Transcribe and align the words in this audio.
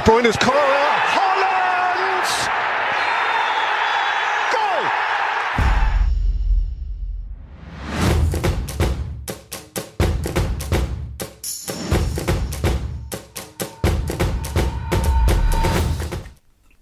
De 0.00 0.04
Bruyne's 0.04 0.38
corner. 0.38 0.60
Holland! 1.14 2.26
Goal! 4.52 4.84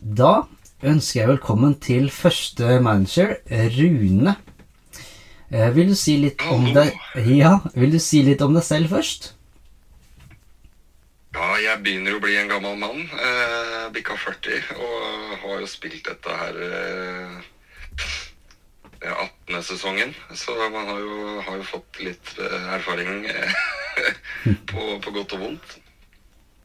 Da 0.01 0.43
ønsker 0.83 1.21
jeg 1.21 1.29
velkommen 1.29 1.75
til 1.81 2.11
første 2.11 2.81
manager, 2.81 3.35
Rune. 3.51 4.37
Eh, 5.51 5.75
vil 5.75 5.89
du 5.91 5.95
si 5.99 6.17
litt 6.23 6.43
om 6.53 6.71
deg 6.77 6.95
Ja, 7.35 7.59
vil 7.75 7.91
du 7.91 7.99
si 7.99 8.23
litt 8.23 8.43
om 8.47 8.55
deg 8.55 8.63
selv 8.63 8.95
først? 8.95 9.33
Ja, 11.37 11.49
jeg 11.61 11.83
begynner 11.85 12.17
å 12.17 12.23
bli 12.23 12.37
en 12.41 12.49
gammel 12.51 12.79
mann. 12.81 13.03
Eh, 13.05 13.89
Bikka 13.95 14.17
40. 14.17 14.63
Og 14.81 15.35
har 15.43 15.61
jo 15.63 15.69
spilt 15.69 16.09
dette 16.09 16.37
her 16.41 16.55
eh, 16.65 17.35
18. 19.05 19.61
sesongen. 19.67 20.15
Så 20.35 20.57
man 20.73 20.89
har 20.89 21.03
jo, 21.03 21.19
har 21.45 21.61
jo 21.61 21.67
fått 21.69 22.01
litt 22.03 22.33
eh, 22.41 22.73
erfaring 22.79 23.27
eh, 23.29 23.53
på, 24.73 24.89
på 25.05 25.15
godt 25.19 25.37
og 25.37 25.45
vondt. 25.45 25.77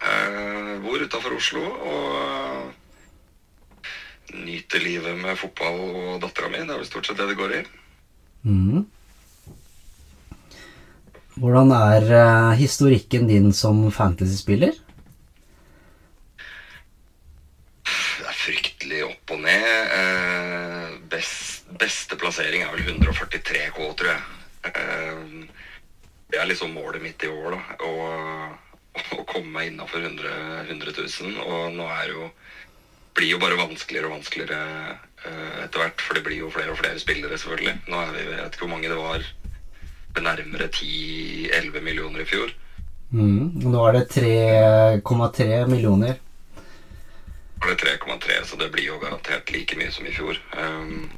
Eh, 0.04 0.74
bor 0.84 1.04
utafor 1.04 1.36
Oslo 1.38 1.64
og 1.64 2.74
nyter 4.34 4.82
livet 4.82 5.20
med 5.20 5.38
fotball 5.38 5.80
og 5.92 6.22
dattera 6.24 6.50
mi. 6.50 6.64
Det 6.64 6.72
er 6.74 6.82
vel 6.82 6.90
stort 6.90 7.08
sett 7.12 7.20
det 7.20 7.30
det 7.34 7.40
går 7.40 7.60
i. 7.60 7.64
Mhm. 8.48 8.84
Hvordan 11.34 11.72
er 11.74 12.04
uh, 12.14 12.52
historikken 12.54 13.26
din 13.28 13.54
som 13.58 13.88
fantasyspiller? 13.92 14.76
Det 17.84 18.28
er 18.30 18.38
fryktelig 18.38 19.00
opp 19.08 19.34
og 19.34 19.42
ned. 19.42 19.66
Uh, 19.90 20.94
best, 21.10 21.66
beste 21.82 22.20
plassering 22.22 22.62
er 22.62 22.76
vel 22.76 22.86
143 22.86 23.66
K, 23.74 23.90
tror 23.98 24.12
jeg. 24.12 24.22
Uh, 24.70 25.50
det 26.30 26.38
er 26.42 26.50
liksom 26.50 26.76
målet 26.78 27.02
mitt 27.02 27.26
i 27.26 27.34
år, 27.34 27.58
da. 27.58 27.82
Å, 27.82 29.24
komme 29.26 29.50
meg 29.50 29.72
innafor 29.72 30.06
100, 30.06 30.30
100 30.70 30.94
000. 31.02 31.38
Og 31.42 31.74
nå 31.74 31.88
er 31.98 32.14
jo 32.14 32.30
blir 33.18 33.32
jo 33.32 33.40
bare 33.42 33.58
vanskeligere 33.58 34.10
og 34.10 34.20
vanskeligere 34.20 34.60
etter 35.64 35.82
hvert. 35.82 36.02
For 36.02 36.18
det 36.18 36.24
blir 36.26 36.44
jo 36.44 36.54
flere 36.54 36.74
og 36.74 36.78
flere 36.82 37.02
spillere, 37.02 37.38
selvfølgelig. 37.42 37.80
Nå 37.90 38.02
er 38.04 38.14
vi, 38.14 38.28
vet 38.30 38.54
ikke 38.54 38.68
hvor 38.68 38.74
mange 38.76 38.90
det 38.92 39.00
var. 39.02 39.26
Nærmere 40.22 40.68
10-11 40.70 41.82
millioner 41.82 42.22
i 42.22 42.28
fjor. 42.30 42.54
Mm. 43.14 43.64
Nå 43.70 43.82
er 43.88 43.98
det 43.98 44.06
3,3 44.16 45.66
millioner. 45.70 46.20
Nå 47.62 47.70
er 47.70 47.76
det 47.76 47.98
3,3, 48.02 48.40
så 48.46 48.60
det 48.60 48.72
blir 48.74 48.90
jo 48.92 49.00
garantert 49.02 49.52
like 49.54 49.78
mye 49.80 49.92
som 49.94 50.08
i 50.10 50.14
fjor. 50.14 50.40
Um, 50.58 51.10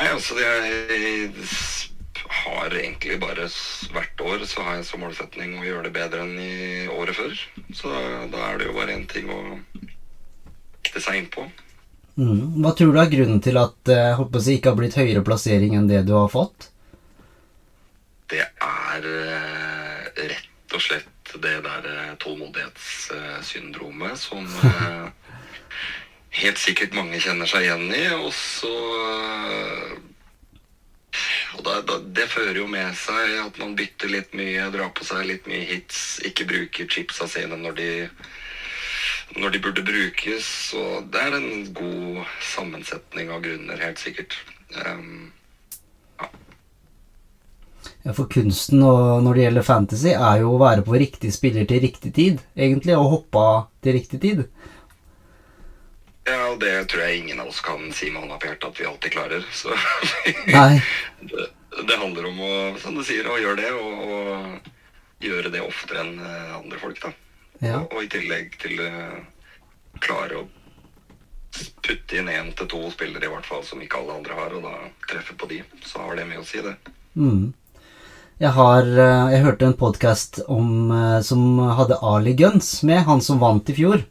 nei, 0.00 0.08
altså 0.08 0.38
jeg 0.40 1.32
har 2.30 2.74
egentlig 2.78 3.18
bare 3.20 3.48
hvert 3.94 4.22
år 4.22 4.44
så 4.46 4.62
har 4.66 4.78
jeg 4.78 4.86
som 4.88 5.02
målsetning 5.02 5.58
å 5.58 5.66
gjøre 5.66 5.88
det 5.88 5.94
bedre 5.96 6.22
enn 6.24 6.38
i 6.38 6.86
året 6.94 7.18
før. 7.18 7.34
Så 7.74 7.90
da 8.30 8.44
er 8.48 8.60
det 8.60 8.70
jo 8.70 8.76
bare 8.78 8.94
én 8.94 9.06
ting 9.10 9.30
å 9.34 9.40
sikte 10.90 11.02
seg 11.04 11.20
innpå. 11.20 11.46
Mm. 12.20 12.62
Hva 12.62 12.74
tror 12.76 12.92
du 12.92 13.00
er 13.00 13.12
grunnen 13.12 13.40
til 13.40 13.56
at 13.56 13.88
Jeg 13.88 14.16
håper 14.18 14.32
på 14.34 14.52
ikke 14.52 14.72
har 14.72 14.76
blitt 14.76 14.96
høyere 14.98 15.22
plassering 15.24 15.76
enn 15.78 15.88
det 15.88 16.02
du 16.08 16.12
har 16.16 16.28
fått? 16.28 16.68
Det 18.30 18.44
er 18.46 19.06
eh, 19.10 20.04
rett 20.30 20.74
og 20.74 20.82
slett 20.84 21.32
det 21.42 21.56
der 21.66 21.88
eh, 21.90 22.12
tålmodighetssyndromet 22.22 24.18
som 24.18 24.46
eh, 24.46 25.08
helt 26.38 26.60
sikkert 26.62 26.94
mange 26.94 27.18
kjenner 27.22 27.50
seg 27.50 27.66
igjen 27.66 27.88
i. 27.90 28.06
Og 28.20 28.32
så 28.34 28.74
Og 31.58 31.64
da, 31.66 31.80
da, 31.82 31.98
det 31.98 32.28
fører 32.30 32.60
jo 32.60 32.66
med 32.70 32.94
seg 32.96 33.34
at 33.42 33.58
man 33.58 33.74
bytter 33.76 34.08
litt 34.12 34.30
mye, 34.38 34.70
drar 34.70 34.92
på 34.94 35.04
seg 35.04 35.26
litt 35.26 35.48
mye 35.50 35.66
hits, 35.66 36.20
ikke 36.24 36.46
bruker 36.46 36.86
chipsa 36.88 37.26
sine 37.28 37.58
når 37.58 37.74
de 37.80 37.90
når 39.36 39.50
de 39.54 39.58
burde 39.62 39.82
brukes. 39.86 40.46
Og 40.78 41.10
det 41.12 41.20
er 41.26 41.36
en 41.36 41.74
god 41.74 42.22
sammensetning 42.52 43.30
av 43.34 43.42
grunner, 43.44 43.82
helt 43.82 43.98
sikkert. 44.02 44.38
Um, 44.86 45.32
For 48.00 48.24
kunsten 48.32 48.80
og 48.86 49.20
når 49.24 49.36
det 49.36 49.42
gjelder 49.44 49.66
fantasy, 49.66 50.12
er 50.14 50.40
jo 50.40 50.54
å 50.54 50.60
være 50.60 50.84
på 50.86 50.96
riktig 50.96 51.34
spiller 51.36 51.66
til 51.68 51.82
riktig 51.84 52.14
tid, 52.16 52.38
egentlig, 52.56 52.96
og 52.96 53.10
hoppe 53.14 53.42
av 53.44 53.58
til 53.84 53.98
riktig 53.98 54.20
tid. 54.22 54.44
Ja, 56.28 56.50
og 56.52 56.60
det 56.62 56.72
tror 56.88 57.02
jeg 57.04 57.20
ingen 57.20 57.40
av 57.42 57.50
oss 57.50 57.60
kan 57.64 57.90
si 57.96 58.10
med 58.12 58.22
hånda 58.22 58.38
på 58.40 58.48
hjertet 58.48 58.68
at 58.70 58.80
vi 58.80 58.86
alltid 58.88 59.12
klarer. 59.12 59.44
Så 59.52 59.72
det, 61.32 61.48
det 61.88 61.98
handler 62.00 62.28
om 62.30 62.40
å, 62.44 62.52
som 62.80 62.96
du 62.96 63.02
sier, 63.04 63.28
å 63.28 63.40
gjøre 63.40 63.60
det, 63.60 63.72
og, 63.76 63.92
og 64.08 65.24
gjøre 65.24 65.52
det 65.52 65.64
oftere 65.64 66.04
enn 66.04 66.16
eh, 66.24 66.56
andre 66.56 66.80
folk, 66.80 67.02
da. 67.02 67.12
Ja. 67.60 67.82
Og, 67.82 67.98
og 67.98 68.06
i 68.06 68.10
tillegg 68.12 68.56
til 68.62 68.80
å 68.84 68.90
klare 70.00 70.40
å 70.40 70.48
putte 71.82 72.16
inn 72.16 72.30
én 72.30 72.52
til 72.56 72.68
to 72.70 72.82
spillere 72.94 73.26
i 73.26 73.32
hvert 73.32 73.48
fall 73.48 73.64
som 73.66 73.80
ikke 73.82 74.00
alle 74.00 74.20
andre 74.20 74.36
har, 74.38 74.54
og 74.56 74.64
da 74.64 74.74
treffe 75.10 75.36
på 75.36 75.48
de, 75.50 75.62
så 75.84 76.04
har 76.04 76.16
det 76.16 76.28
mye 76.30 76.40
å 76.40 76.46
si, 76.46 76.62
det. 76.64 76.76
Mm. 77.18 77.50
Jeg 78.40 78.54
har 78.56 78.86
eh, 78.88 79.32
Jeg 79.34 79.44
hørte 79.44 79.66
en 79.68 79.76
podkast 79.76 80.40
som 81.26 81.42
hadde 81.76 81.98
Ali 82.00 82.32
Guns 82.38 82.78
med, 82.88 83.02
han 83.04 83.20
som 83.20 83.42
vant 83.42 83.68
i 83.68 83.76
fjor. 83.76 84.06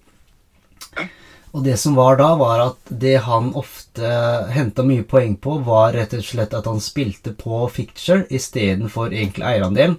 Og 1.49 1.63
det 1.65 1.79
som 1.81 1.95
var 1.97 2.19
da, 2.19 2.27
var 2.37 2.61
at 2.61 2.91
det 3.01 3.15
han 3.25 3.49
ofte 3.57 4.11
henta 4.53 4.85
mye 4.85 5.01
poeng 5.09 5.33
på, 5.41 5.55
var 5.65 5.95
rett 5.97 6.13
og 6.13 6.21
slett 6.25 6.53
at 6.53 6.69
han 6.69 6.77
spilte 6.83 7.33
på 7.33 7.63
ficture 7.73 8.27
istedenfor 8.29 9.09
egentlig 9.09 9.47
eierandelen. 9.49 9.97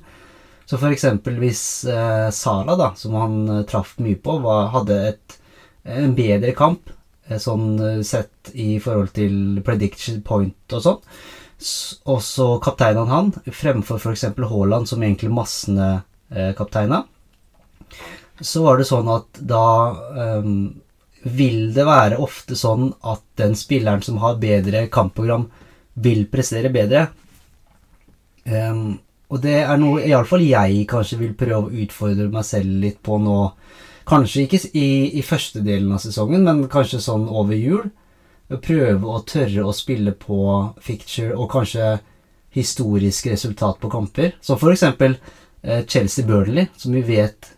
Så 0.71 0.79
for 0.79 0.95
eksempel 0.95 1.41
hvis 1.43 1.65
eh, 1.91 2.31
Sala, 2.31 2.79
da, 2.79 2.93
som 2.95 3.19
han 3.19 3.37
eh, 3.49 3.65
traff 3.67 3.97
mye 3.99 4.21
på, 4.23 4.39
var, 4.45 4.71
hadde 4.77 5.01
et, 5.09 5.39
en 5.83 6.15
bedre 6.15 6.55
kamp, 6.55 6.93
eh, 7.27 7.41
sånn 7.43 7.73
eh, 7.83 8.01
sett 8.07 8.55
i 8.55 8.77
forhold 8.79 9.11
til 9.19 9.59
prediction 9.67 10.23
point 10.23 10.79
og 10.79 10.87
sånn, 10.87 11.03
S- 11.61 12.01
og 12.09 12.23
så 12.25 12.55
kapteina 12.63 13.05
han 13.05 13.33
han 13.35 13.53
fremfor 13.53 14.01
f.eks. 14.01 14.25
Haaland, 14.37 14.89
som 14.89 15.03
egentlig 15.03 15.31
massene 15.31 16.03
eh, 16.31 16.53
kapteina. 16.57 17.05
Så 18.41 18.65
var 18.65 18.81
det 18.81 18.89
sånn 18.89 19.09
at 19.13 19.41
da 19.45 19.67
um, 20.41 20.55
vil 21.29 21.75
det 21.77 21.85
være 21.85 22.21
ofte 22.25 22.57
sånn 22.57 22.89
at 23.05 23.21
den 23.37 23.53
spilleren 23.59 24.01
som 24.03 24.23
har 24.23 24.41
bedre 24.41 24.87
kampprogram, 24.93 25.51
vil 26.01 26.25
prestere 26.33 26.71
bedre. 26.73 27.11
Um, 28.47 28.97
og 29.29 29.43
det 29.45 29.59
er 29.61 29.77
noe 29.79 30.01
iallfall 30.09 30.43
jeg 30.47 30.87
kanskje 30.91 31.21
vil 31.21 31.37
prøve 31.39 31.69
å 31.69 31.83
utfordre 31.85 32.31
meg 32.33 32.47
selv 32.49 32.81
litt 32.83 33.03
på 33.05 33.21
nå. 33.21 33.37
Kanskje 34.09 34.47
ikke 34.47 34.63
i, 34.73 34.89
i 35.21 35.23
første 35.23 35.61
delen 35.63 35.93
av 35.95 36.01
sesongen, 36.03 36.47
men 36.47 36.65
kanskje 36.73 37.03
sånn 37.05 37.29
over 37.29 37.55
jul 37.55 37.91
prøve 38.59 39.07
å 39.07 39.23
tørre 39.23 39.63
å 39.63 39.75
spille 39.77 40.13
på 40.19 40.41
ficture 40.83 41.37
og 41.37 41.51
kanskje 41.53 41.99
historisk 42.51 43.27
resultat 43.31 43.79
på 43.81 43.91
kamper. 43.91 44.35
Som 44.43 44.59
eksempel 44.73 45.15
eh, 45.63 45.87
Chelsea-Burnley, 45.87 46.67
som 46.77 46.97
vi 46.97 47.05
vet 47.07 47.53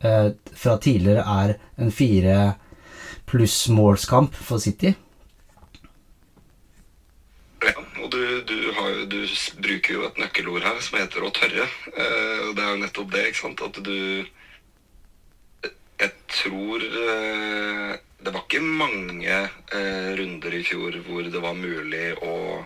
eh, 0.00 0.30
fra 0.54 0.76
tidligere 0.78 1.26
er 1.26 1.56
en 1.82 1.90
fire 1.90 2.54
pluss 3.26 3.68
målskamp 3.68 4.34
for 4.34 4.62
City. 4.62 4.94
Ja, 7.66 7.74
og 8.02 8.10
du, 8.12 8.22
du, 8.46 8.58
har, 8.76 9.02
du 9.10 9.20
bruker 9.62 9.96
jo 9.96 10.06
et 10.06 10.18
nøkkelord 10.20 10.66
her 10.66 10.78
som 10.84 10.98
heter 11.00 11.26
å 11.26 11.32
tørre. 11.34 11.66
Eh, 11.90 12.42
det 12.54 12.62
er 12.62 12.70
jo 12.70 12.82
nettopp 12.84 13.14
det, 13.14 13.28
ikke 13.30 13.42
sant? 13.42 13.64
At 13.66 13.82
du 13.82 14.26
Jeg 15.96 16.12
tror 16.28 16.82
eh, 16.84 17.35
Ikke 18.56 18.64
mange 18.64 19.36
eh, 19.76 20.10
runder 20.16 20.54
i 20.56 20.62
fjor 20.64 20.94
hvor 21.04 21.26
det 21.28 21.40
var 21.44 21.56
mulig 21.58 22.14
å 22.24 22.64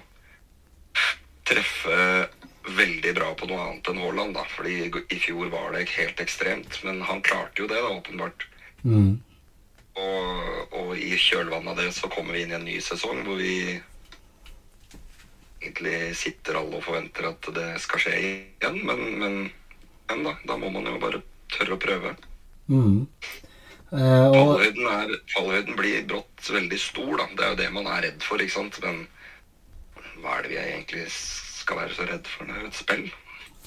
treffe 1.48 2.28
veldig 2.76 3.12
bra 3.16 3.32
på 3.34 3.48
noe 3.50 3.64
annet 3.64 3.88
enn 3.90 3.98
Haaland, 3.98 4.36
da. 4.36 4.44
Fordi 4.54 4.76
i- 4.86 5.04
i 5.16 5.18
fjor 5.18 5.48
var 5.50 5.72
det 5.74 5.88
helt 5.96 6.20
ekstremt. 6.22 6.78
Men 6.84 7.00
han 7.02 7.22
klarte 7.26 7.58
jo 7.64 7.66
det, 7.66 7.80
da, 7.82 7.90
åpenbart. 7.90 8.46
Mm. 8.84 9.18
Og, 9.98 10.74
og 10.78 10.92
i 10.96 11.16
kjølvannet 11.18 11.72
av 11.72 11.76
det 11.82 11.88
så 11.96 12.08
kommer 12.12 12.36
vi 12.38 12.44
inn 12.44 12.52
i 12.52 12.58
en 12.60 12.64
ny 12.68 12.78
sesong 12.80 13.24
hvor 13.26 13.36
vi 13.40 13.80
egentlig 15.60 16.14
sitter 16.16 16.54
alle 16.60 16.78
og 16.78 16.84
forventer 16.86 17.26
at 17.32 17.50
det 17.56 17.68
skal 17.82 17.98
skje 18.06 18.14
igjen. 18.20 18.78
Men, 18.86 19.02
men, 19.18 19.40
men 20.08 20.22
da, 20.28 20.36
da 20.46 20.56
må 20.56 20.70
man 20.70 20.86
jo 20.86 21.00
bare 21.02 21.22
tørre 21.50 21.74
å 21.74 21.82
prøve. 21.82 22.14
Mm. 22.70 23.08
Eh, 23.90 24.26
Fallhøyden, 24.34 24.90
er, 24.90 25.16
fallhøyden 25.34 25.78
blir 25.78 26.04
brått 26.10 26.52
veldig 26.52 26.80
stor, 26.80 27.14
da. 27.18 27.30
Det 27.36 27.46
er 27.46 27.54
jo 27.54 27.60
det 27.62 27.70
man 27.74 27.88
er 27.90 28.04
redd 28.08 28.26
for, 28.26 28.42
ikke 28.42 28.56
sant. 28.58 28.78
Men 28.84 29.02
hva 30.20 30.38
er 30.38 30.46
det 30.46 30.52
vi 30.52 30.60
egentlig 30.60 31.08
skal 31.14 31.82
være 31.84 31.96
så 31.96 32.06
redd 32.10 32.30
for? 32.30 32.46
når 32.46 32.54
Det 32.54 32.62
er 32.62 32.70
et 32.70 32.84
spill. 32.84 33.08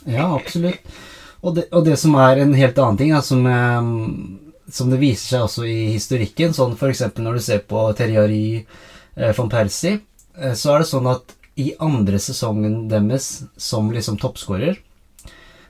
Ja, 0.03 0.29
absolutt. 0.35 0.95
Og 1.43 1.57
det, 1.57 1.67
og 1.75 1.83
det 1.83 1.97
som 1.99 2.15
er 2.15 2.39
en 2.39 2.55
helt 2.55 2.79
annen 2.79 2.99
ting, 2.99 3.11
da, 3.11 3.19
som 3.23 3.43
jeg 3.43 4.39
som 4.71 4.89
det 4.91 5.01
viser 5.01 5.35
seg 5.35 5.45
også 5.45 5.67
i 5.67 5.91
historikken, 5.93 6.53
sånn 6.55 6.75
f.eks. 6.77 7.03
når 7.19 7.37
du 7.37 7.43
ser 7.43 7.63
på 7.67 7.83
Terjari 7.97 8.45
eh, 8.63 9.33
von 9.35 9.51
Persie, 9.51 9.99
eh, 10.37 10.55
så 10.57 10.73
er 10.73 10.83
det 10.83 10.89
sånn 10.89 11.09
at 11.11 11.35
i 11.59 11.73
andre 11.83 12.17
sesongen 12.21 12.87
deres 12.89 13.43
som 13.59 13.91
liksom 13.93 14.17
toppskårer, 14.21 14.79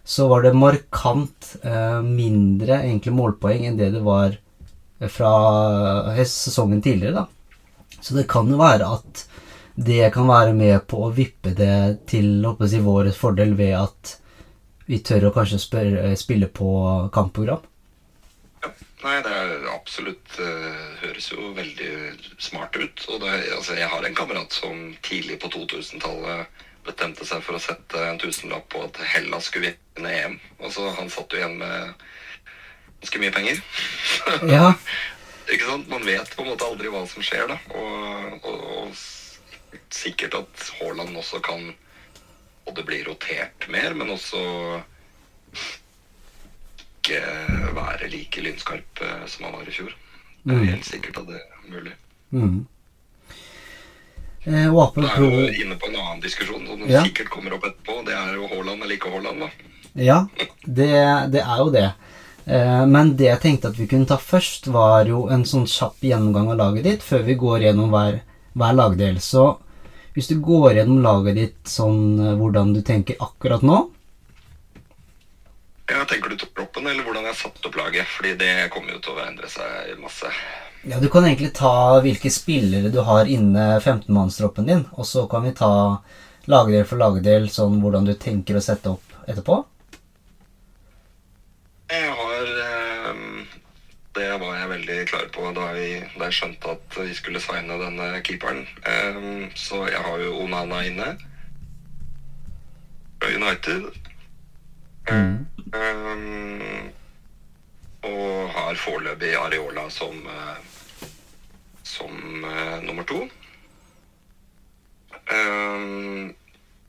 så 0.04 0.28
var 0.32 0.44
det 0.44 0.54
markant 0.56 1.54
eh, 1.64 2.00
mindre 2.04 2.82
egentlig 2.84 3.16
målpoeng 3.16 3.68
enn 3.68 3.80
det 3.80 3.92
det 3.96 4.04
var 4.06 4.38
fra 5.12 5.34
eh, 6.14 6.24
sesongen 6.28 6.82
tidligere, 6.82 7.24
da. 7.24 8.00
Så 8.04 8.16
det 8.18 8.28
kan 8.32 8.50
jo 8.52 8.60
være 8.60 8.90
at 8.98 9.26
det 9.76 10.12
kan 10.14 10.28
være 10.30 10.54
med 10.54 10.84
på 10.88 11.06
å 11.08 11.14
vippe 11.16 11.54
det 11.58 12.06
til 12.10 12.44
jeg, 12.44 12.84
vår 12.86 13.10
fordel 13.18 13.56
ved 13.58 13.78
at 13.80 14.18
vi 14.86 15.00
tør 15.00 15.30
å 15.30 15.34
kanskje 15.34 15.62
spørre, 15.64 16.12
spille 16.20 16.50
på 16.52 16.74
kampprogram. 17.16 17.64
Nei, 19.04 19.18
det 19.24 19.32
er 19.36 19.66
absolutt 19.74 20.38
uh, 20.40 21.00
høres 21.02 21.26
jo 21.34 21.50
veldig 21.58 21.94
smart 22.40 22.76
ut. 22.80 23.02
Og 23.12 23.24
det, 23.24 23.34
altså, 23.56 23.76
jeg 23.76 23.90
har 23.92 24.06
en 24.08 24.16
kamerat 24.16 24.56
som 24.56 24.94
tidlig 25.04 25.42
på 25.44 25.52
2000-tallet 25.52 26.62
bestemte 26.84 27.28
seg 27.28 27.44
for 27.44 27.58
å 27.58 27.64
sette 27.64 28.00
en 28.08 28.20
tusenlapp 28.20 28.70
på 28.72 28.84
at 28.86 29.00
Hellas 29.14 29.50
skulle 29.50 29.74
vinne 29.74 30.14
EM. 30.20 30.38
Altså, 30.62 30.88
han 30.96 31.12
satt 31.12 31.36
jo 31.36 31.42
igjen 31.42 31.58
med 31.60 32.04
ganske 33.04 33.20
mye 33.24 33.36
penger. 33.36 33.60
Ja. 34.50 34.74
Ikke 35.54 35.66
sant? 35.68 35.90
Man 35.92 36.06
vet 36.08 36.30
på 36.36 36.44
en 36.46 36.50
måte 36.54 36.66
aldri 36.66 36.88
hva 36.94 37.02
som 37.12 37.24
skjer, 37.26 37.48
da. 37.52 37.58
Og, 37.76 38.40
og, 38.48 38.62
og 38.88 39.84
sikkert 39.94 40.34
at 40.40 40.70
Haaland 40.80 41.18
også 41.20 41.42
kan 41.44 41.74
Og 42.66 42.76
det 42.78 42.86
blir 42.88 43.04
rotert 43.10 43.66
mer, 43.70 43.92
men 43.94 44.10
også 44.14 44.40
ikke 47.04 47.20
være 47.76 48.08
like 48.08 48.42
lynskarp 48.46 49.02
eh, 49.04 49.26
som 49.28 49.44
han 49.50 49.58
var 49.58 49.68
i 49.68 49.74
fjor. 49.76 49.92
Det 50.44 50.54
er 50.56 50.62
Mm. 50.62 50.68
helt 50.70 50.86
sikkert 50.88 51.18
at 51.20 51.28
det 51.28 51.42
er 51.42 51.72
mulig. 51.72 51.94
Mm. 52.32 52.66
Eh, 54.48 54.70
og 54.74 54.96
Da 54.96 55.08
er 55.10 55.20
jo 55.20 55.44
inne 55.64 55.76
på 55.80 55.88
en 55.92 55.96
annen 56.00 56.22
diskusjon 56.24 56.66
som 56.68 56.88
Ja. 56.90 57.04
sikkert 57.04 57.30
kommer 57.30 57.54
opp 57.54 57.64
etterpå. 57.68 58.06
Det 58.06 58.14
er 58.16 58.34
jo 58.36 58.48
Haaland 58.48 58.82
eller 58.84 58.96
ikke 58.96 59.12
Haaland, 59.12 59.40
da. 59.40 59.50
Ja, 59.96 60.26
det, 60.66 60.90
det 61.32 61.42
er 61.44 61.58
jo 61.60 61.70
det. 61.72 61.94
Eh, 62.46 62.86
men 62.86 63.16
det 63.16 63.30
jeg 63.30 63.42
tenkte 63.44 63.72
at 63.72 63.80
vi 63.80 63.88
kunne 63.88 64.08
ta 64.10 64.18
først, 64.20 64.68
var 64.74 65.08
jo 65.08 65.28
en 65.32 65.46
sånn 65.48 65.68
kjapp 65.70 66.04
gjennomgang 66.04 66.52
av 66.52 66.60
laget 66.60 66.88
ditt 66.88 67.06
før 67.06 67.24
vi 67.28 67.38
går 67.40 67.68
gjennom 67.68 67.94
hver, 67.94 68.20
hver 68.54 68.76
lagdel. 68.76 69.20
Så 69.24 69.46
hvis 70.14 70.30
du 70.30 70.36
går 70.44 70.80
gjennom 70.80 71.04
laget 71.06 71.40
ditt 71.40 71.72
sånn 71.72 72.20
eh, 72.20 72.36
hvordan 72.40 72.76
du 72.76 72.82
tenker 72.86 73.20
akkurat 73.24 73.64
nå 73.66 73.80
Ja, 75.92 76.04
tenker 76.08 76.32
du 76.32 76.40
troppen, 76.40 76.86
eller 76.88 77.04
hvordan 77.04 77.26
jeg 77.28 77.34
har 77.34 77.40
satt 77.40 77.66
opp 77.68 77.76
laget? 77.76 78.08
Fordi 78.08 78.36
det 78.40 78.70
kommer 78.74 78.96
jo 78.96 79.02
til 79.04 79.18
å 79.18 79.26
endre 79.26 79.50
seg 79.52 79.98
masse. 80.02 80.30
Ja, 80.88 81.00
Du 81.00 81.10
kan 81.12 81.26
egentlig 81.28 81.54
ta 81.56 82.00
hvilke 82.04 82.32
spillere 82.32 82.92
du 82.92 83.02
har 83.08 83.28
inne 83.30 83.80
15-mannstroppen 83.80 84.68
din, 84.68 84.86
og 84.96 85.08
så 85.08 85.28
kan 85.32 85.44
vi 85.44 85.52
ta 85.56 86.00
lagdel 86.52 86.88
for 86.88 87.00
lagdel 87.00 87.50
sånn 87.52 87.78
hvordan 87.84 88.08
du 88.08 88.16
tenker 88.20 88.58
å 88.60 88.64
sette 88.64 88.92
opp 88.96 89.28
etterpå. 89.28 89.62
Jeg 91.94 92.10
har 92.18 92.52
eh, 92.66 93.20
Det 94.18 94.30
var 94.42 94.56
jeg 94.58 94.70
veldig 94.70 94.98
klar 95.10 95.28
på 95.34 95.52
da, 95.58 95.68
vi, 95.78 95.88
da 96.18 96.30
jeg 96.30 96.38
skjønte 96.40 96.74
at 96.76 96.98
vi 97.00 97.14
skulle 97.18 97.42
signe 97.42 97.78
denne 97.82 98.10
keeperen. 98.26 98.66
Eh, 98.86 99.22
så 99.58 99.86
jeg 99.90 100.02
har 100.06 100.22
jo 100.22 100.36
Onana 100.44 100.84
inne. 100.90 101.14
Fra 103.22 103.32
United. 103.34 103.90
Mm. 105.10 105.46
Eh, 105.80 106.92
og 108.04 108.52
har 108.58 108.84
foreløpig 108.84 109.36
Areola 109.40 109.88
som 109.94 110.20
som 111.94 112.46
eh, 112.46 112.84
nummer 112.84 113.04
to. 113.04 113.30
Eh, 115.26 116.32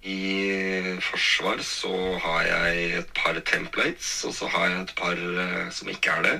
I 0.04 1.00
forsvar 1.00 1.62
så 1.64 2.18
har 2.20 2.42
jeg 2.44 2.88
et 2.98 3.12
par 3.16 3.38
templates, 3.40 4.08
og 4.28 4.34
så 4.36 4.50
har 4.52 4.66
jeg 4.68 4.82
et 4.82 4.92
par 4.98 5.16
eh, 5.16 5.70
som 5.72 5.88
ikke 5.88 6.12
er 6.12 6.26
det. 6.26 6.34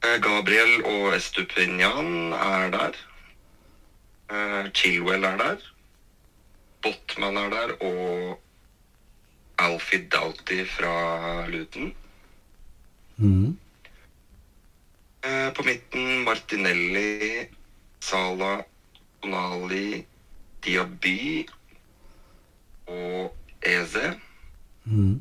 Eh, 0.00 0.16
Gabriel 0.24 0.86
og 0.88 1.12
Estupinian 1.18 2.32
er 2.32 2.72
der. 2.72 2.96
Eh, 4.32 4.72
Chilwell 4.72 5.28
er 5.28 5.36
der. 5.36 5.68
Botman 6.82 7.36
er 7.36 7.52
der, 7.52 7.76
og 7.84 8.40
Alfie 9.60 10.08
Doughty 10.08 10.64
fra 10.64 11.46
Luton. 11.46 11.92
Mm. 13.16 13.58
På 15.54 15.62
midten 15.62 16.24
Martinelli, 16.24 17.46
Sala, 18.00 18.56
Onali, 19.22 20.04
Diaby 20.64 21.46
og 22.86 23.34
EZ. 23.62 23.96
Mm. 24.84 25.20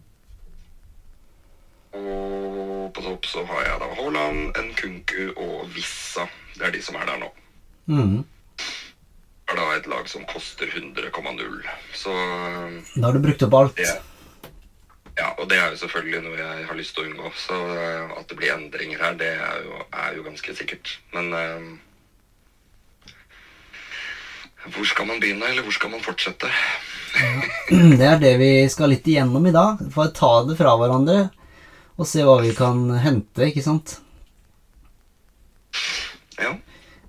Og 1.92 2.94
på 2.96 3.04
topp 3.04 3.28
så 3.28 3.44
har 3.46 3.66
jeg 3.68 3.80
da 3.82 3.90
Haaland, 3.98 4.54
Nkunku 4.58 5.34
og 5.36 5.66
Vissa. 5.76 6.28
Det 6.56 6.68
er 6.68 6.76
de 6.76 6.84
som 6.84 6.96
er 7.00 7.10
der 7.10 7.20
nå. 7.22 7.32
Mm. 7.92 8.22
Det 8.58 9.58
er 9.58 9.60
da 9.60 9.68
et 9.76 9.90
lag 9.92 10.08
som 10.08 10.24
koster 10.30 10.66
100,0. 10.72 11.68
Så 11.94 12.14
Da 12.96 13.06
har 13.06 13.14
du 13.14 13.20
brukt 13.20 13.44
opp 13.44 13.54
alt. 13.54 13.76
det 13.76 13.92
Ja, 15.18 15.28
og 15.38 15.50
det 15.50 15.58
er 15.58 15.70
jo 15.70 15.78
selvfølgelig 15.78 16.22
noe 16.24 16.38
jeg 16.40 16.66
har 16.70 16.76
lyst 16.80 16.96
til 16.96 17.04
å 17.04 17.10
unngå. 17.10 17.32
Så 17.36 17.58
eh, 17.76 18.14
at 18.18 18.30
det 18.30 18.38
blir 18.40 18.54
endringer 18.56 19.04
her, 19.04 19.18
det 19.20 19.34
er 19.36 19.58
jo, 19.66 19.84
er 19.92 20.16
jo 20.16 20.24
ganske 20.24 20.56
sikkert. 20.56 21.00
Men 21.14 21.34
eh, 21.36 21.66
hvor 24.72 24.86
skal 24.88 25.08
man 25.08 25.20
begynne, 25.20 25.50
eller 25.50 25.68
hvor 25.68 25.76
skal 25.76 25.92
man 25.92 26.04
fortsette? 26.06 26.48
Det 28.00 28.08
er 28.08 28.20
det 28.22 28.34
vi 28.40 28.52
skal 28.72 28.92
litt 28.94 29.08
igjennom 29.08 29.46
i 29.48 29.54
dag. 29.56 29.82
For 29.94 30.08
å 30.08 30.16
ta 30.16 30.32
det 30.48 30.58
fra 30.60 30.76
hverandre 30.80 31.30
og 32.02 32.08
se 32.10 32.24
hva 32.26 32.40
vi 32.42 32.54
kan 32.58 32.88
hente, 33.04 33.46
ikke 33.46 33.64
sant? 33.66 34.00
Ja. 36.40 36.56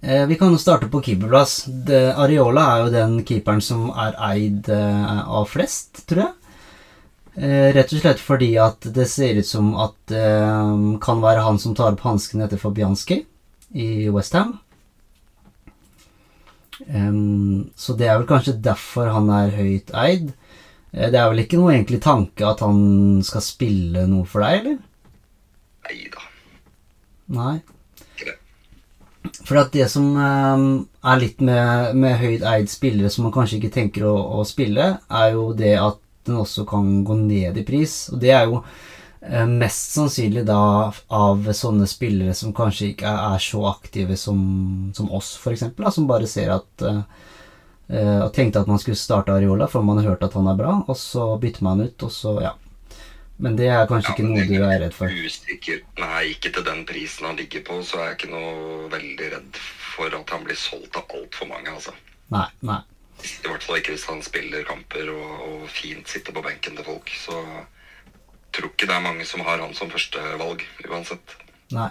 Eh, 0.03 0.27
vi 0.29 0.37
kan 0.37 0.53
jo 0.53 0.61
starte 0.61 0.91
på 0.93 1.01
keeperplass. 1.07 1.63
Areola 1.89 2.67
er 2.75 2.83
jo 2.83 2.93
den 2.93 3.19
keeperen 3.27 3.63
som 3.65 3.89
er 3.95 4.19
eid 4.33 4.69
eh, 4.73 5.21
av 5.23 5.47
flest, 5.49 6.05
tror 6.11 6.27
jeg. 6.27 6.33
Eh, 7.33 7.69
rett 7.73 7.95
og 7.95 8.03
slett 8.03 8.21
fordi 8.21 8.51
at 8.61 8.91
det 8.93 9.07
ser 9.09 9.39
ut 9.41 9.49
som 9.49 9.71
at 9.81 9.95
det 10.13 10.27
kan 11.01 11.23
være 11.23 11.47
han 11.47 11.63
som 11.63 11.77
tar 11.79 11.95
opp 11.95 12.05
hanskene 12.05 12.45
etter 12.45 12.61
Fabianski 12.61 13.23
i 13.73 13.89
Westham. 14.13 14.59
Um, 16.83 17.22
så 17.77 17.97
det 17.99 18.09
er 18.09 18.19
vel 18.21 18.29
kanskje 18.31 18.57
derfor 18.65 19.11
han 19.15 19.31
er 19.33 19.55
høyt 19.57 19.93
eid. 19.95 20.33
Eh, 20.93 21.11
Det 21.11 21.19
er 21.21 21.29
vel 21.33 21.45
ikke 21.45 21.61
noe 21.61 21.75
egentlig 21.75 22.03
tanke 22.05 22.47
at 22.49 22.61
han 22.65 23.21
skal 23.27 23.45
spille 23.45 24.07
noe 24.11 24.27
for 24.29 24.45
deg, 24.45 24.61
eller? 24.61 24.79
Nei 25.89 26.01
da. 26.15 26.27
Nei. 27.33 27.57
For 29.47 29.59
at 29.61 29.73
det 29.75 29.87
som 29.91 30.07
eh, 30.19 30.63
er 31.13 31.21
litt 31.23 31.41
med, 31.45 31.95
med 31.99 32.19
høyt 32.21 32.45
eid 32.47 32.71
spillere 32.71 33.11
som 33.11 33.27
man 33.27 33.35
kanskje 33.35 33.59
ikke 33.61 33.75
tenker 33.75 34.07
å, 34.11 34.15
å 34.41 34.47
spille, 34.47 34.97
er 35.11 35.29
jo 35.37 35.51
det 35.57 35.77
at 35.79 35.99
den 36.27 36.39
også 36.39 36.65
kan 36.69 36.89
gå 37.07 37.17
ned 37.19 37.59
i 37.59 37.65
pris. 37.67 37.95
Og 38.13 38.21
det 38.23 38.31
er 38.35 38.47
jo 38.51 38.61
eh, 38.63 39.47
mest 39.49 39.97
sannsynlig 39.97 40.45
da 40.47 40.61
av 41.11 41.49
sånne 41.59 41.89
spillere 41.91 42.35
som 42.39 42.55
kanskje 42.55 42.93
ikke 42.93 43.11
er, 43.33 43.43
så 43.43 43.65
aktive 43.73 44.19
som, 44.21 44.43
som 44.95 45.11
oss, 45.15 45.35
eksempel, 45.51 45.89
som 45.95 46.07
bare 46.11 46.31
ser 46.31 46.53
at 46.59 46.87
eh, 46.87 47.03
og 47.93 48.31
tenkte 48.33 48.63
at 48.63 48.69
man 48.71 48.81
skulle 48.81 48.97
starte 48.97 49.35
Areola, 49.35 49.67
for 49.69 49.85
man 49.85 49.99
har 50.01 50.15
hørt 50.15 50.23
at 50.25 50.37
han 50.39 50.47
er 50.49 50.57
bra, 50.57 50.79
og 50.87 50.97
så 50.97 51.27
bytter 51.43 51.67
man 51.67 51.83
ut, 51.85 52.07
og 52.07 52.13
så, 52.15 52.37
ja. 52.41 52.53
Men 53.43 53.57
det 53.59 53.69
er 53.73 53.89
kanskje 53.91 54.13
Ja, 54.13 54.15
ikke 54.15 54.29
noe 54.29 54.45
du 54.47 54.63
er 54.63 54.81
redd 54.85 54.95
for. 54.95 55.11
Usikker. 55.11 55.83
Nei, 55.99 56.23
ikke 56.31 56.53
til 56.55 56.65
den 56.67 56.85
prisen 56.87 57.27
han 57.27 57.39
ligger 57.41 57.65
på, 57.67 57.81
så 57.85 57.99
er 57.99 58.13
jeg 58.13 58.19
ikke 58.21 58.33
noe 58.33 58.89
veldig 58.93 59.31
redd 59.35 59.61
for 59.93 60.15
at 60.15 60.35
han 60.35 60.45
blir 60.47 60.59
solgt 60.59 60.97
av 61.01 61.11
altfor 61.19 61.51
mange, 61.51 61.73
altså. 61.75 61.95
Nei, 62.33 62.47
nei. 62.65 62.81
I 63.23 63.49
hvert 63.49 63.65
fall 63.67 63.79
ikke 63.79 63.95
hvis 63.95 64.07
han 64.11 64.23
spiller 64.25 64.65
kamper 64.67 65.11
og, 65.13 65.33
og 65.47 65.67
fint 65.71 66.09
sitter 66.11 66.35
på 66.35 66.43
benken 66.45 66.79
til 66.79 66.87
folk. 66.87 67.11
Så 67.15 67.39
tror 68.53 68.71
ikke 68.73 68.89
det 68.89 68.97
er 68.97 69.05
mange 69.05 69.27
som 69.29 69.45
har 69.47 69.63
han 69.63 69.75
som 69.77 69.91
førstevalg, 69.93 70.65
uansett. 70.89 71.37
Nei. 71.75 71.91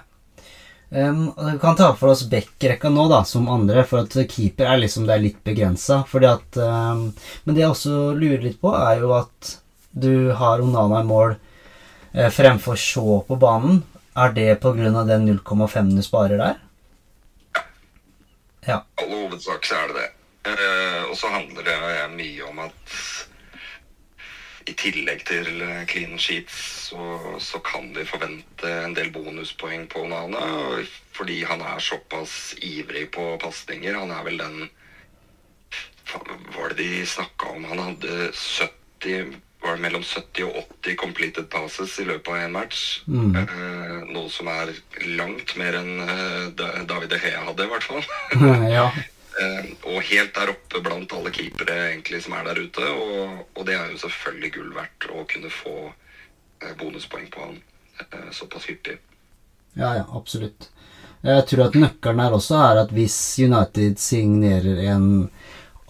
Um, 0.92 1.34
vi 1.52 1.60
kan 1.60 1.76
ta 1.80 1.94
for 1.96 2.12
oss 2.12 2.26
backrekka 2.28 2.90
nå, 2.92 3.06
da, 3.08 3.22
som 3.24 3.48
andre, 3.48 3.86
for 3.88 4.04
at 4.04 4.16
keeper 4.28 4.68
er 4.68 4.82
liksom 4.82 5.06
det 5.08 5.16
er 5.16 5.24
litt 5.24 5.40
begrensa. 5.48 6.02
Um, 6.04 7.06
Men 7.44 7.56
det 7.56 7.64
jeg 7.64 7.72
også 7.72 8.12
lurer 8.18 8.44
litt 8.44 8.60
på, 8.60 8.74
er 8.76 9.00
jo 9.00 9.14
at 9.16 9.54
du 9.92 10.32
har 10.36 10.64
Onana 10.64 11.00
i 11.00 11.08
mål 11.08 11.36
eh, 12.14 12.30
fremfor 12.32 12.76
Shaw 12.80 13.22
på 13.28 13.36
banen. 13.40 13.84
Er 14.16 14.36
det 14.36 14.60
pga. 14.60 15.04
den 15.08 15.40
0,5 15.40 15.96
du 15.96 16.02
sparer 16.04 16.38
der? 16.38 16.60
Ja. 18.68 18.84
I 19.00 19.04
all 19.04 19.16
hovedsak 19.16 19.66
så 19.66 19.76
er 19.76 19.88
det 19.88 20.00
det. 20.02 20.10
Eh, 20.52 21.04
og 21.10 21.16
så 21.18 21.32
handler 21.32 21.64
det 21.64 21.78
mye 22.16 22.50
om 22.50 22.60
at 22.68 22.96
i 24.70 24.76
tillegg 24.78 25.24
til 25.28 25.62
eh, 25.66 25.86
clean 25.90 26.20
sheets, 26.22 26.58
så, 26.90 27.38
så 27.42 27.62
kan 27.66 27.90
vi 27.96 28.06
forvente 28.08 28.74
en 28.86 28.96
del 28.98 29.12
bonuspoeng 29.14 29.88
på 29.92 30.06
Onana. 30.06 30.82
Fordi 31.16 31.42
han 31.48 31.64
er 31.66 31.84
såpass 31.84 32.56
ivrig 32.64 33.10
på 33.16 33.34
pasninger. 33.42 33.98
Han 33.98 34.14
er 34.16 34.28
vel 34.28 34.42
den 34.42 34.70
var 36.56 36.74
det 36.74 36.84
de 36.84 37.06
snakka 37.08 37.54
om? 37.56 37.64
Han 37.70 37.80
hadde 37.80 38.32
70 38.36 39.38
var 39.62 39.76
det 39.78 39.82
mellom 39.84 40.04
70 40.04 40.44
og 40.48 40.56
80 40.82 40.96
completed 40.98 41.50
passes 41.54 41.94
i 42.02 42.06
løpet 42.08 42.32
av 42.34 42.40
en 42.42 42.56
match. 42.56 43.02
Mm. 43.06 43.36
Eh, 43.38 43.98
noe 44.10 44.30
som 44.34 44.50
er 44.50 44.74
langt 45.20 45.54
mer 45.60 45.78
enn 45.78 46.02
eh, 46.02 46.48
David 46.90 47.12
De 47.14 47.20
Hea 47.22 47.44
hadde, 47.46 47.68
i 47.68 47.72
hvert 47.72 47.86
fall. 47.86 48.02
ja. 48.78 48.90
Eh, 49.40 49.72
og 49.88 50.02
helt 50.04 50.34
der 50.36 50.52
oppe 50.52 50.82
blant 50.84 51.14
alle 51.16 51.32
keepere 51.32 51.78
egentlig 51.92 52.20
som 52.26 52.36
er 52.36 52.50
der 52.50 52.60
ute. 52.66 52.90
Og, 52.92 53.46
og 53.56 53.66
det 53.68 53.78
er 53.78 53.94
jo 53.94 54.02
selvfølgelig 54.04 54.54
gull 54.58 54.74
verdt 54.76 55.08
å 55.12 55.26
kunne 55.30 55.54
få 55.54 55.76
eh, 55.88 56.76
bonuspoeng 56.80 57.30
på 57.32 57.46
han 57.46 57.58
eh, 58.04 58.30
såpass 58.36 58.68
hyppig. 58.72 58.98
Ja, 59.80 59.96
ja, 60.02 60.06
absolutt. 60.18 60.68
Jeg 61.22 61.46
tror 61.48 61.68
at 61.68 61.78
nøkkelen 61.78 62.20
her 62.24 62.36
også 62.36 62.58
er 62.60 62.82
at 62.82 62.92
hvis 62.96 63.16
United 63.40 64.00
signerer 64.02 64.82
en 64.90 65.08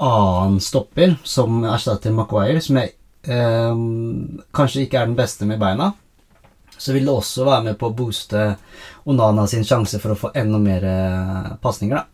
annen 0.01 0.59
stopper 0.61 1.15
som 1.23 1.63
erstatter 1.63 2.13
Maguire, 2.13 2.61
som 2.61 2.77
jeg 2.81 2.93
eh, 3.25 3.83
kanskje 4.53 4.85
ikke 4.85 5.01
er 5.01 5.09
den 5.09 5.17
beste 5.17 5.47
med 5.49 5.61
beina, 5.61 5.93
så 6.81 6.93
vil 6.93 7.05
det 7.05 7.13
også 7.13 7.45
være 7.45 7.65
med 7.69 7.77
på 7.79 7.89
å 7.89 7.95
booste 7.95 8.45
Onana 9.09 9.45
sin 9.49 9.65
sjanse 9.65 10.01
for 10.01 10.13
å 10.13 10.19
få 10.19 10.31
enda 10.37 10.59
mer 10.61 10.85
eh, 10.89 11.51
pasninger, 11.61 12.01
da. 12.01 12.10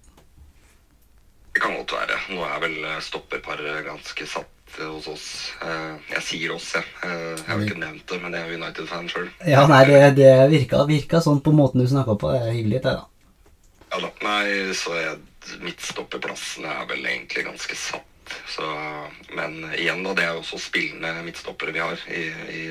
Det 1.57 1.63
kan 1.63 1.73
godt 1.73 1.93
være. 1.95 2.15
Nå 2.37 2.43
er 2.45 2.59
vel 2.61 2.75
eh, 2.85 2.99
stopperparet 3.01 3.79
ganske 3.81 4.25
satt 4.29 4.75
eh, 4.77 4.89
hos 4.91 5.07
oss. 5.09 5.23
Eh, 5.65 5.93
jeg 6.11 6.21
sier 6.21 6.51
oss, 6.53 6.67
jeg. 6.75 6.85
Jeg 7.01 7.45
har 7.47 7.63
ikke 7.65 7.79
nevnt 7.81 8.03
det, 8.11 8.19
men 8.21 8.35
jeg 8.37 8.45
er 8.45 8.59
United-fan 8.59 9.07
sjøl. 9.09 9.31
Ja, 9.49 9.63
nei, 9.65 9.79
det, 9.89 10.01
det 10.19 10.27
virka, 10.51 10.83
virka 10.85 11.17
sånn 11.25 11.39
på 11.41 11.55
måten 11.57 11.81
du 11.81 11.87
snakka 11.89 12.13
på. 12.21 12.29
Det 12.35 12.43
er 12.43 12.53
hyggelig, 12.59 12.83
det, 12.83 12.93
da. 12.99 13.47
Ja 13.89 14.01
da. 14.03 14.11
Nei, 14.27 14.75
så 14.77 14.93
jeg, 14.99 15.15
midtstopperplassene 15.63 16.75
er 16.75 16.85
vel 16.91 17.09
egentlig 17.09 17.47
ganske 17.47 17.77
satt. 17.87 18.35
Så, 18.53 18.69
men 19.33 19.57
igjen, 19.71 20.03
da. 20.05 20.13
Det 20.13 20.27
er 20.27 20.37
jo 20.37 20.43
også 20.43 20.61
spillende 20.61 21.25
midtstoppere 21.25 21.73
vi 21.73 21.81
har 21.81 22.03
i, 22.13 22.27
i 22.53 22.63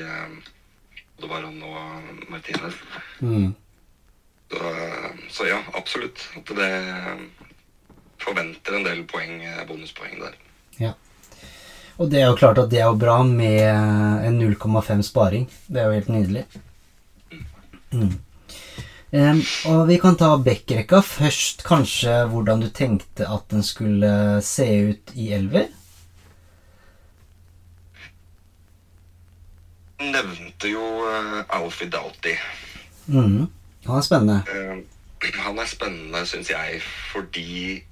både 1.17 1.33
Varan 1.33 1.59
og 1.59 2.31
Martinez. 2.31 2.79
Mm. 3.19 3.51
Så, 4.47 4.71
så 5.35 5.51
ja, 5.51 5.59
absolutt. 5.75 6.23
At 6.39 6.55
det 6.55 6.71
forventer 8.21 8.77
en 8.77 8.85
del 8.85 9.03
poeng, 9.09 9.41
eh, 9.43 9.65
bonuspoeng 9.67 10.19
der. 10.21 10.37
Ja. 10.79 10.93
Og 11.97 12.11
det 12.11 12.21
er 12.21 12.27
jo 12.27 12.37
klart 12.37 12.61
at 12.61 12.69
det 12.69 12.79
er 12.81 12.91
jo 12.91 12.99
bra 12.99 13.23
med 13.23 13.63
en 14.27 14.39
0,5 14.39 15.01
sparing. 15.05 15.47
Det 15.67 15.81
er 15.81 15.87
jo 15.87 15.97
helt 15.97 16.09
nydelig. 16.13 16.45
Mm. 17.91 18.19
Um, 19.07 19.39
og 19.71 19.87
vi 19.87 19.95
kan 20.03 20.17
ta 20.19 20.33
backrekka 20.37 20.99
først. 21.01 21.63
Kanskje 21.65 22.25
hvordan 22.29 22.61
du 22.61 22.69
tenkte 22.69 23.25
at 23.25 23.47
den 23.49 23.63
skulle 23.63 24.41
se 24.45 24.67
ut 24.91 25.13
i 25.15 25.31
elver? 25.33 25.71
Nevnte 29.97 30.69
jo 30.69 30.85
Alfie 31.49 31.89
Doughty. 31.89 32.35
Mm. 33.07 33.47
Han 33.87 33.97
er 33.97 34.01
spennende. 34.01 34.43
Eh, 34.51 34.77
han 35.45 35.59
er 35.59 35.65
spennende, 35.65 36.25
syns 36.27 36.49
jeg, 36.51 36.81
fordi 37.11 37.83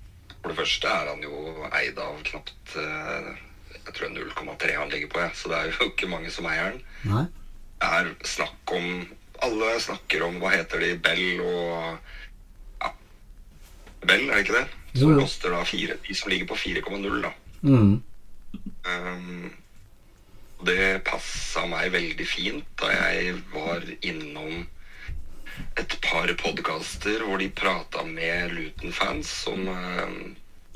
for 0.46 0.54
det 0.54 0.60
første 0.60 0.90
er 0.94 1.08
han 1.10 1.24
jo 1.26 1.68
eid 1.74 1.98
av 1.98 2.20
knapt 2.28 2.76
eh, 2.78 3.30
Jeg 3.80 3.94
tror 3.96 4.06
er 4.06 4.12
0,3 4.14 4.76
han 4.78 4.92
ligger 4.94 5.10
på, 5.10 5.22
jeg. 5.24 5.32
så 5.34 5.50
det 5.50 5.58
er 5.58 5.72
jo 5.72 5.88
ikke 5.90 6.10
mange 6.12 6.30
som 6.34 6.46
eier 6.52 6.76
den. 6.76 6.84
Det 7.82 7.90
er 7.90 8.12
snakk 8.30 8.74
om 8.78 9.08
Alle 9.46 9.72
snakker 9.82 10.28
om 10.28 10.38
hva 10.40 10.54
heter 10.54 10.86
de, 10.86 10.92
Bell 11.02 11.42
og 11.42 11.98
ja, 12.84 12.92
Bell, 14.06 14.30
er 14.30 14.38
det 14.38 14.44
ikke 14.46 14.60
det? 14.60 14.68
Som 14.94 15.16
jo. 15.16 15.26
koster 15.26 15.52
da 15.52 15.64
fire, 15.66 15.98
de 16.06 16.16
som 16.16 16.30
ligger 16.32 16.48
på 16.54 16.60
4,0, 16.62 17.18
da. 17.26 17.34
Mm. 17.66 17.96
Um, 18.86 19.50
det 20.66 21.02
passa 21.10 21.66
meg 21.68 21.90
veldig 21.98 22.30
fint 22.30 22.70
da 22.80 22.94
jeg 22.94 23.34
var 23.52 23.84
innom 24.06 24.62
et 25.80 25.96
par 26.04 26.32
podkaster 26.40 27.24
hvor 27.26 27.42
de 27.42 27.50
prata 27.52 28.04
med 28.08 28.54
Luton-fans 28.56 29.32
som 29.46 29.68
eh, 29.72 30.18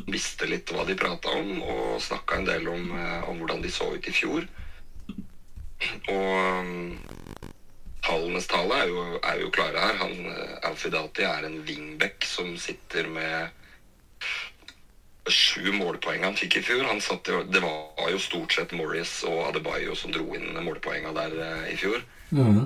visste 0.09 0.48
litt 0.50 0.71
hva 0.74 0.86
de 0.88 0.98
prata 1.00 1.33
om, 1.36 1.62
og 1.62 2.01
snakka 2.03 2.39
en 2.39 2.50
del 2.50 2.67
om, 2.71 2.89
eh, 2.95 3.29
om 3.29 3.39
hvordan 3.39 3.63
de 3.63 3.71
så 3.74 3.91
ut 3.95 4.09
i 4.09 4.15
fjor. 4.15 4.48
Og 6.12 6.33
um, 6.59 6.98
tallenes 8.03 8.50
tale 8.51 8.81
er 8.83 8.89
jo, 8.91 9.05
er 9.24 9.39
jo 9.43 9.51
klare 9.55 9.86
her. 9.86 10.01
Han, 10.01 10.17
Alfidati 10.67 11.24
er 11.24 11.48
en 11.48 11.62
wingback 11.67 12.27
som 12.27 12.51
sitter 12.59 13.07
med 13.07 13.55
sju 15.29 15.71
målpoeng 15.75 16.24
han 16.25 16.38
fikk 16.38 16.59
i 16.59 16.63
fjor. 16.65 16.83
Han 16.89 17.01
satt 17.03 17.29
det 17.29 17.62
var 17.63 18.09
jo 18.12 18.19
stort 18.21 18.55
sett 18.55 18.74
Morris 18.75 19.21
og 19.27 19.50
Adebayo 19.50 19.95
som 19.98 20.13
dro 20.13 20.25
inn 20.38 20.57
målpoenga 20.65 21.13
der 21.15 21.38
eh, 21.45 21.69
i 21.74 21.77
fjor. 21.79 22.03
Mm. 22.33 22.65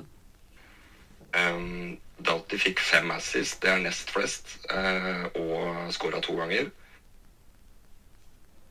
Um, 1.34 1.96
Doughty 2.18 2.58
fikk 2.60 2.80
fem 2.80 3.10
assist, 3.10 3.60
det 3.62 3.72
er 3.72 3.82
nest 3.82 4.10
flest, 4.14 4.56
eh, 4.70 5.24
og 5.34 5.92
skåra 5.92 6.20
to 6.22 6.36
ganger. 6.38 6.70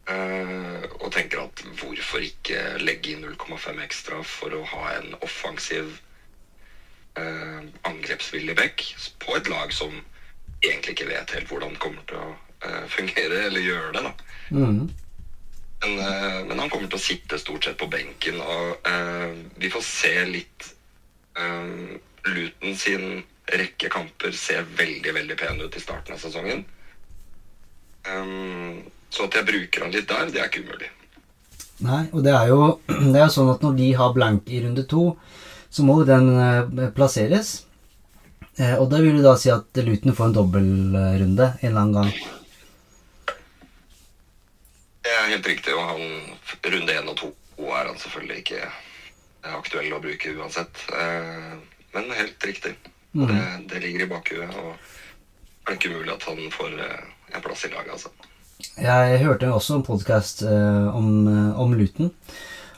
Eh, 0.08 0.84
og 1.00 1.12
tenker 1.16 1.44
at 1.44 1.64
hvorfor 1.80 2.24
ikke 2.24 2.78
legge 2.84 3.14
inn 3.14 3.24
0,5 3.24 3.84
ekstra 3.84 4.24
for 4.28 4.56
å 4.56 4.64
ha 4.68 4.90
en 4.98 5.14
offensiv 5.24 6.00
eh, 7.20 7.62
angrepsvillig 7.88 8.56
back 8.60 8.84
på 9.24 9.38
et 9.38 9.48
lag 9.52 9.72
som 9.76 9.96
egentlig 10.64 10.96
ikke 10.96 11.10
vet 11.12 11.36
helt 11.36 11.52
hvordan 11.52 11.76
kommer 11.80 12.04
til 12.08 12.20
å 12.20 12.30
eh, 12.66 12.84
fungere 12.92 13.46
eller 13.48 13.64
gjøre 13.64 13.92
det. 13.96 14.04
da. 14.04 14.14
Mm. 14.52 14.90
Men, 15.84 16.00
eh, 16.00 16.40
men 16.48 16.60
han 16.60 16.70
kommer 16.70 16.88
til 16.88 17.00
å 17.00 17.04
sitte 17.04 17.40
stort 17.40 17.68
sett 17.68 17.80
på 17.80 17.92
benken, 17.92 18.40
og 18.40 18.88
eh, 18.88 19.36
vi 19.60 19.72
får 19.74 19.86
se 19.88 20.16
litt 20.30 20.72
Luton 22.24 22.76
sin 22.78 23.24
rekke 23.60 23.90
kamper 23.92 24.34
ser 24.38 24.66
veldig, 24.78 25.14
veldig 25.16 25.38
pen 25.40 25.62
ut 25.62 25.76
i 25.76 25.82
starten 25.84 26.16
av 26.16 26.22
sesongen. 26.22 26.64
Um, 28.08 28.84
så 29.14 29.28
at 29.28 29.38
jeg 29.40 29.48
bruker 29.48 29.86
han 29.86 29.94
litt 29.94 30.10
der, 30.10 30.32
det 30.34 30.42
er 30.42 30.50
ikke 30.50 30.66
umulig. 30.66 30.90
Nei, 31.84 32.04
og 32.12 32.24
det 32.26 32.34
er 32.36 32.50
jo 32.52 32.60
det 33.14 33.22
er 33.22 33.34
sånn 33.34 33.52
at 33.54 33.64
når 33.66 33.78
de 33.80 33.92
har 34.00 34.16
blank 34.16 34.50
i 34.50 34.64
runde 34.66 34.86
to, 34.90 35.12
så 35.74 35.86
må 35.86 36.00
den 36.06 36.30
eh, 36.38 36.90
plasseres. 36.94 37.64
Eh, 38.62 38.76
og 38.78 38.92
da 38.92 39.00
vil 39.02 39.18
du 39.18 39.24
da 39.26 39.34
si 39.40 39.50
at 39.50 39.82
Luton 39.82 40.14
får 40.14 40.30
en 40.30 40.36
dobbeltrunde 40.38 41.48
en 41.50 41.70
eller 41.70 41.82
annen 41.82 41.96
gang. 41.98 42.12
Det 45.04 45.14
er 45.14 45.32
helt 45.34 45.50
riktig, 45.50 45.74
og 45.74 45.88
han, 45.90 46.04
runde 46.70 46.94
én 46.94 47.10
og 47.10 47.18
to 47.20 47.34
er 47.64 47.90
han 47.90 47.98
selvfølgelig 48.00 48.44
ikke 48.44 48.68
aktuell 49.58 49.96
å 49.96 50.02
bruke 50.04 50.34
uansett. 50.38 50.84
Eh, 50.94 51.56
men 51.94 52.14
helt 52.18 52.46
riktig. 52.48 52.76
Og 53.15 53.27
det, 53.29 53.41
det 53.72 53.84
ligger 53.84 54.05
i 54.05 54.10
bakhuet. 54.10 54.55
Og 54.62 54.74
det 55.63 55.74
er 55.74 55.79
ikke 55.79 55.93
umulig 55.93 56.15
at 56.15 56.27
han 56.29 56.41
får 56.53 56.79
eh, 56.88 57.03
en 57.36 57.46
plass 57.46 57.67
i 57.67 57.74
laget, 57.74 57.93
altså. 57.98 58.10
Jeg 58.79 59.20
hørte 59.25 59.51
også 59.53 59.77
en 59.77 59.86
podkast 59.86 60.43
om, 60.43 61.08
eh, 61.27 61.60
om 61.60 61.74
Luton. 61.77 62.12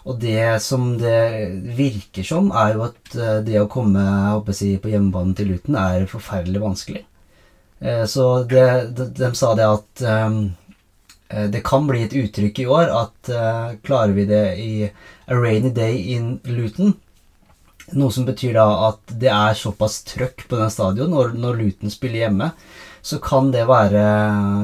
Og 0.06 0.20
det 0.22 0.62
som 0.62 0.92
det 1.02 1.50
virker 1.78 2.26
som, 2.26 2.52
er 2.54 2.76
jo 2.76 2.84
at 2.86 3.16
eh, 3.18 3.40
det 3.46 3.58
å 3.62 3.70
komme 3.72 4.04
si, 4.54 4.76
på 4.82 4.92
hjemmebanen 4.92 5.34
til 5.38 5.50
Luton 5.54 5.78
er 5.82 6.06
forferdelig 6.10 6.62
vanskelig. 6.62 7.02
Eh, 7.82 8.06
Så 8.06 8.44
det, 8.50 8.68
de, 8.98 9.10
de 9.18 9.32
sa 9.34 9.56
det 9.58 9.66
at 9.66 10.06
eh, 10.06 10.38
det 11.50 11.64
kan 11.66 11.88
bli 11.90 12.04
et 12.06 12.14
uttrykk 12.14 12.62
i 12.62 12.68
år 12.70 12.92
at 12.94 13.30
uh, 13.34 13.74
klarer 13.84 14.14
vi 14.14 14.28
det 14.30 14.44
i 14.62 14.70
a 14.86 15.34
rainy 15.34 15.72
day 15.74 15.98
in 16.14 16.36
Luton, 16.46 16.94
noe 17.94 18.14
som 18.14 18.26
betyr 18.26 18.56
da 18.58 18.66
at 18.90 19.14
det 19.22 19.30
er 19.30 19.58
såpass 19.58 20.00
trøkk 20.10 20.48
på 20.50 20.58
den 20.58 20.72
stadion 20.74 21.12
når, 21.14 21.36
når 21.38 21.60
Luton 21.60 21.94
spiller 21.94 22.26
hjemme, 22.26 22.50
så 23.06 23.20
kan 23.22 23.52
det 23.54 23.68
være 23.70 24.04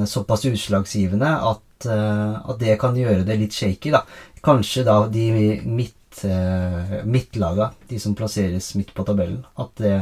såpass 0.09 0.47
utslagsgivende 0.49 1.29
at, 1.51 1.85
eh, 1.85 2.37
at 2.41 2.61
det 2.61 2.79
kan 2.81 2.97
gjøre 2.97 3.25
det 3.27 3.37
litt 3.37 3.53
shaky. 3.53 3.91
da. 3.93 4.01
Kanskje 4.41 4.85
da 4.87 5.03
de 5.05 5.27
midt, 5.61 6.23
uh, 6.25 6.95
midtlaga, 7.05 7.69
de 7.87 7.99
som 8.01 8.15
plasseres 8.17 8.71
midt 8.73 8.95
på 8.97 9.05
tabellen, 9.05 9.43
at 9.61 9.69
det 9.77 9.99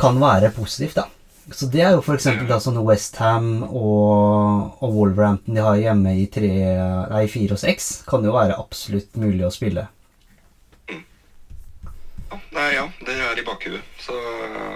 kan 0.00 0.16
være 0.22 0.54
positivt, 0.56 0.96
da. 0.96 1.04
Så 1.52 1.68
det 1.68 1.82
er 1.84 1.92
jo 1.92 2.00
f.eks. 2.00 2.30
da 2.48 2.56
sånne 2.62 2.80
Westham 2.86 3.50
og, 3.66 4.80
og 4.80 4.94
Wolverhampton 4.96 5.58
de 5.58 5.66
har 5.66 5.76
hjemme 5.76 6.14
i 6.16 6.24
tre, 6.32 6.48
nei, 7.12 7.26
fire 7.28 7.58
og 7.58 7.60
seks, 7.60 7.90
kan 8.08 8.24
jo 8.24 8.32
være 8.32 8.56
absolutt 8.56 9.20
mulig 9.20 9.44
å 9.44 9.52
spille. 9.52 9.84
Ja, 12.34 12.40
nei, 12.50 12.74
ja, 12.74 12.88
det 13.06 13.14
er 13.22 13.38
i 13.38 13.44
bakhuet. 13.46 13.82
Så 14.02 14.14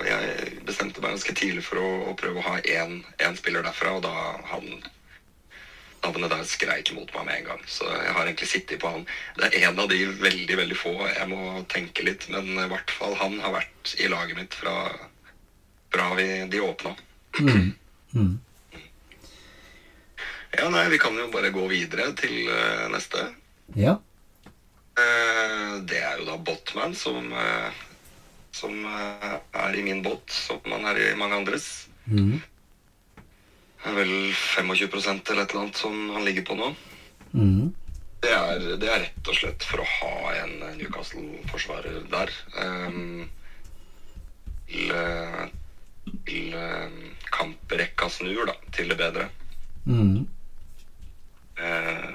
jeg 0.06 0.60
bestemte 0.66 1.02
meg 1.02 1.16
ganske 1.16 1.34
tidlig 1.34 1.64
for 1.66 1.80
å, 1.82 1.88
å 2.10 2.14
prøve 2.18 2.38
å 2.38 2.46
ha 2.46 2.54
én, 2.62 3.00
én 3.18 3.34
spiller 3.38 3.64
derfra, 3.66 3.96
og 3.98 4.04
da 4.04 4.12
han 4.52 4.78
navnet 6.04 6.30
der 6.30 6.46
skreik 6.46 6.92
mot 6.94 7.10
meg 7.16 7.26
med 7.26 7.40
en 7.40 7.48
gang. 7.48 7.62
Så 7.66 7.88
jeg 7.90 8.14
har 8.14 8.28
egentlig 8.28 8.50
sittet 8.50 8.78
på 8.78 8.92
han. 8.92 9.06
Det 9.40 9.48
er 9.48 9.66
en 9.66 9.82
av 9.82 9.90
de 9.90 10.04
veldig, 10.06 10.58
veldig 10.60 10.78
få 10.78 10.94
jeg 11.10 11.26
må 11.30 11.64
tenke 11.72 12.06
litt, 12.06 12.28
men 12.30 12.52
i 12.54 12.68
hvert 12.70 12.94
fall 12.94 13.18
han 13.18 13.40
har 13.42 13.56
vært 13.56 13.94
i 13.98 14.10
laget 14.10 14.38
mitt 14.38 14.54
fra, 14.54 14.76
fra 15.90 16.12
vi, 16.18 16.28
de 16.52 16.62
åpna. 16.62 16.94
Mm. 17.40 17.72
Mm. 18.14 18.34
Ja, 20.58 20.68
nei, 20.70 20.86
vi 20.94 21.02
kan 21.02 21.18
jo 21.18 21.26
bare 21.34 21.50
gå 21.54 21.66
videre 21.70 22.12
til 22.18 22.46
eh, 22.46 22.86
neste. 22.94 23.32
Ja. 23.74 23.98
Eh, 24.99 25.75
det 25.87 25.99
er 26.02 26.21
jo 26.21 26.26
da 26.28 26.37
Botman 26.43 26.95
som, 26.99 27.33
eh, 27.33 27.71
som 28.55 28.78
eh, 28.85 29.35
er 29.64 29.76
i 29.76 29.83
min 29.87 30.02
båt, 30.02 30.31
som 30.31 30.61
han 30.67 30.87
er 30.90 31.00
i 31.02 31.17
mange 31.19 31.38
andres. 31.38 31.88
Mm. 32.07 32.38
Det 33.78 33.93
er 33.93 33.99
vel 33.99 34.14
25% 34.35 35.31
eller 35.31 35.45
et 35.45 35.52
eller 35.55 35.67
annet 35.67 35.78
som 35.78 35.99
han 36.17 36.25
ligger 36.26 36.49
på 36.49 36.59
nå. 36.59 36.73
Mm. 37.33 37.69
Det 38.19 38.33
er, 38.35 38.64
det 38.83 38.88
er 38.90 39.05
rett 39.05 39.31
og 39.31 39.37
slett 39.38 39.62
for 39.62 39.85
å 39.85 39.90
ha 39.93 40.33
en 40.40 40.57
Newcastle-forsvarer 40.81 42.00
der. 42.11 42.33
Um, 42.59 43.28
til 44.67 44.90
til 46.26 46.55
kamprekka 47.35 48.09
snur, 48.11 48.49
da, 48.49 48.55
til 48.75 48.90
det 48.90 48.97
bedre. 48.99 49.28
Mm. 49.87 50.26
Eh, 51.59 52.11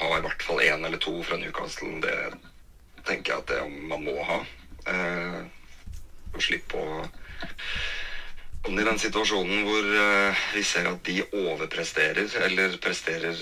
ha 0.00 0.10
i 0.16 0.22
hvert 0.24 0.42
fall 0.44 0.62
én 0.64 0.84
eller 0.86 1.00
to 1.00 1.14
fra 1.26 1.38
Newcastle, 1.40 1.98
det 2.04 2.16
tenker 3.06 3.34
jeg 3.34 3.42
at 3.42 3.52
det 3.52 3.60
man 3.90 4.04
må 4.04 4.16
ha. 4.28 4.40
Eh, 4.90 5.40
og 6.30 6.40
slippe 6.44 6.78
å 6.78 7.02
komme 8.64 8.82
i 8.82 8.86
den 8.86 9.00
situasjonen 9.00 9.64
hvor 9.66 9.90
eh, 10.04 10.46
vi 10.54 10.64
ser 10.66 10.88
at 10.90 11.02
de 11.06 11.20
overpresterer, 11.26 12.28
eller 12.46 12.76
presterer 12.82 13.36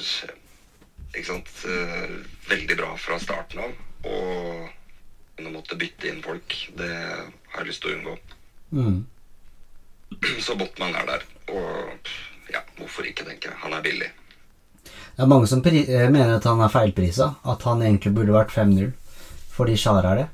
ikke 1.12 1.26
sant, 1.26 1.52
eh, 1.68 2.18
veldig 2.50 2.78
bra 2.78 2.94
fra 3.00 3.18
starten 3.22 3.64
av. 3.66 3.78
Og 4.08 5.46
å 5.46 5.52
måtte 5.52 5.78
bytte 5.78 6.08
inn 6.10 6.22
folk. 6.22 6.54
Det 6.76 6.90
har 6.90 7.62
jeg 7.62 7.68
lyst 7.70 7.84
til 7.84 7.92
å 7.92 7.98
unngå. 7.98 8.16
Mm. 8.74 8.98
Så 10.44 10.56
Botman 10.58 10.96
er 10.98 11.06
der. 11.08 11.26
Og 11.54 12.10
ja, 12.52 12.62
hvorfor 12.78 13.06
ikke, 13.08 13.26
tenker 13.28 13.52
jeg. 13.52 13.60
Han 13.62 13.76
er 13.76 13.84
billig. 13.84 14.10
Det 15.18 15.24
er 15.24 15.30
mange 15.32 15.48
som 15.50 15.58
eh, 15.66 16.04
mener 16.14 16.36
at 16.36 16.44
han 16.46 16.60
er 16.62 16.70
feilprisa. 16.70 17.32
At 17.42 17.64
han 17.66 17.80
egentlig 17.82 18.12
burde 18.14 18.36
vært 18.36 18.52
5-0. 18.54 18.92
Fordi 19.50 19.72
Shar 19.74 20.06
er 20.06 20.20
det. 20.20 20.26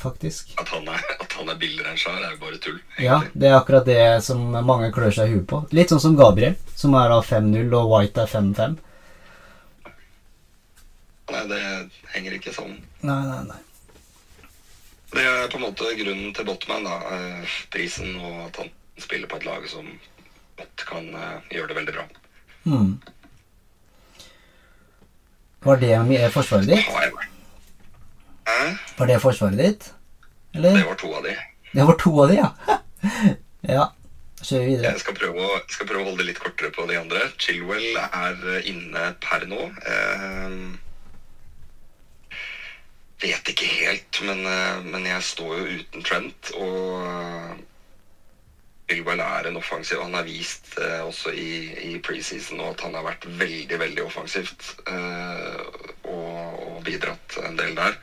Faktisk. 0.00 0.50
At 0.60 0.68
han 0.74 0.84
er, 0.92 1.00
at 1.24 1.32
han 1.38 1.48
er 1.48 1.56
billigere 1.56 1.94
enn 1.94 2.00
Shar, 2.00 2.18
er 2.20 2.34
jo 2.34 2.40
bare 2.42 2.58
tull. 2.60 2.76
Egentlig. 2.76 3.06
Ja, 3.06 3.16
det 3.32 3.48
er 3.48 3.56
akkurat 3.56 3.88
det 3.88 4.02
som 4.26 4.42
mange 4.68 4.90
klør 4.92 5.14
seg 5.16 5.30
i 5.30 5.38
huet 5.38 5.46
på. 5.48 5.62
Litt 5.72 5.88
sånn 5.88 6.02
som 6.04 6.18
Gabriel, 6.18 6.58
som 6.76 6.92
er 7.00 7.08
da 7.08 7.16
5-0, 7.24 7.72
og 7.78 7.88
White 7.94 8.26
er 8.26 8.28
5-5. 8.28 8.74
Nei, 11.30 11.42
det 11.48 11.62
henger 12.12 12.36
ikke 12.36 12.52
sammen. 12.52 12.82
Nei, 13.00 13.20
nei, 13.24 13.40
nei. 13.48 13.60
Det 15.14 15.24
er 15.24 15.48
på 15.48 15.62
en 15.62 15.64
måte 15.64 15.94
grunnen 15.96 16.34
til 16.36 16.48
Botman, 16.48 16.84
da. 16.84 16.98
eh, 17.16 17.56
Prisen 17.72 18.12
og 18.20 18.44
at 18.50 18.60
han 18.60 18.68
spiller 19.00 19.32
på 19.32 19.40
et 19.40 19.48
lag 19.48 19.64
som 19.72 19.88
godt 20.60 20.84
kan 20.92 21.08
eh, 21.08 21.56
gjøre 21.56 21.72
det 21.72 21.78
veldig 21.80 21.96
bra. 21.96 22.04
Mm. 22.68 22.92
Var 25.64 25.76
det 25.76 26.32
forsvaret 26.32 26.68
ditt? 26.70 26.86
Har 26.88 27.02
jeg 27.04 27.12
vært 27.12 27.28
Hæ? 28.48 28.60
Var 28.98 29.06
det 29.10 29.20
forsvaret 29.20 29.58
ditt? 29.60 29.88
Eller? 30.54 30.76
Det 30.76 30.86
var 30.86 30.96
to 30.98 31.14
av 31.14 31.24
de. 31.24 31.34
Det 31.72 31.86
var 31.86 31.96
to 32.00 32.12
av 32.22 32.30
de, 32.30 32.36
ja. 32.40 32.50
ja. 33.76 33.84
Kjører 34.40 34.64
vi 34.64 34.70
videre. 34.72 34.92
Jeg 34.94 35.02
skal 35.02 35.16
prøve, 35.18 35.44
å, 35.44 35.58
skal 35.68 35.88
prøve 35.90 36.00
å 36.02 36.06
holde 36.08 36.22
det 36.22 36.28
litt 36.30 36.40
kortere 36.40 36.72
på 36.72 36.86
de 36.88 36.96
andre. 36.96 37.26
Chilwell 37.36 37.98
er 38.00 38.46
eh, 38.54 38.70
inne 38.72 39.10
per 39.20 39.44
nå. 39.50 39.66
Eh, 39.84 40.48
vet 43.20 43.52
ikke 43.52 43.68
helt, 43.68 44.22
men, 44.24 44.40
eh, 44.48 44.80
men 44.88 45.04
jeg 45.10 45.26
står 45.28 45.52
jo 45.58 45.80
uten 45.82 46.08
Trent. 46.08 46.54
Og 46.56 47.60
eh, 48.90 49.24
er 49.38 49.48
en 49.48 49.56
offensiv. 49.56 50.00
Han 50.02 50.14
har 50.14 50.26
vist 50.26 50.78
eh, 50.78 51.00
også 51.06 51.32
i, 51.32 51.50
i 51.92 51.98
preseason 52.02 52.60
nå 52.60 52.70
at 52.72 52.84
han 52.86 52.94
har 52.98 53.06
vært 53.06 53.26
veldig, 53.26 53.78
veldig 53.78 54.04
offensivt. 54.04 54.74
Eh, 54.88 55.60
og, 56.10 56.60
og 56.66 56.82
bidratt 56.84 57.38
en 57.44 57.58
del 57.58 57.76
der. 57.78 57.98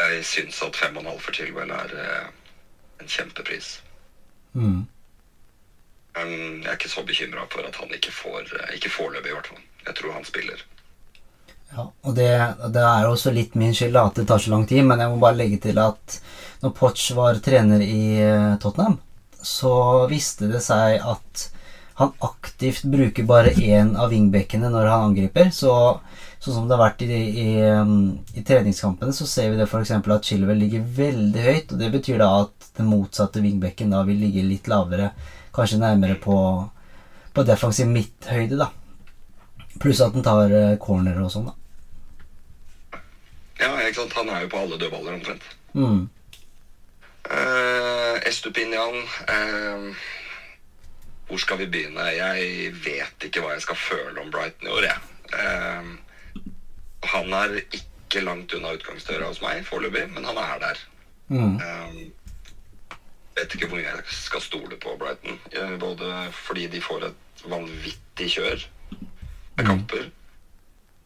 Jeg 0.00 0.24
syns 0.24 0.62
at 0.62 0.78
5,5 0.78 1.10
for 1.18 1.36
Chilwell 1.36 1.72
er 1.74 1.94
eh, 2.04 2.26
en 3.00 3.10
kjempepris. 3.10 3.80
Mm. 4.54 4.86
Men 6.16 6.30
jeg 6.64 6.66
er 6.66 6.76
ikke 6.78 6.90
så 6.90 7.04
bekymra 7.06 7.46
for 7.50 7.66
at 7.66 7.76
han 7.78 7.92
ikke 7.94 8.12
får 8.12 8.48
eh, 8.58 8.74
Ikke 8.78 8.90
foreløpig, 8.90 9.30
i 9.30 9.36
hvert 9.36 9.50
fall. 9.52 9.64
Jeg 9.86 9.96
tror 9.98 10.14
han 10.16 10.26
spiller. 10.26 10.64
Ja, 11.70 11.84
og 11.86 12.16
det, 12.16 12.30
det 12.74 12.82
er 12.82 13.06
også 13.06 13.30
litt 13.34 13.54
min 13.58 13.74
skyld 13.76 13.98
at 14.00 14.18
det 14.18 14.26
tar 14.26 14.42
så 14.42 14.50
lang 14.50 14.66
tid, 14.66 14.82
men 14.82 14.98
jeg 14.98 15.12
må 15.12 15.20
bare 15.22 15.38
legge 15.38 15.60
til 15.62 15.78
at 15.78 16.16
når 16.64 16.74
Poch 16.76 17.04
var 17.16 17.38
trener 17.44 17.82
i 17.84 18.02
eh, 18.20 18.56
Tottenham, 18.60 18.98
så 19.42 19.72
viste 20.10 20.50
det 20.50 20.62
seg 20.64 21.00
at 21.00 21.46
han 22.00 22.12
aktivt 22.24 22.86
bruker 22.88 23.26
bare 23.28 23.52
én 23.60 23.92
av 23.96 24.08
wingbackene 24.14 24.70
når 24.72 24.86
han 24.88 25.02
angriper. 25.10 25.50
Så 25.52 25.72
sånn 26.40 26.54
som 26.54 26.68
det 26.68 26.78
har 26.78 26.86
vært 26.86 27.02
i, 27.04 27.08
i, 27.12 27.48
um, 27.76 28.14
i 28.32 28.40
treningskampene, 28.46 29.12
så 29.12 29.26
ser 29.28 29.50
vi 29.52 29.58
det 29.58 29.66
f.eks. 29.68 29.92
at 29.98 30.24
Chilwell 30.24 30.62
ligger 30.62 30.86
veldig 30.96 31.42
høyt. 31.44 31.74
Og 31.74 31.82
det 31.82 31.90
betyr 31.92 32.22
da 32.22 32.30
at 32.46 32.70
den 32.78 32.88
motsatte 32.88 33.42
wingbacken 33.44 33.92
da 33.92 34.00
vil 34.08 34.22
ligge 34.22 34.46
litt 34.46 34.70
lavere, 34.72 35.10
kanskje 35.52 35.82
nærmere 35.82 36.16
på, 36.22 36.36
på 37.36 37.44
defensiv 37.44 37.90
midthøyde, 37.92 38.56
da. 38.62 38.70
Pluss 39.80 40.00
at 40.00 40.16
den 40.16 40.24
tar 40.24 40.52
eh, 40.56 40.78
corner 40.80 41.20
og 41.20 41.28
sånn, 41.34 41.50
da. 41.52 43.00
Ja, 43.60 43.74
ikke 43.76 44.00
sant? 44.00 44.16
Han 44.16 44.32
er 44.32 44.46
jo 44.46 44.54
på 44.54 44.64
alle 44.64 44.80
dødballer 44.80 45.18
omtrent. 45.18 45.44
Mm. 45.76 46.08
Uh, 47.28 48.16
Estupinian 48.26 48.96
uh, 49.04 49.96
Hvor 51.28 51.38
skal 51.38 51.60
vi 51.60 51.66
begynne? 51.70 52.06
Jeg 52.16 52.72
vet 52.84 53.26
ikke 53.28 53.42
hva 53.44 53.52
jeg 53.54 53.64
skal 53.66 53.78
føle 53.78 54.22
om 54.22 54.30
Brighton 54.32 54.68
i 54.68 54.72
år, 54.72 54.86
jeg. 54.88 54.98
Uh, 55.34 55.90
han 57.10 57.32
er 57.32 57.60
ikke 57.60 58.24
langt 58.24 58.54
unna 58.56 58.72
utgangsdøra 58.74 59.28
hos 59.28 59.42
meg 59.44 59.62
foreløpig, 59.68 60.08
men 60.14 60.26
han 60.26 60.40
er 60.40 60.58
der. 60.62 60.80
Mm. 61.30 61.56
Eh, 61.62 62.00
vet 63.38 63.54
ikke 63.54 63.68
hvor 63.70 63.78
mye 63.78 63.86
jeg 63.86 64.16
skal 64.16 64.42
stole 64.42 64.78
på 64.82 64.96
Brighton. 64.98 65.38
Både 65.80 66.26
fordi 66.34 66.66
de 66.72 66.82
får 66.82 67.06
et 67.10 67.44
vanvittig 67.46 68.30
kjør 68.34 68.66
med 69.56 69.66
kamper. 69.66 70.10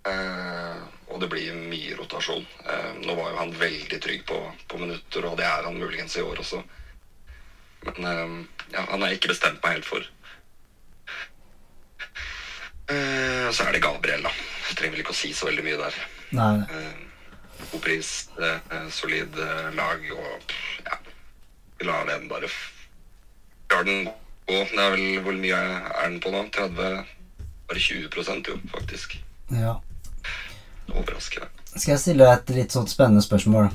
Eh, 0.04 0.80
og 1.08 1.20
det 1.20 1.28
blir 1.32 1.54
mye 1.56 1.96
rotasjon. 1.96 2.44
Eh, 2.66 2.90
nå 3.04 3.14
var 3.16 3.30
jo 3.30 3.38
han 3.38 3.54
veldig 3.58 4.00
trygg 4.02 4.24
på, 4.28 4.40
på 4.68 4.80
minutter, 4.80 5.28
og 5.28 5.38
det 5.40 5.46
er 5.48 5.68
han 5.68 5.78
muligens 5.78 6.16
i 6.18 6.24
år 6.24 6.42
også. 6.42 6.60
Men 7.86 8.10
eh, 8.10 8.34
ja, 8.74 8.84
han 8.90 9.04
har 9.04 9.14
ikke 9.14 9.32
bestemt 9.32 9.62
meg 9.64 9.78
helt 9.78 9.88
for. 9.88 10.10
Eh, 12.90 13.48
så 13.54 13.64
er 13.64 13.76
det 13.76 13.84
Gabriel, 13.84 14.26
da. 14.26 14.34
Jeg 14.68 14.78
trenger 14.80 14.96
vel 14.96 15.04
ikke 15.06 15.16
å 15.16 15.22
si 15.22 15.32
så 15.36 15.48
veldig 15.48 15.64
mye 15.64 15.80
der. 15.80 15.98
Nei. 16.34 16.52
God 17.70 17.80
pris, 17.84 18.08
solid 18.92 19.36
lag 19.76 20.02
og 20.12 20.54
ja. 20.84 20.96
Vi 21.78 21.86
lar 21.86 22.08
den 22.08 22.26
bare 22.28 22.50
lar 23.70 23.86
den 23.86 24.04
gå. 24.04 24.12
Det 24.72 24.80
er 24.82 24.92
vel 24.92 25.22
Hvor 25.24 25.38
mye 25.38 25.58
er 25.58 26.08
den 26.08 26.20
på 26.20 26.32
nå? 26.34 26.42
30 26.52 27.04
Bare 27.64 27.80
20% 27.80 28.50
jo, 28.50 28.58
faktisk. 28.74 29.16
Ja. 29.54 29.78
Overraskende. 30.92 31.48
Skal 31.74 31.94
jeg 31.94 32.02
stille 32.02 32.26
deg 32.26 32.40
et 32.42 32.54
litt 32.58 32.74
sånn 32.74 32.88
spennende 32.90 33.24
spørsmål? 33.24 33.70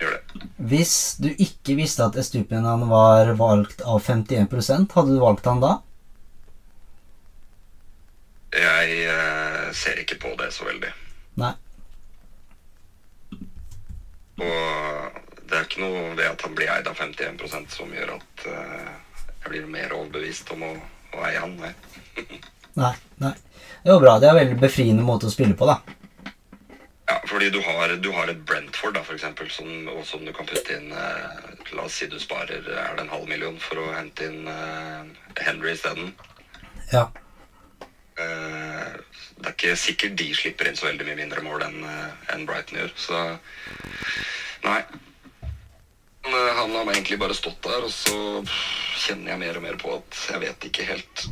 Gjør 0.00 0.14
det. 0.16 0.46
Hvis 0.72 0.94
du 1.22 1.28
ikke 1.30 1.76
visste 1.78 2.06
at 2.06 2.16
Estupinan 2.20 2.86
var 2.90 3.34
valgt 3.38 3.82
av 3.84 4.00
51% 4.02 4.94
hadde 4.96 5.16
du 5.16 5.20
valgt 5.22 5.48
han 5.50 5.60
da? 5.62 5.74
Jeg 8.52 8.96
eh, 9.08 9.68
ser 9.76 10.00
ikke 10.02 10.18
på 10.22 10.32
det 10.40 10.50
så 10.52 10.66
veldig. 10.68 10.90
Nei. 11.40 11.52
Og 14.42 15.20
det 15.48 15.58
er 15.58 15.68
ikke 15.68 15.84
noe 15.84 16.02
ved 16.16 16.26
at 16.28 16.42
han 16.44 16.56
blir 16.56 16.72
eid 16.72 16.88
av 16.88 16.98
51% 16.98 17.72
som 17.76 17.92
gjør 17.92 18.16
at 18.16 18.46
eh, 18.48 18.90
jeg 19.44 19.54
blir 19.54 19.70
mer 19.72 19.94
overbevist 19.96 20.52
om 20.54 20.64
å, 20.66 20.72
å 21.16 21.24
eie 21.28 21.40
han. 21.40 21.56
Nei. 21.60 21.72
Nei. 22.80 22.94
Nei. 23.22 23.34
Det 23.82 23.90
var 23.90 24.00
bra. 24.00 24.14
Det 24.18 24.28
er 24.28 24.36
en 24.36 24.40
veldig 24.40 24.60
befriende 24.62 25.04
måte 25.06 25.28
å 25.28 25.32
spille 25.32 25.56
på, 25.58 25.68
da. 25.68 25.80
Ja, 27.10 27.18
fordi 27.28 27.50
du 27.52 27.58
har, 27.64 27.96
du 28.00 28.10
har 28.14 28.30
et 28.30 28.44
Brentford, 28.48 28.94
da, 28.96 29.02
for 29.04 29.18
eksempel, 29.18 29.50
som, 29.50 29.68
og 29.92 30.04
som 30.08 30.22
du 30.24 30.32
kan 30.32 30.48
putte 30.48 30.78
inn 30.78 30.92
eh, 30.94 31.50
La 31.72 31.86
oss 31.88 31.98
si 31.98 32.06
du 32.08 32.18
sparer 32.20 32.62
er 32.62 32.96
det 32.96 33.02
en 33.02 33.12
halv 33.12 33.28
million 33.28 33.56
for 33.60 33.80
å 33.80 33.90
hente 33.96 34.28
inn 34.28 34.48
eh, 34.48 35.12
Henry 35.40 35.72
isteden. 35.74 36.12
Ja. 36.92 37.06
Eh, 38.20 38.90
det 39.40 39.48
er 39.48 39.54
ikke 39.56 39.76
sikkert 39.80 40.18
de 40.20 40.28
slipper 40.36 40.68
inn 40.68 40.78
så 40.78 40.88
veldig 40.90 41.08
mye 41.08 41.20
mindre 41.24 41.44
mål 41.44 41.64
enn 41.66 41.80
en 41.86 42.44
Brighton 42.48 42.82
gjør. 42.82 42.92
Så 43.00 43.22
nei. 44.66 44.82
Eh, 46.22 46.54
han 46.56 46.70
har 46.70 46.92
egentlig 46.92 47.18
bare 47.18 47.34
stått 47.34 47.62
der, 47.66 47.82
og 47.82 47.90
så 47.90 48.42
kjenner 49.02 49.32
jeg 49.32 49.42
mer 49.42 49.58
og 49.58 49.64
mer 49.64 49.78
på 49.80 49.96
at 49.96 50.20
jeg 50.30 50.42
vet 50.44 50.68
ikke 50.68 50.86
helt 50.86 51.24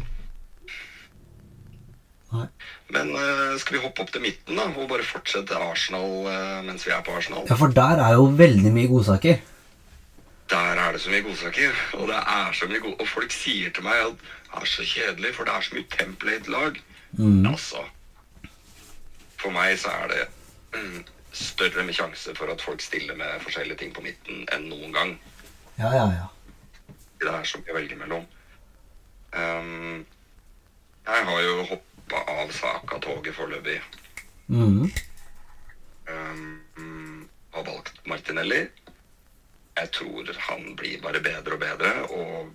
Nei. 2.30 2.46
Men 2.94 3.10
uh, 3.16 3.56
skal 3.58 3.76
vi 3.76 3.82
hoppe 3.82 4.04
opp 4.04 4.12
til 4.14 4.22
midten 4.22 4.58
da, 4.58 4.68
og 4.70 4.90
bare 4.90 5.06
fortsette 5.06 5.56
Arsenal 5.58 6.28
uh, 6.28 6.60
mens 6.66 6.86
vi 6.86 6.92
er 6.94 7.02
på 7.06 7.14
Arsenal? 7.16 7.46
Ja, 7.50 7.58
for 7.58 7.74
der 7.74 8.02
er 8.04 8.18
jo 8.18 8.28
veldig 8.38 8.70
mye 8.74 8.90
godsaker. 8.90 9.40
Der 10.50 10.82
er 10.82 10.92
det 10.92 11.00
så 11.00 11.10
mye 11.10 11.22
godsaker, 11.26 11.80
og 11.98 12.08
det 12.10 12.18
er 12.18 12.52
så 12.58 12.66
mye 12.70 12.82
god... 12.82 12.94
Og 12.98 13.08
folk 13.08 13.34
sier 13.34 13.70
til 13.74 13.86
meg 13.86 14.02
at 14.02 14.28
det 14.50 14.60
er 14.60 14.66
så 14.66 14.86
kjedelig, 14.86 15.34
for 15.34 15.46
det 15.46 15.54
er 15.54 15.66
så 15.66 15.74
mye 15.74 15.90
template-lag. 15.96 16.80
Mm. 17.18 17.46
Altså, 17.50 17.82
for 19.42 19.54
meg 19.54 19.78
så 19.78 19.94
er 19.94 20.10
det 20.10 20.24
mm, 20.74 21.04
større 21.32 21.84
med 21.86 21.94
sjanse 21.94 22.34
for 22.38 22.50
at 22.52 22.62
folk 22.62 22.82
stiller 22.82 23.18
med 23.18 23.42
forskjellige 23.42 23.82
ting 23.82 23.94
på 23.94 24.02
midten 24.06 24.46
enn 24.54 24.66
noen 24.70 24.94
gang. 24.94 25.14
Ja, 25.78 25.92
ja, 25.94 26.06
ja. 26.18 26.26
Det 27.20 27.30
er 27.30 27.46
så 27.46 27.60
mye 27.60 27.74
å 27.74 27.78
velge 27.78 27.98
mellom. 28.00 28.26
Um, 29.30 30.06
jeg 31.06 31.26
har 31.30 31.40
jo 31.46 31.80
hoppa 32.10 32.32
av 32.32 32.48
Saka-toget 32.48 33.34
foreløpig. 33.34 33.82
Mm. 34.48 34.90
Um, 36.06 37.28
har 37.50 37.64
valgt 37.64 38.06
Martinelli. 38.06 38.66
Jeg 39.74 39.90
tror 39.90 40.36
han 40.38 40.74
blir 40.76 41.00
bare 41.02 41.20
bedre 41.20 41.54
og 41.54 41.60
bedre, 41.60 41.92
og 42.10 42.50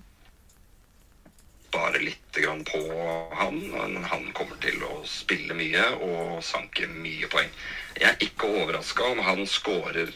bare 1.71 2.01
litt 2.03 2.35
grann 2.35 2.63
på 2.67 2.81
han. 3.33 3.59
Men 3.71 4.03
han 4.03 4.31
kommer 4.33 4.59
til 4.61 4.83
å 4.83 5.01
spille 5.07 5.55
mye 5.55 5.87
og 6.03 6.43
sanke 6.43 6.87
mye 6.91 7.29
poeng. 7.31 7.51
Jeg 7.95 8.11
er 8.11 8.27
ikke 8.27 8.51
overraska 8.61 9.11
om 9.15 9.23
han 9.23 9.45
scorer 9.47 10.11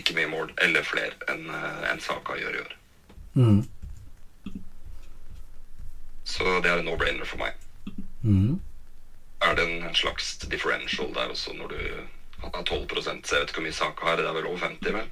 ikke 0.00 0.16
mye 0.16 0.30
mål, 0.32 0.54
eller 0.64 0.86
flere, 0.88 1.12
enn 1.28 1.50
en 1.52 2.00
Saka 2.00 2.38
gjør 2.40 2.56
i 2.56 2.62
år. 2.62 2.76
Mm. 3.36 3.60
Så 6.24 6.46
det 6.64 6.70
er 6.70 6.80
en 6.80 6.88
no-brainer 6.88 7.28
for 7.28 7.42
meg. 7.42 7.61
Mm. 8.22 8.60
Er 9.42 9.54
det 9.58 9.64
en 9.66 9.94
slags 9.94 10.36
differential 10.38 11.14
der 11.14 11.32
også, 11.34 11.52
når 11.58 11.68
du 11.68 11.78
har 12.42 12.62
12 12.62 13.02
så 13.02 13.10
jeg 13.10 13.40
vet 13.40 13.50
ikke 13.50 13.60
hvor 13.60 13.66
mye 13.66 13.72
Saka 13.72 14.06
har. 14.06 14.16
Det 14.16 14.26
er 14.26 14.32
vel 14.32 14.46
over 14.46 14.58
50, 14.58 14.94
vel? 14.94 15.10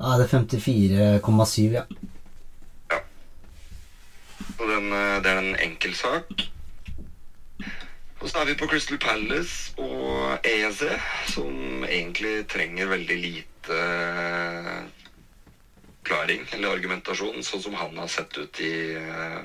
Ja, 0.00 0.16
det 0.18 0.24
er 0.24 0.38
54,7, 0.38 1.62
ja. 1.72 1.84
Ja. 2.90 2.98
Og 4.58 4.68
den, 4.68 4.92
eh, 4.92 5.22
det 5.22 5.30
er 5.30 5.38
en 5.38 5.56
enkel 5.60 5.94
sak. 5.94 6.24
Og 8.20 8.28
så 8.28 8.38
er 8.38 8.44
vi 8.44 8.54
på 8.54 8.66
Crystal 8.66 8.98
Palace 8.98 9.72
og 9.78 10.38
EEC, 10.44 10.82
som 11.26 11.84
egentlig 11.84 12.48
trenger 12.48 12.86
veldig 12.86 13.16
lite 13.16 13.76
eh, 13.76 14.82
klaring 16.04 16.44
eller 16.52 16.74
argumentasjon, 16.76 17.42
sånn 17.44 17.62
som 17.62 17.78
han 17.80 17.96
har 17.96 18.10
sett 18.12 18.36
ut 18.36 18.60
i 18.60 18.74
eh, 19.00 19.40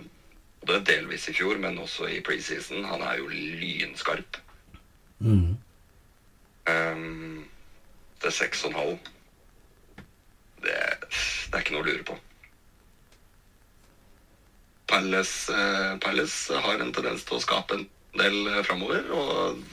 både 0.65 0.85
delvis 0.85 1.29
i 1.29 1.33
fjor, 1.33 1.59
men 1.61 1.77
også 1.81 2.09
i 2.09 2.21
preseason. 2.25 2.85
Han 2.85 3.03
er 3.05 3.19
jo 3.19 3.29
lynskarp. 3.29 4.39
Mm. 5.19 5.57
Um, 6.65 7.45
det 8.21 8.31
er 8.31 8.35
seks 8.35 8.63
og 8.65 8.71
en 8.71 8.79
halv. 8.79 9.11
Det, 10.65 10.77
det 11.11 11.53
er 11.53 11.61
ikke 11.61 11.75
noe 11.75 11.85
å 11.85 11.89
lure 11.89 12.07
på. 12.07 12.17
Palace, 14.89 15.53
eh, 15.53 15.95
Palace 16.01 16.61
har 16.61 16.81
en 16.81 16.93
tendens 16.93 17.25
til 17.25 17.37
å 17.37 17.41
skape 17.41 17.77
en 17.77 17.87
del 18.17 18.35
eh, 18.51 18.61
framover, 18.67 19.07
og 19.17 19.63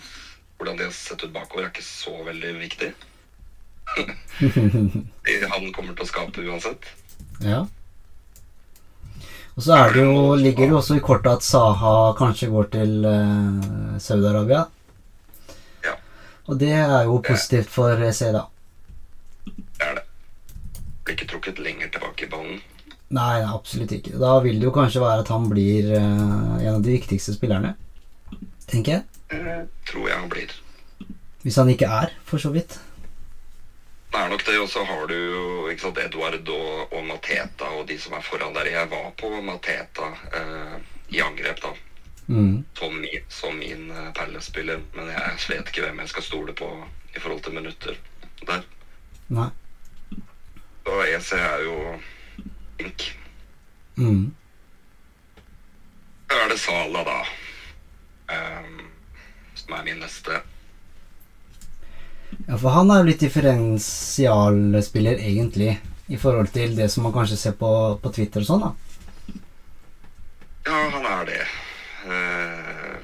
hvordan 0.57 0.78
de 0.78 0.87
har 0.88 0.94
sett 0.96 1.24
ut 1.24 1.35
bakover, 1.35 1.66
er 1.66 1.72
ikke 1.72 1.85
så 1.85 2.14
veldig 2.26 2.52
viktig. 2.62 2.90
Han 5.55 5.68
kommer 5.76 5.92
til 5.92 6.05
å 6.05 6.09
skape 6.09 6.46
uansett. 6.48 6.88
Ja. 7.44 7.66
Og 9.52 9.62
så 9.62 9.76
det 9.92 10.00
jo, 10.00 10.34
ligger 10.34 10.64
det 10.64 10.72
jo 10.72 10.78
også 10.78 10.96
i 10.96 11.02
kortet 11.04 11.36
at 11.36 11.44
Saha 11.44 12.14
kanskje 12.16 12.48
går 12.52 12.70
til 12.72 13.04
eh, 13.04 13.98
Saudi-Arabia. 14.00 14.62
Ja, 15.84 15.96
Og 16.48 16.58
det 16.60 16.72
er 16.72 17.04
jo 17.04 17.18
positivt 17.26 17.68
for 17.70 18.00
EC, 18.00 18.22
da. 18.32 18.46
det 19.44 19.88
er 19.90 19.98
det. 20.00 20.04
Blir 21.04 21.18
ikke 21.18 21.28
trukket 21.34 21.60
lenger 21.60 21.90
tilbake 21.92 22.24
i 22.24 22.30
ballen. 22.32 22.60
Nei, 23.12 23.42
absolutt 23.44 23.92
ikke. 23.92 24.14
Da 24.16 24.38
vil 24.40 24.56
det 24.56 24.70
jo 24.70 24.72
kanskje 24.72 25.02
være 25.02 25.26
at 25.26 25.32
han 25.34 25.50
blir 25.50 25.90
eh, 25.98 26.00
en 26.00 26.78
av 26.78 26.80
de 26.86 26.96
viktigste 26.96 27.34
spillerne. 27.36 27.74
Tenker 28.70 28.94
jeg. 28.96 29.04
Eh, 29.36 29.66
tror 29.90 30.08
jeg 30.08 30.16
han 30.16 30.32
blir. 30.32 30.56
Hvis 31.44 31.58
han 31.60 31.68
ikke 31.68 31.90
er, 31.92 32.16
for 32.24 32.40
så 32.40 32.54
vidt. 32.54 32.78
Det 34.12 34.20
er 34.20 34.29
nok 34.29 34.44
det, 34.44 34.59
og 34.61 34.68
så 34.68 34.83
har 34.85 35.07
du 35.09 35.14
jo 35.16 35.44
ikke 35.72 35.87
sant, 35.87 35.98
Edward 36.03 36.48
og, 36.53 36.92
og 36.92 37.07
Mateta 37.09 37.70
og 37.79 37.87
de 37.88 37.96
som 38.01 38.12
er 38.18 38.25
foran 38.27 38.53
der. 38.53 38.68
Jeg 38.68 38.90
var 38.90 39.09
på 39.16 39.31
Mateta 39.40 40.11
eh, 40.37 40.77
i 41.16 41.22
angrep, 41.25 41.62
da. 41.62 41.72
Mm. 42.27 42.64
som 42.79 42.94
min, 42.94 43.25
som 43.29 43.57
min 43.57 43.90
eh, 43.90 44.12
Palace-spiller, 44.14 44.81
men 44.94 45.09
jeg 45.11 45.38
vet 45.48 45.68
ikke 45.68 45.83
hvem 45.87 45.98
jeg 46.05 46.12
skal 46.12 46.22
stole 46.22 46.55
på 46.55 46.68
i 47.16 47.20
forhold 47.20 47.42
til 47.42 47.57
minutter 47.57 47.96
der. 48.46 48.62
Nei. 49.33 49.48
Og 50.85 51.03
EC 51.09 51.33
er 51.38 51.64
jo 51.64 51.77
flink. 52.79 53.09
Mm. 53.96 54.35
Så 56.31 56.38
er 56.38 56.48
det 56.48 56.61
Sala, 56.61 57.05
da. 57.09 57.18
Um, 58.33 58.81
som 59.55 59.77
er 59.77 59.85
min 59.85 60.01
neste. 60.01 60.40
Ja, 62.46 62.57
for 62.59 62.74
han 62.74 62.90
er 62.90 63.02
jo 63.02 63.09
litt 63.11 63.22
differensialspiller, 63.22 65.20
egentlig, 65.22 65.76
i 66.11 66.18
forhold 66.18 66.50
til 66.55 66.74
det 66.76 66.88
som 66.90 67.07
man 67.07 67.14
kanskje 67.14 67.38
ser 67.38 67.55
på, 67.59 67.70
på 68.02 68.12
Twitter 68.14 68.42
og 68.42 68.48
sånn, 68.48 68.64
da. 68.66 68.72
Ja, 70.66 70.78
han 70.94 71.07
er 71.07 71.24
det. 71.28 71.42
Eh, 72.07 72.94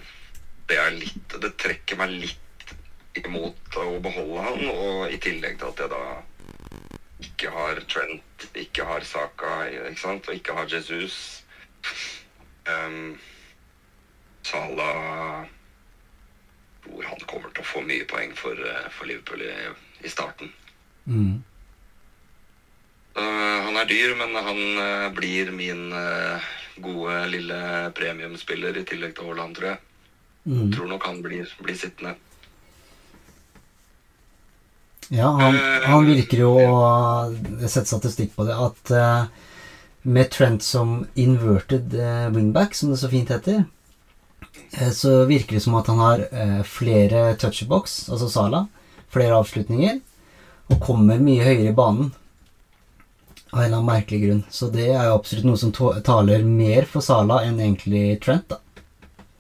det 0.69 0.79
er 0.79 0.91
litt 0.95 1.37
Det 1.43 1.53
trekker 1.59 1.99
meg 2.01 2.17
litt 2.19 3.19
imot 3.19 3.79
å 3.79 3.99
beholde 4.03 4.43
han, 4.43 4.65
og 4.73 5.15
i 5.15 5.19
tillegg 5.23 5.59
til 5.59 5.71
at 5.71 5.83
jeg 5.83 5.91
da 5.95 6.03
ikke 7.29 7.51
har 7.55 7.81
Trent, 7.91 8.47
ikke 8.59 8.87
har 8.87 9.07
Saka, 9.07 9.55
ikke 9.71 10.03
sant, 10.03 10.29
og 10.29 10.35
ikke 10.39 10.55
har 10.55 10.71
Jesus. 10.71 11.43
Um, 12.69 13.19
Salah 14.47 15.47
tror 16.85 17.05
han 17.05 17.21
kommer 17.27 17.51
til 17.53 17.58
å 17.58 17.58
få 17.69 17.83
mye 17.87 18.07
poeng 18.09 18.35
for, 18.37 18.59
eh, 18.59 18.89
for 18.95 19.11
Liverpool 19.11 19.45
i, 19.45 19.53
i 20.07 20.13
starten. 20.13 20.53
Mm. 21.09 21.37
Uh, 23.19 23.59
han 23.67 23.77
er 23.81 23.89
dyr, 23.91 24.15
men 24.19 24.37
han 24.37 24.63
eh, 24.85 25.09
blir 25.17 25.51
min 25.57 25.89
eh, 25.93 26.49
gode 26.79 27.19
lille 27.33 27.59
premiumspiller 27.97 28.77
i 28.79 28.85
tillegg 28.87 29.17
til 29.17 29.31
Haaland, 29.31 29.57
tror 29.59 29.73
jeg. 29.73 29.81
Mm. 30.49 30.69
Tror 30.73 30.91
nok 30.93 31.07
han 31.09 31.21
blir, 31.25 31.51
blir 31.65 31.79
sittende. 31.79 32.15
Ja, 35.09 35.33
han, 35.41 35.57
han 35.89 36.07
virker 36.07 36.43
jo 36.45 36.53
å 36.61 36.79
sette 37.65 37.89
statistikk 37.89 38.35
på 38.37 38.45
det, 38.49 38.57
at 38.61 38.93
eh, 38.93 39.49
med 40.09 40.31
Trent 40.35 40.65
som 40.65 41.01
inverted 41.19 41.97
eh, 41.97 42.29
wingback, 42.35 42.77
som 42.77 42.93
det 42.93 43.01
så 43.01 43.11
fint 43.13 43.33
heter, 43.33 43.63
eh, 43.63 43.67
så 44.93 45.25
virker 45.25 45.57
det 45.57 45.65
som 45.65 45.77
at 45.79 45.89
han 45.89 45.99
har 46.03 46.25
eh, 46.29 46.63
flere 46.67 47.35
touchbox, 47.41 48.09
altså 48.13 48.29
Sala, 48.29 48.67
flere 49.13 49.39
avslutninger, 49.41 50.01
og 50.69 50.83
kommer 50.85 51.23
mye 51.23 51.45
høyere 51.47 51.73
i 51.73 51.77
banen. 51.77 52.13
Av 53.49 53.63
en 53.63 53.65
eller 53.65 53.79
annen 53.79 53.89
merkelig 53.89 54.21
grunn. 54.27 54.43
Så 54.53 54.69
det 54.69 54.91
er 54.93 55.09
jo 55.09 55.17
absolutt 55.17 55.47
noe 55.49 55.61
som 55.61 55.73
taler 55.73 56.45
mer 56.45 56.85
for 56.91 57.05
Sala 57.05 57.41
enn 57.47 57.61
egentlig 57.65 58.19
Trent, 58.25 58.53
da. 58.53 58.61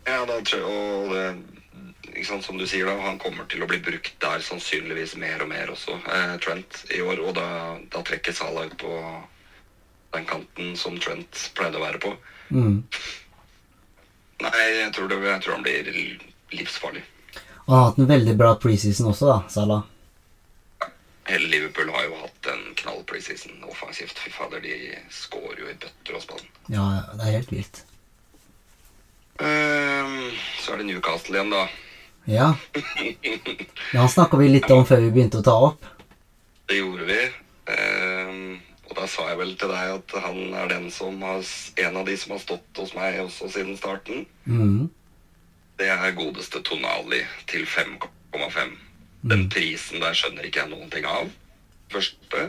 Ja, 0.08 0.22
det 0.24 0.38
tror 0.48 0.62
jeg, 0.62 0.68
og 0.72 1.12
det, 1.12 2.24
sant, 2.24 2.46
som 2.46 2.56
du 2.56 2.64
sier 2.66 2.88
da, 2.88 2.96
han 3.04 3.20
kommer 3.20 3.44
til 3.52 3.62
å 3.62 3.68
bli 3.68 3.82
brukt 3.84 4.16
der 4.24 4.40
sannsynligvis 4.44 5.18
mer 5.20 5.44
og 5.44 5.52
mer 5.52 5.74
også, 5.74 5.98
eh, 6.08 6.36
Trent, 6.40 6.84
i 6.96 7.02
år. 7.04 7.20
Og 7.20 7.36
da, 7.36 7.76
da 7.92 8.04
trekker 8.06 8.32
Sala 8.32 8.64
ut 8.70 8.78
på 8.80 8.94
den 10.16 10.24
kanten 10.28 10.72
som 10.80 10.96
Trent 10.96 11.50
pleide 11.58 11.76
å 11.76 11.84
være 11.84 12.00
på. 12.00 12.16
Mm. 12.48 12.78
Nei, 14.44 14.64
jeg 14.79 14.90
tror, 14.94 15.09
det, 15.11 15.18
jeg 15.27 15.44
tror 15.44 15.57
han 15.57 15.64
blir 15.66 15.88
livsfarlig. 16.55 17.05
Og 17.66 17.72
han 17.72 17.81
har 17.81 17.88
hatt 17.90 18.03
en 18.03 18.11
veldig 18.11 18.35
bra 18.38 18.53
preseason 18.62 19.11
også, 19.11 19.29
da, 19.29 19.38
Salah. 19.53 19.83
Hele 21.29 21.51
Liverpool 21.53 21.90
har 21.92 22.07
jo 22.07 22.14
hatt 22.22 22.48
en 22.55 22.62
knall 22.79 23.03
preseason 23.09 23.59
offensivt. 23.68 24.16
Fy 24.16 24.31
fader, 24.33 24.62
de 24.64 24.94
scorer 25.12 25.59
jo 25.61 25.68
i 25.68 25.77
bøtter 25.77 26.16
og 26.16 26.24
spann. 26.24 26.46
Ja, 26.72 26.87
det 27.18 27.27
er 27.27 27.35
helt 27.35 27.53
vilt. 27.53 27.83
Um, 29.38 30.31
så 30.62 30.72
er 30.72 30.81
det 30.81 30.88
Newcastle 30.88 31.37
igjen, 31.37 31.53
da. 31.53 31.66
Ja. 32.29 32.48
ja 33.92 34.01
han 34.01 34.09
snakka 34.09 34.40
vi 34.40 34.48
litt 34.55 34.70
om 34.72 34.87
før 34.88 35.05
vi 35.05 35.12
begynte 35.12 35.42
å 35.42 35.44
ta 35.44 35.59
opp. 35.68 35.85
Det 36.68 36.81
gjorde 36.81 37.07
vi. 37.09 37.20
Ehm, 37.72 38.59
og 38.88 38.96
da 38.96 39.08
sa 39.18 39.26
jeg 39.33 39.38
vel 39.40 39.57
til 39.59 39.72
deg 39.72 39.96
at 39.96 40.12
han 40.22 40.38
er 40.54 40.70
den 40.70 40.87
som 40.94 41.18
har, 41.26 41.42
en 41.83 41.96
av 41.98 42.07
de 42.07 42.14
som 42.20 42.37
har 42.37 42.42
stått 42.44 42.78
hos 42.78 42.94
meg 42.94 43.18
også 43.24 43.50
siden 43.50 43.74
starten. 43.78 44.26
Mm. 44.46 44.87
Det 45.78 45.88
er 45.90 46.14
godeste 46.14 46.62
Tonali 46.66 47.24
til 47.50 47.66
5,5. 47.66 48.76
Den 49.26 49.48
prisen 49.50 49.98
der 50.02 50.14
skjønner 50.14 50.46
ikke 50.46 50.62
jeg 50.62 50.70
noen 50.70 50.90
ting 50.94 51.07
av. 51.11 51.31
Første. 51.90 52.48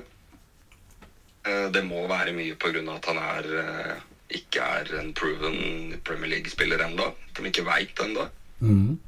Eh, 1.47 1.67
Det 1.73 1.83
må 1.87 2.05
være 2.09 2.35
mye 2.37 2.53
av 2.53 2.95
at 2.95 3.09
han 3.09 3.17
er, 3.17 3.49
eh, 3.63 3.95
ikke 4.29 4.61
er 4.61 4.99
en 4.99 5.13
proven 5.13 5.99
Premier 6.05 6.35
League-spiller 6.35 6.85
enda. 6.85 7.11
De 7.33 7.45
ikke 7.49 7.65
veit 7.65 7.99
enda. 7.99 8.29
Mm. 8.61 8.99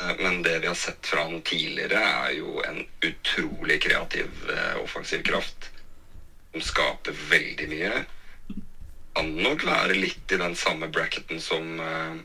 Eh, 0.00 0.14
Men 0.20 0.42
det 0.42 0.60
vi 0.60 0.66
har 0.66 0.74
sett 0.74 1.04
fra 1.04 1.24
han 1.24 1.42
tidligere, 1.42 2.00
er 2.00 2.38
jo 2.38 2.62
en 2.64 2.86
utrolig 3.02 3.82
kreativ 3.82 4.30
offensiv 4.82 5.22
kraft. 5.22 5.70
Som 6.58 6.66
skaper 6.66 7.14
veldig 7.30 7.66
mye. 7.70 7.98
Kan 9.14 9.28
nok 9.38 9.62
være 9.62 9.94
litt 9.94 10.32
i 10.34 10.38
den 10.40 10.56
samme 10.58 10.88
bracketen 10.90 11.38
som 11.38 11.78
eh, 11.78 12.16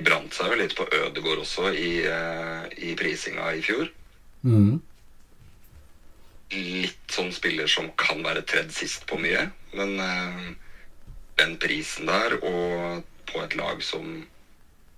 brant 0.00 0.32
seg 0.32 0.54
jo 0.54 0.56
litt 0.56 0.72
på 0.78 0.86
Ødegård 0.88 1.42
også 1.42 1.68
i, 1.68 1.90
eh, 2.08 2.64
i 2.88 2.94
prisinga 2.96 3.50
i 3.52 3.60
fjor. 3.64 3.90
Mm. 4.40 4.80
Litt 6.56 7.12
sånn 7.12 7.28
spiller 7.36 7.68
som 7.68 7.92
kan 8.00 8.24
være 8.24 8.46
tredd 8.48 8.72
sist 8.72 9.04
på 9.10 9.20
mye, 9.20 9.50
men 9.76 9.92
eh, 10.00 10.40
den 11.44 11.58
prisen 11.60 12.08
der, 12.08 12.38
og 12.40 13.04
på 13.28 13.44
et 13.44 13.60
lag 13.60 13.84
som 13.84 14.24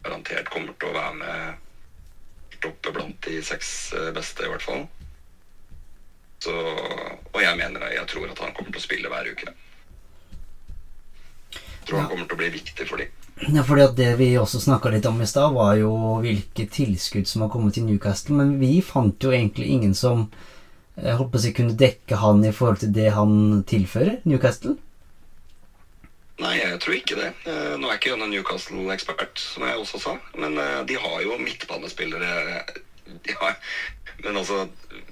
garantert 0.06 0.54
kommer 0.54 0.78
til 0.78 0.94
å 0.94 0.98
være 1.00 1.18
med 1.18 2.66
oppe 2.70 2.94
blant 2.94 3.18
de 3.26 3.42
seks 3.42 3.90
eh, 3.98 4.12
beste, 4.14 4.46
i 4.46 4.54
hvert 4.54 4.70
fall. 4.70 4.86
Så, 6.42 6.52
og 7.32 7.40
jeg 7.42 7.58
mener 7.58 7.92
jeg 7.94 8.06
tror 8.10 8.30
at 8.32 8.40
han 8.42 8.54
kommer 8.56 8.74
til 8.74 8.80
å 8.80 8.86
spille 8.86 9.10
hver 9.12 9.28
uke. 9.30 9.52
Jeg 11.52 11.88
tror 11.88 12.00
han 12.00 12.08
kommer 12.10 12.26
til 12.26 12.38
å 12.38 12.40
bli 12.40 12.52
viktig 12.56 12.86
for 12.88 13.02
dem. 13.02 13.10
Ja, 13.50 13.62
fordi 13.66 13.82
at 13.82 13.96
Det 13.98 14.08
vi 14.20 14.32
også 14.38 14.60
snakka 14.62 14.90
litt 14.92 15.06
om 15.08 15.20
i 15.22 15.26
stad, 15.26 15.54
var 15.54 15.74
jo 15.78 15.92
hvilke 16.22 16.66
tilskudd 16.70 17.26
som 17.30 17.42
har 17.44 17.50
kommet 17.50 17.74
til 17.74 17.86
Newcastle. 17.86 18.36
Men 18.38 18.56
vi 18.60 18.80
fant 18.86 19.22
jo 19.22 19.32
egentlig 19.34 19.70
ingen 19.74 19.94
som 19.98 20.28
jeg 20.96 21.16
håper 21.16 21.40
jeg 21.40 21.56
kunne 21.56 21.78
dekke 21.78 22.18
han 22.20 22.42
i 22.44 22.52
forhold 22.52 22.82
til 22.82 22.92
det 22.94 23.10
han 23.16 23.62
tilfører 23.68 24.18
Newcastle. 24.28 24.76
Nei, 26.42 26.56
jeg 26.58 26.78
tror 26.82 26.96
ikke 26.96 27.16
det. 27.18 27.30
Eh, 27.48 27.74
Nå 27.80 27.88
er 27.88 27.98
ikke 27.98 28.12
jeg 28.12 28.20
noen 28.20 28.32
Newcastle-ekspert, 28.34 29.40
som 29.40 29.64
jeg 29.66 29.78
også 29.78 30.00
sa. 30.02 30.14
Men 30.36 30.58
eh, 30.60 30.80
de 30.88 30.98
har 31.00 31.18
jo 31.24 31.38
midtbanespillere 31.40 32.62
har, 33.40 33.56
Men 34.24 34.36
altså, 34.36 34.68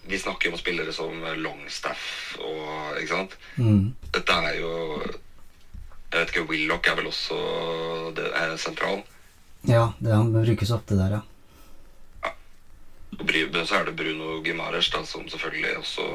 vi 0.06 0.18
snakker 0.18 0.48
jo 0.48 0.52
om 0.54 0.60
spillere 0.60 0.92
som 0.92 1.22
Longstaff 1.42 2.36
og 2.40 2.98
Ikke 3.00 3.14
sant? 3.14 3.36
Mm. 3.56 3.94
Dette 4.14 4.32
er 4.50 4.58
jo 4.60 4.72
Jeg 5.06 6.18
vet 6.20 6.32
ikke, 6.34 6.46
Willoch 6.50 6.88
er 6.90 6.96
vel 6.98 7.06
også 7.10 7.36
det 8.16 8.26
er 8.34 8.56
sentral. 8.58 9.02
Ja, 9.68 9.92
det 10.02 10.10
han 10.14 10.32
brukes 10.34 10.70
ofte 10.74 10.96
der, 10.98 11.18
ja. 11.20 12.30
Og 13.18 13.26
Bry- 13.26 13.64
Så 13.66 13.74
er 13.78 13.84
det 13.84 13.96
Bruno 13.96 14.40
Gimares, 14.42 14.88
da, 14.90 15.04
som 15.06 15.28
selvfølgelig 15.28 15.76
også 15.78 16.06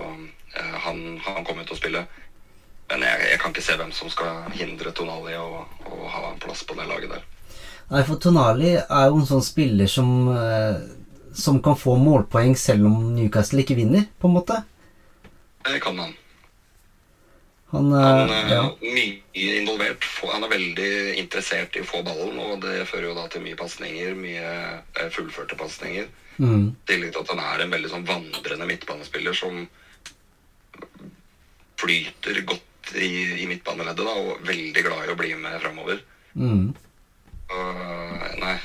eh, 0.57 0.75
Han, 0.85 1.19
han 1.25 1.45
kommer 1.45 1.63
til 1.63 1.75
å 1.75 1.79
spille. 1.79 2.01
Men 2.89 3.01
jeg, 3.01 3.21
jeg 3.31 3.39
kan 3.41 3.53
ikke 3.53 3.63
se 3.65 3.77
hvem 3.79 3.91
som 3.95 4.09
skal 4.13 4.51
hindre 4.53 4.91
Tonali 4.93 5.33
å, 5.39 5.63
å 5.89 6.09
ha 6.11 6.27
en 6.33 6.39
plass 6.43 6.63
på 6.67 6.75
det 6.77 6.85
laget 6.89 7.09
der. 7.15 7.23
Nei, 7.89 8.03
for 8.05 8.17
Tonali 8.21 8.75
er 8.77 9.07
jo 9.09 9.19
en 9.21 9.25
sånn 9.29 9.43
spiller 9.45 9.89
som 9.89 10.11
eh, 10.33 10.83
Som 11.35 11.61
kan 11.63 11.75
få 11.75 11.97
målpoeng 11.99 12.55
selv 12.59 12.87
om 12.87 13.09
Newcastle 13.15 13.63
ikke 13.63 13.77
vinner, 13.77 14.07
på 14.19 14.29
en 14.29 14.37
måte. 14.37 14.61
Det 15.65 15.81
kan 15.83 15.99
han. 15.99 16.13
Han, 17.73 17.91
Han 17.91 18.29
eh, 18.29 18.35
er 18.37 18.53
ja. 18.53 18.65
mye 18.81 19.55
involvert. 19.59 20.05
Han 20.31 20.45
er 20.45 20.53
veldig 20.53 20.91
interessert 21.19 21.75
i 21.75 21.83
å 21.83 21.87
få 21.89 22.03
ballen, 22.05 22.37
og 22.39 22.61
det 22.63 22.85
fører 22.87 23.09
jo 23.09 23.17
da 23.17 23.25
til 23.31 23.43
mye 23.43 23.57
pasninger. 23.59 24.13
Mye 24.19 24.51
eh, 24.95 25.09
fullførte 25.11 25.57
pasninger. 25.59 26.07
Mm. 26.37 26.69
I 26.71 26.87
tillegg 26.91 27.15
til 27.15 27.23
at 27.23 27.33
han 27.33 27.43
er 27.43 27.63
en 27.63 27.73
veldig 27.73 27.91
sånn 27.91 28.07
vandrende 28.07 28.69
midtbanespiller 28.69 29.35
som 29.35 29.65
flyter 31.79 32.41
godt 32.47 32.95
i, 32.95 33.41
i 33.41 33.47
midtbaneleddet, 33.49 34.05
da, 34.05 34.13
og 34.13 34.47
veldig 34.47 34.83
glad 34.85 35.05
i 35.07 35.13
å 35.13 35.19
bli 35.19 35.33
med 35.39 35.59
framover. 35.63 36.01
Mm. 36.35 36.67
Uh, 37.51 38.25
nei, 38.41 38.55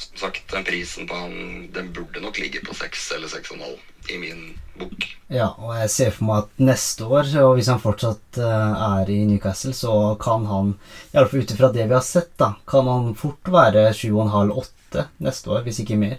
som 0.00 0.16
sagt, 0.24 0.46
den 0.52 0.64
prisen 0.66 1.06
på 1.10 1.14
han 1.16 1.68
Den 1.74 1.92
burde 1.94 2.22
nok 2.24 2.38
ligge 2.40 2.62
på 2.64 2.74
seks 2.74 3.10
eller 3.16 3.28
seks 3.30 3.52
og 3.52 3.58
en 3.58 3.66
halv 3.68 4.10
i 4.10 4.16
min 4.18 4.40
bok. 4.80 5.04
Ja, 5.28 5.50
og 5.60 5.74
jeg 5.76 5.90
ser 5.92 6.14
for 6.16 6.24
meg 6.30 6.38
at 6.46 6.62
neste 6.70 7.04
år, 7.04 7.28
og 7.44 7.52
hvis 7.58 7.68
han 7.68 7.82
fortsatt 7.82 8.38
eh, 8.40 8.86
er 8.86 9.10
i 9.12 9.18
Newcastle, 9.28 9.74
så 9.76 9.92
kan 10.22 10.46
han, 10.48 10.72
iallfall 11.12 11.44
ut 11.44 11.52
ifra 11.54 11.68
det 11.74 11.84
vi 11.90 11.94
har 11.98 12.06
sett, 12.06 12.32
da, 12.40 12.54
kan 12.66 12.88
han 12.88 13.12
fort 13.20 13.52
være 13.52 13.84
7,5-8 13.94 15.04
neste 15.26 15.52
år, 15.52 15.62
hvis 15.68 15.82
ikke 15.84 16.00
mer. 16.00 16.16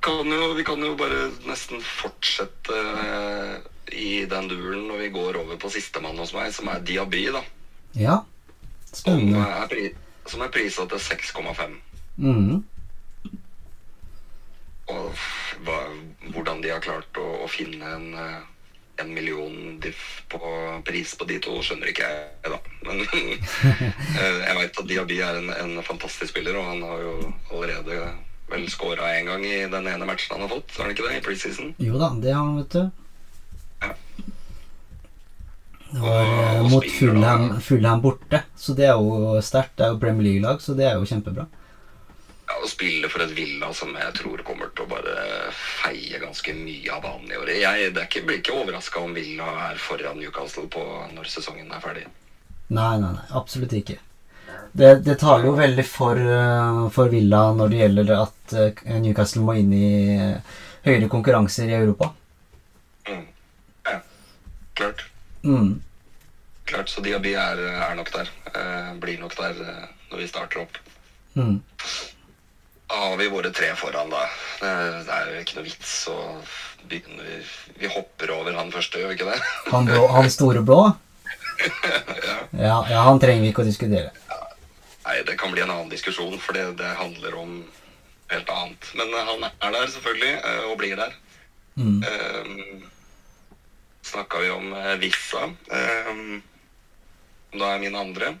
Kan 0.00 0.32
jo, 0.32 0.52
vi 0.56 0.64
kan 0.64 0.80
jo 0.80 0.94
bare 0.96 1.26
nesten 1.44 1.82
fortsette 1.84 2.72
eh, 3.04 3.56
i 3.92 4.24
den 4.30 4.48
duelen 4.48 4.86
når 4.88 5.02
vi 5.04 5.10
går 5.12 5.36
over 5.42 5.58
på 5.60 5.70
sistemann 5.72 6.18
hos 6.18 6.32
meg, 6.32 6.48
som 6.56 6.70
er 6.72 6.80
Diaby, 6.80 7.26
da. 7.36 7.42
Ja, 8.00 8.22
Som 8.88 9.02
spennende. 9.02 9.44
er, 9.44 9.68
pri, 9.68 9.90
som 10.30 10.44
er 10.44 10.52
prisa 10.54 10.86
til 10.88 11.02
6,5. 11.02 11.74
Mm. 12.20 12.60
Og 14.90 15.26
hva, 15.66 15.80
hvordan 16.32 16.62
de 16.64 16.72
har 16.72 16.82
klart 16.84 17.20
å, 17.20 17.26
å 17.44 17.50
finne 17.50 17.92
en, 17.96 18.08
eh, 18.18 18.40
en 19.02 19.12
million 19.14 19.76
diff 19.82 20.22
på 20.30 20.40
pris 20.86 21.14
på 21.16 21.26
de 21.28 21.38
to, 21.42 21.58
skjønner 21.64 21.92
ikke 21.92 22.08
jeg, 22.08 22.50
da. 22.54 22.58
Men 22.86 23.04
eh, 23.10 24.40
jeg 24.46 24.58
veit 24.58 24.82
at 24.82 24.90
Diaby 24.90 25.20
er 25.26 25.40
en, 25.42 25.52
en 25.54 25.86
fantastisk 25.86 26.34
spiller, 26.34 26.58
og 26.58 26.72
han 26.72 26.82
har 26.86 27.06
jo 27.06 27.14
allerede 27.52 28.02
vel 28.50 28.66
scora 28.70 29.12
én 29.14 29.30
gang 29.30 29.44
i 29.46 29.58
den 29.70 29.86
ene 29.86 30.06
matchen 30.08 30.34
han 30.34 30.42
har 30.46 30.50
fått, 30.50 30.74
har 30.76 30.88
han 30.88 30.94
ikke 30.94 31.06
det, 31.06 31.20
i 31.20 31.24
preseason? 31.24 31.74
Jo 31.78 32.00
da, 32.00 32.10
det 32.18 32.34
har 32.34 32.42
han, 32.42 32.58
vet 32.58 32.74
du. 32.74 32.82
Ja. 33.80 33.94
Var 35.90 36.20
eh, 36.22 36.60
Og 36.62 36.68
mot 36.70 36.90
Fulham. 36.98 37.46
Fulham 37.60 38.02
borte, 38.02 38.42
så 38.56 38.74
det 38.78 38.86
er 38.90 38.98
jo 38.98 39.40
sterkt. 39.42 39.76
Det 39.78 39.86
er 39.86 39.94
jo 39.94 40.02
Premier 40.02 40.28
League-lag, 40.28 40.62
så 40.62 40.76
det 40.78 40.86
er 40.86 41.00
jo 41.00 41.08
kjempebra. 41.08 41.46
Ja, 42.50 42.58
Å 42.58 42.68
spille 42.70 43.10
for 43.10 43.22
et 43.24 43.34
Villa 43.34 43.70
som 43.74 43.94
jeg 43.94 44.14
tror 44.18 44.42
kommer 44.46 44.70
til 44.74 44.86
å 44.86 44.90
bare 44.90 45.16
feie 45.54 46.18
ganske 46.22 46.54
mye 46.56 46.94
av 46.94 47.02
banen 47.06 47.30
i 47.30 47.38
år. 47.38 47.52
Jeg 47.62 47.90
det 47.94 48.04
er 48.04 48.08
ikke, 48.08 48.24
blir 48.26 48.40
ikke 48.42 48.56
overraska 48.58 49.02
om 49.02 49.14
Villa 49.14 49.50
er 49.70 49.82
foran 49.82 50.18
Newcastle 50.18 50.66
på 50.70 50.84
når 51.14 51.30
sesongen 51.30 51.70
er 51.70 51.82
ferdig. 51.82 52.06
Nei, 52.70 52.94
nei, 53.02 53.10
nei, 53.10 53.26
absolutt 53.38 53.74
ikke. 53.74 53.98
Det, 54.72 54.90
det 55.02 55.16
taler 55.18 55.48
jo 55.48 55.56
veldig 55.58 55.84
for, 55.86 56.18
eh, 56.18 56.82
for 56.94 57.10
Villa 57.10 57.48
når 57.58 57.72
det 57.72 57.80
gjelder 57.80 58.12
at 58.20 58.54
eh, 58.54 58.82
Newcastle 59.02 59.42
må 59.42 59.56
inn 59.58 59.72
i 59.74 59.88
høyere 60.86 61.10
konkurranser 61.10 61.70
i 61.70 61.78
Europa. 61.80 62.12
Mm. 63.10 63.24
Ja, 63.90 63.98
klart. 64.78 65.09
Mm. 65.42 65.82
Klart, 66.64 66.88
Så 66.88 67.02
Diaby 67.02 67.34
er, 67.34 67.58
er 67.58 67.94
nok 67.98 68.12
der. 68.14 68.30
Eh, 68.54 68.94
blir 69.02 69.20
nok 69.20 69.36
der 69.38 69.60
eh, 69.64 69.84
når 70.10 70.22
vi 70.22 70.28
starter 70.30 70.62
opp. 70.62 70.78
Mm. 71.34 71.60
Da 72.90 72.98
har 73.04 73.16
vi 73.16 73.28
våre 73.30 73.52
tre 73.54 73.70
foran, 73.78 74.10
da. 74.10 74.24
Det, 74.60 74.72
det 75.06 75.16
er 75.16 75.30
jo 75.30 75.42
ikke 75.44 75.58
noe 75.58 75.66
vits 75.68 75.94
å 76.10 76.16
begynne 76.90 77.22
Vi, 77.22 77.36
vi 77.82 77.90
hopper 77.92 78.32
over 78.34 78.56
han 78.56 78.72
første, 78.74 78.98
gjør 78.98 79.12
vi 79.12 79.18
ikke 79.18 79.30
det? 79.30 79.40
Han, 79.70 79.86
blå, 79.86 80.06
han 80.10 80.30
store 80.32 80.62
blå? 80.66 80.80
ja. 82.28 82.38
Ja, 82.50 82.76
ja, 82.90 83.02
han 83.06 83.20
trenger 83.22 83.44
vi 83.44 83.52
ikke 83.52 83.62
å 83.62 83.68
diskutere. 83.68 84.10
Nei, 85.04 85.20
det 85.26 85.36
kan 85.40 85.52
bli 85.52 85.62
en 85.64 85.72
annen 85.72 85.90
diskusjon, 85.92 86.36
for 86.42 86.56
det, 86.56 86.64
det 86.80 86.90
handler 86.98 87.36
om 87.40 87.60
helt 88.30 88.50
annet. 88.54 88.90
Men 88.98 89.14
han 89.14 89.46
er 89.48 89.74
der, 89.74 89.90
selvfølgelig, 89.94 90.32
eh, 90.38 90.64
og 90.70 90.78
blir 90.80 90.96
der. 90.98 91.14
Mm. 91.80 92.02
Um, 92.04 92.90
Snakka 94.10 94.40
vi 94.42 94.50
om 94.50 94.72
eh, 94.74 94.96
Vissa, 95.02 95.46
som 97.50 97.60
da 97.60 97.72
er 97.74 97.82
min 97.82 97.98
andre. 97.98 98.32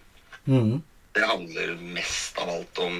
Mm. 0.46 0.80
Det 1.14 1.26
handler 1.26 1.76
mest 1.94 2.38
av 2.38 2.50
alt 2.50 2.78
om 2.82 2.98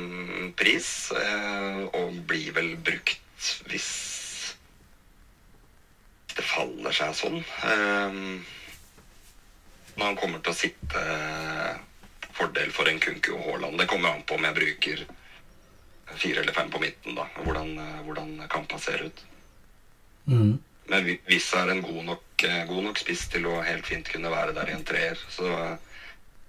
pris, 0.59 1.11
eh, 1.15 1.83
og 1.95 2.17
blir 2.31 2.55
vel 2.57 2.73
brukt 2.79 3.51
hvis 3.71 3.91
det 6.35 6.47
faller 6.47 6.95
seg 6.95 7.15
sånn. 7.17 7.39
Men 9.95 10.03
han 10.03 10.19
kommer 10.19 10.43
til 10.43 10.53
å 10.53 10.59
sitte 10.59 11.05
fordel 12.41 12.71
for 12.75 12.89
en 12.91 13.01
Kunku 13.03 13.33
og 13.35 13.43
Haaland. 13.47 13.79
Det 13.81 13.89
kommer 13.91 14.15
an 14.15 14.23
på 14.27 14.37
om 14.39 14.47
jeg 14.47 14.57
bruker 14.57 15.05
fire 16.17 16.41
eller 16.43 16.53
fem 16.57 16.71
på 16.71 16.81
midten, 16.83 17.15
da. 17.15 17.27
Hvordan, 17.37 17.79
eh, 17.79 18.01
hvordan 18.07 18.49
kampen 18.49 18.79
ser 18.79 19.05
ut. 19.07 19.25
Mm. 20.27 20.59
Men 20.91 21.07
Vissa 21.31 21.63
er 21.63 21.75
en 21.77 21.83
god 21.85 22.03
nok, 22.05 22.45
eh, 22.45 22.65
god 22.69 22.89
nok 22.89 22.99
spiss 22.99 23.29
til 23.31 23.47
å 23.47 23.61
helt 23.63 23.87
fint 23.87 24.09
kunne 24.11 24.33
være 24.33 24.55
der 24.57 24.73
i 24.73 24.75
en 24.75 24.87
treer, 24.87 25.19
så 25.31 25.47
eh, 25.47 26.01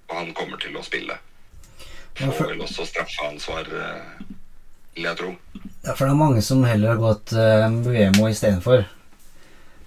han 0.10 0.32
kommer 0.38 0.62
til 0.62 0.77
å 0.77 0.86
spille. 0.86 1.17
Får 2.17 2.49
vel 2.49 2.63
også 2.65 2.88
straffeansvar, 2.89 3.69
eh, 3.69 4.23
vil 4.95 5.08
jeg 5.08 5.19
tro. 5.19 5.36
Ja, 5.86 5.93
for 5.93 6.06
det 6.06 6.12
er 6.12 6.19
mange 6.19 6.41
som 6.45 6.65
heller 6.65 6.95
har 6.95 7.01
gått 7.01 7.34
uh, 7.38 7.67
Buemo 7.86 8.27
istedenfor. 8.30 8.84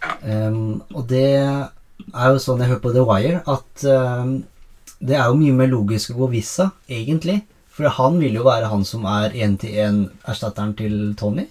Ja. 0.05 0.15
Um, 0.23 0.81
og 0.95 1.05
det 1.11 1.27
er 1.35 2.31
jo 2.33 2.41
sånn 2.43 2.63
jeg 2.63 2.73
hører 2.73 2.83
på 2.83 2.95
The 2.95 3.05
Wire, 3.07 3.43
at 3.51 3.85
um, 3.91 4.33
det 5.05 5.19
er 5.19 5.29
jo 5.29 5.39
mye 5.39 5.59
mer 5.59 5.71
logisk 5.71 6.15
å 6.15 6.23
gå 6.23 6.31
Vissa, 6.39 6.71
egentlig. 6.89 7.43
For 7.75 7.91
han 7.91 8.19
vil 8.23 8.39
jo 8.39 8.47
være 8.47 8.71
han 8.71 8.87
som 8.87 9.07
er 9.11 9.35
én-til-én-erstatteren 9.35 10.75
til 10.79 10.97
Tony. 11.19 11.49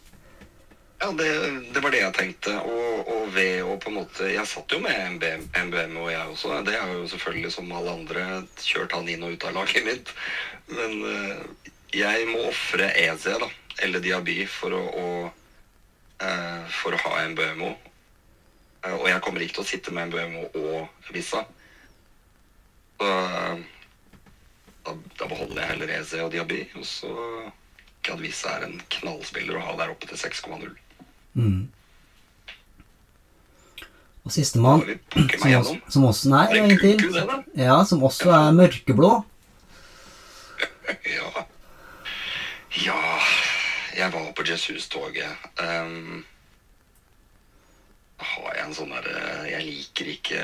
Ja, 1.04 1.12
det, 1.12 1.64
det 1.74 1.80
var 1.84 1.92
det 1.92 2.00
jeg 2.00 2.16
tenkte. 2.16 2.52
Og, 2.64 3.08
og 3.12 3.32
ved 3.36 3.58
å 3.68 3.74
på 3.76 3.90
en 3.92 3.98
måte 3.98 4.30
Jeg 4.32 4.48
satt 4.48 4.72
jo 4.72 4.78
med 4.80 5.20
MBM, 5.20 5.98
og 6.00 6.06
jeg 6.08 6.30
også. 6.32 6.62
Det 6.64 6.78
har 6.80 6.94
jo 6.96 7.10
selvfølgelig 7.12 7.50
som 7.52 7.74
alle 7.76 7.96
andre 7.98 8.22
kjørt 8.64 8.96
han 8.96 9.10
inn 9.12 9.26
og 9.28 9.36
ut 9.36 9.44
av 9.50 9.58
laget 9.58 9.84
mitt. 9.84 10.14
Men 10.70 10.94
uh, 11.04 11.74
jeg 11.92 12.30
må 12.30 12.46
ofre 12.48 12.88
EZ, 13.02 13.26
da. 13.42 13.50
Eller 13.84 14.00
Diaby 14.06 14.46
for 14.48 14.78
å, 14.78 14.80
å 14.80 15.10
uh, 16.24 16.64
For 16.72 16.96
å 16.96 17.02
ha 17.04 17.26
MBMO. 17.34 17.74
Uh, 18.86 18.96
og 19.02 19.10
jeg 19.12 19.24
kommer 19.28 19.44
ikke 19.44 19.58
til 19.58 19.66
å 19.66 19.72
sitte 19.74 19.98
med 19.98 20.14
MBMO 20.14 20.46
og 20.62 21.12
Vissa. 21.12 21.44
Så 23.04 23.10
eh, 23.10 23.60
da, 24.88 24.96
da 25.20 25.28
beholder 25.28 25.60
jeg 25.60 25.70
heller 25.74 25.94
EZ 25.98 26.16
og 26.24 26.32
Diaby. 26.32 26.62
Og 26.80 26.88
så 26.88 27.12
Kadvisa 28.08 28.56
er 28.56 28.70
en 28.70 28.80
knallspiller 28.96 29.60
å 29.60 29.66
ha 29.68 29.76
der 29.82 29.92
oppe 29.92 30.08
til 30.08 30.22
6,0. 30.24 30.72
Mm. 31.34 31.70
Og 34.24 34.32
sistemann, 34.32 34.84
som, 35.42 35.80
som 35.92 36.06
også 36.08 36.30
Nei, 36.32 36.46
Det 36.54 36.60
er 36.60 36.64
en 36.64 36.78
til. 36.80 37.00
kuku, 37.02 37.14
det, 37.14 37.24
da. 37.28 37.38
Ja, 37.60 37.78
som 37.86 38.04
også 38.08 38.32
er 38.32 38.52
mørkeblå. 38.56 39.14
Ja. 41.08 41.44
Ja 42.84 42.98
Jeg 43.96 44.12
var 44.14 44.32
på 44.36 44.44
Jesus-toget. 44.48 45.32
Um, 45.60 46.24
har 48.20 48.56
jeg 48.58 48.66
en 48.68 48.76
sånn 48.78 48.92
derre 48.94 49.24
Jeg 49.50 49.64
liker 49.68 50.10
ikke 50.14 50.42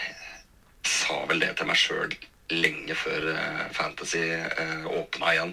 Jeg 0.00 0.88
sa 0.88 1.20
vel 1.30 1.40
det 1.44 1.52
til 1.60 1.68
meg 1.70 1.78
sjøl 1.80 2.16
lenge 2.50 2.96
før 2.98 3.28
eh, 3.30 3.66
Fantasy 3.76 4.24
åpna 4.90 5.34
igjen. 5.36 5.52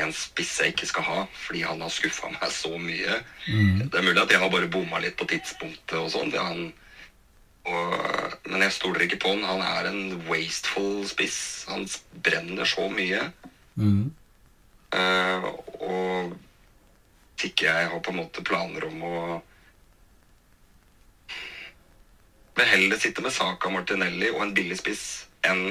En 0.00 0.12
spiss 0.16 0.58
jeg 0.60 0.74
ikke 0.74 0.88
skal 0.90 1.06
ha, 1.06 1.24
fordi 1.46 1.64
han 1.66 1.80
har 1.80 1.92
skuffa 1.92 2.30
meg 2.32 2.52
så 2.54 2.72
mye. 2.78 3.20
Det 3.46 3.98
er 3.98 4.06
mulig 4.06 4.22
at 4.22 4.32
jeg 4.32 4.42
har 4.42 4.52
bare 4.52 4.70
bomma 4.72 5.00
litt 5.02 5.16
på 5.18 5.28
tidspunktet 5.30 5.98
og 5.98 6.10
sånn. 6.12 6.32
men 8.50 8.62
jeg 8.64 8.72
stoler 8.72 9.04
ikke 9.04 9.20
på 9.22 9.34
han. 9.34 9.44
Han 9.44 9.62
er 9.62 9.90
en 9.90 10.22
wasteful 10.28 11.06
spiss. 11.08 11.66
Han 11.68 11.86
brenner 12.24 12.64
så 12.64 12.88
mye. 12.90 13.30
Mm. 13.76 14.10
Uh, 14.90 15.46
og 15.80 16.34
ikke 17.44 17.70
jeg 17.70 17.88
har 17.92 18.00
på 18.02 18.10
en 18.10 18.20
måte 18.20 18.42
planer 18.44 18.84
om 18.88 19.04
å 19.06 19.16
vil 22.60 22.68
heller 22.68 22.98
sitte 23.00 23.22
med 23.24 23.32
Saka 23.32 23.70
Martinelli 23.72 24.28
og 24.34 24.42
en 24.44 24.54
billig 24.56 24.76
spiss 24.80 25.04
enn 25.46 25.70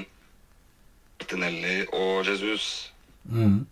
Martinelli 1.20 1.84
og 1.94 2.26
Jesus. 2.26 2.90
Mm. 3.30 3.68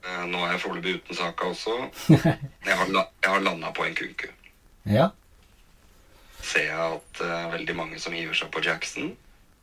Eh, 0.00 0.26
nå 0.30 0.42
er 0.44 0.54
jeg 0.54 0.62
foreløpig 0.64 0.94
uten 1.00 1.18
Saka 1.18 1.50
også. 1.50 1.76
Jeg 2.66 2.76
har, 2.76 2.86
jeg 2.92 3.30
har 3.30 3.40
landa 3.42 3.72
på 3.74 3.84
en 3.84 3.96
kunku. 3.96 4.28
Ja. 4.88 5.08
Ser 6.40 6.68
jeg 6.70 6.92
at 6.96 7.20
eh, 7.24 7.48
veldig 7.52 7.74
mange 7.76 7.98
som 8.00 8.14
hiver 8.16 8.36
seg 8.36 8.50
på 8.52 8.62
Jackson. 8.64 9.10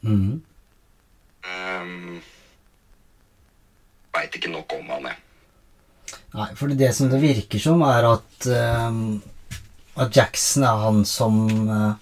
Mm. 0.06 0.42
Um, 1.48 2.20
Veit 4.14 4.36
ikke 4.38 4.52
nok 4.52 4.76
om 4.78 4.92
han, 4.92 5.08
jeg. 5.10 6.18
Nei, 6.38 6.50
for 6.58 6.74
det 6.74 6.90
som 6.96 7.10
det 7.12 7.22
virker 7.22 7.62
som, 7.62 7.82
er 7.86 8.06
at, 8.10 8.48
ehm, 8.52 9.02
at 9.98 10.16
Jackson 10.16 10.66
er 10.68 10.84
han 10.84 11.02
som 11.08 11.40
uh, 11.70 11.94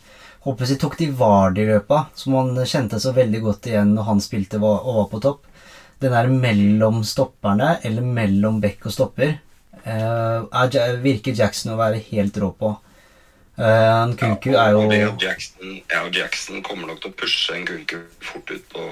Håper 0.46 0.70
jeg 0.70 0.78
tok 0.78 0.94
de 1.00 1.08
Vardy-løpa, 1.18 2.04
som 2.14 2.36
han 2.38 2.60
kjente 2.70 3.00
så 3.02 3.16
veldig 3.16 3.40
godt 3.42 3.66
igjen 3.72 3.96
når 3.96 4.06
han 4.12 4.20
spilte 4.22 4.60
og 4.62 4.92
var 5.00 5.08
på 5.10 5.22
topp. 5.24 5.48
Den 6.04 6.12
der 6.12 6.28
mellom 6.32 7.04
stopperne, 7.08 7.78
eller 7.88 8.04
mellom 8.04 8.60
bekk 8.64 8.90
og 8.90 8.96
stopper, 8.96 9.38
eh, 9.84 10.40
er, 10.44 10.98
virker 11.04 11.36
Jackson 11.38 11.74
å 11.74 11.80
være 11.80 12.04
helt 12.12 12.38
rå 12.42 12.52
på. 12.60 12.74
Uh, 13.56 14.12
Kunku 14.20 14.50
Ja, 14.52 14.66
er 14.68 14.76
og 14.76 14.90
det 14.92 14.98
jo 15.00 15.12
at 15.14 15.22
Jackson, 15.24 15.78
ja, 15.88 16.02
og 16.04 16.18
Jackson 16.18 16.60
kommer 16.60 16.90
nok 16.90 17.00
til 17.00 17.14
å 17.14 17.16
pushe 17.16 17.54
en 17.56 17.64
kunku 17.64 18.02
fort 18.20 18.52
ut 18.52 18.66
på, 18.74 18.84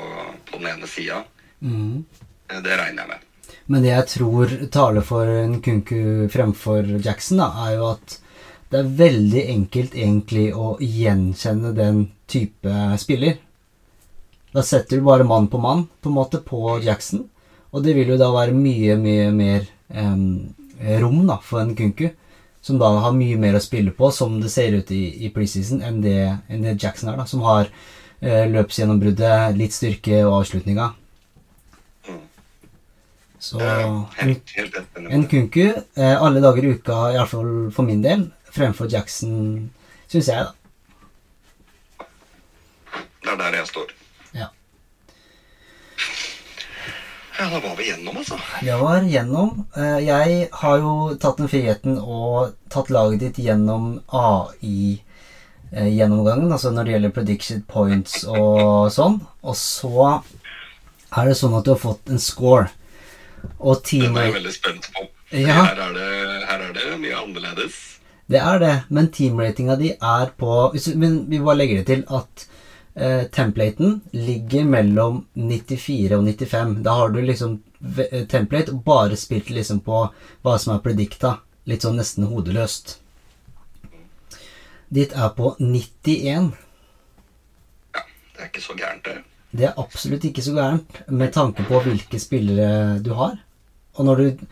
på 0.47 0.61
den 0.61 0.69
ene 0.71 0.87
sida. 0.87 1.19
Mm. 1.59 2.05
Det 2.47 2.77
regner 2.79 3.03
jeg 3.03 3.09
med. 3.09 3.25
Men 3.65 3.83
det 3.83 3.91
jeg 3.91 4.09
tror 4.13 4.53
taler 4.71 5.03
for 5.03 5.27
en 5.27 5.57
Kunku 5.63 6.29
fremfor 6.31 6.87
Jackson, 7.03 7.41
da, 7.43 7.49
er 7.67 7.77
jo 7.77 7.89
at 7.93 8.17
det 8.73 8.79
er 8.79 8.93
veldig 9.03 9.43
enkelt 9.53 9.95
egentlig 9.95 10.47
å 10.57 10.73
gjenkjenne 10.81 11.73
den 11.77 11.99
type 12.31 12.85
spiller. 13.01 13.37
Da 14.53 14.63
setter 14.63 14.97
du 14.97 15.05
bare 15.05 15.25
mann 15.25 15.47
på 15.49 15.57
mann 15.57 15.87
på 16.01 16.09
en 16.11 16.17
måte 16.17 16.39
på 16.45 16.77
Jackson, 16.83 17.25
og 17.73 17.83
det 17.85 17.95
vil 17.97 18.13
jo 18.13 18.19
da 18.21 18.29
være 18.33 18.53
mye, 18.53 18.97
mye 19.01 19.31
mer 19.33 19.63
em, 19.89 20.53
rom 21.01 21.23
da 21.25 21.39
for 21.41 21.63
en 21.63 21.73
Kunku, 21.77 22.11
som 22.61 22.77
da 22.79 22.91
har 23.01 23.15
mye 23.17 23.39
mer 23.41 23.57
å 23.57 23.63
spille 23.63 23.91
på, 23.97 24.11
som 24.13 24.37
det 24.41 24.51
ser 24.53 24.77
ut 24.77 24.91
i, 24.93 25.01
i 25.25 25.31
preseason, 25.33 25.81
enn 25.83 26.03
det, 26.05 26.19
enn 26.53 26.67
det 26.67 26.77
Jackson 26.77 27.09
er, 27.11 27.17
da, 27.17 27.25
som 27.27 27.41
har 27.47 27.65
eh, 28.21 28.45
løpsgjennombruddet, 28.51 29.57
litt 29.57 29.73
styrke 29.75 30.21
og 30.27 30.43
avslutninga. 30.43 30.91
Så 33.43 33.59
en, 33.59 35.25
kunku 35.27 35.65
eh, 35.65 36.13
alle 36.13 36.39
dager 36.45 36.63
i 36.63 36.77
uka, 36.77 36.99
iallfall 37.17 37.73
for 37.75 37.89
min 37.89 38.05
del, 38.05 38.29
fremfor 38.53 38.87
Jackson, 38.93 39.65
syns 40.07 40.29
jeg, 40.31 40.45
da. 40.45 42.07
Det 43.23 43.33
er 43.33 43.41
der 43.41 43.59
jeg 43.59 43.67
står. 43.73 43.91
Ja. 47.43 47.49
Da 47.49 47.59
var 47.59 47.75
vi 47.75 47.89
gjennom, 47.89 48.17
altså. 48.17 48.39
Det 48.61 48.75
var 48.79 49.01
gjennom. 49.03 49.65
Eh, 49.75 49.99
jeg 50.05 50.47
har 50.51 50.77
jo 50.79 51.15
tatt 51.19 51.37
den 51.41 51.47
friheten 51.51 51.97
og 51.99 52.53
tatt 52.71 52.89
laget 52.93 53.19
ditt 53.19 53.37
gjennom 53.43 53.99
AI-gjennomgangen, 54.07 56.51
altså 56.55 56.71
når 56.71 56.83
det 56.83 56.91
gjelder 56.93 57.15
prediction 57.17 57.61
points 57.67 58.23
og 58.23 58.91
sånn. 58.95 59.19
Og 59.43 59.55
så 59.59 60.23
er 61.11 61.23
det 61.27 61.35
sånn 61.41 61.57
at 61.59 61.65
du 61.67 61.71
har 61.73 61.83
fått 61.83 62.03
en 62.07 62.23
score. 62.23 62.67
Og 63.59 63.83
Den 63.91 64.15
er 64.15 64.23
jeg 64.29 64.37
veldig 64.39 64.55
spent 64.55 64.87
på. 64.95 65.03
Ja. 65.35 65.67
Her, 65.67 65.75
er 65.89 65.93
det, 65.99 66.07
her 66.47 66.59
er 66.69 66.73
det 66.79 66.95
mye 67.01 67.17
annerledes. 67.25 67.75
Det 68.31 68.39
er 68.39 68.55
det, 68.63 68.87
men 68.87 69.11
teamratinga 69.11 69.75
di 69.75 69.99
er 69.99 70.31
på 70.39 70.71
Men 70.95 71.27
vi 71.27 71.43
bare 71.43 71.59
legger 71.59 71.75
det 71.81 71.87
til 71.91 72.07
at 72.07 72.47
eh, 72.95 73.23
templaten 73.23 74.01
ligger 74.11 74.65
mellom 74.65 75.25
94 75.33 76.17
og 76.17 76.27
95. 76.27 76.75
Da 76.83 76.97
har 76.99 77.09
du 77.09 77.21
liksom 77.21 77.61
eh, 77.97 78.25
template 78.27 78.73
bare 78.85 79.17
spilt 79.17 79.49
liksom 79.49 79.81
på 79.85 80.05
hva 80.41 80.57
som 80.59 80.75
er 80.75 80.83
predicta. 80.85 81.37
Litt 81.69 81.85
sånn 81.85 81.97
nesten 81.99 82.27
hodeløst. 82.27 82.97
Ditt 84.93 85.15
er 85.15 85.31
på 85.33 85.55
91. 85.59 86.51
Ja, 87.93 88.03
det 88.35 88.41
er 88.41 88.49
ikke 88.51 88.65
så 88.65 88.75
gærent, 88.77 89.07
det. 89.07 89.21
Det 89.53 89.65
er 89.69 89.79
absolutt 89.79 90.25
ikke 90.25 90.41
så 90.41 90.55
gærent 90.57 91.03
med 91.13 91.33
tanke 91.33 91.65
på 91.67 91.79
hvilke 91.85 92.19
spillere 92.21 92.99
du 93.05 93.11
har. 93.17 93.37
Og 93.93 94.07
når, 94.07 94.21
du, 94.21 94.45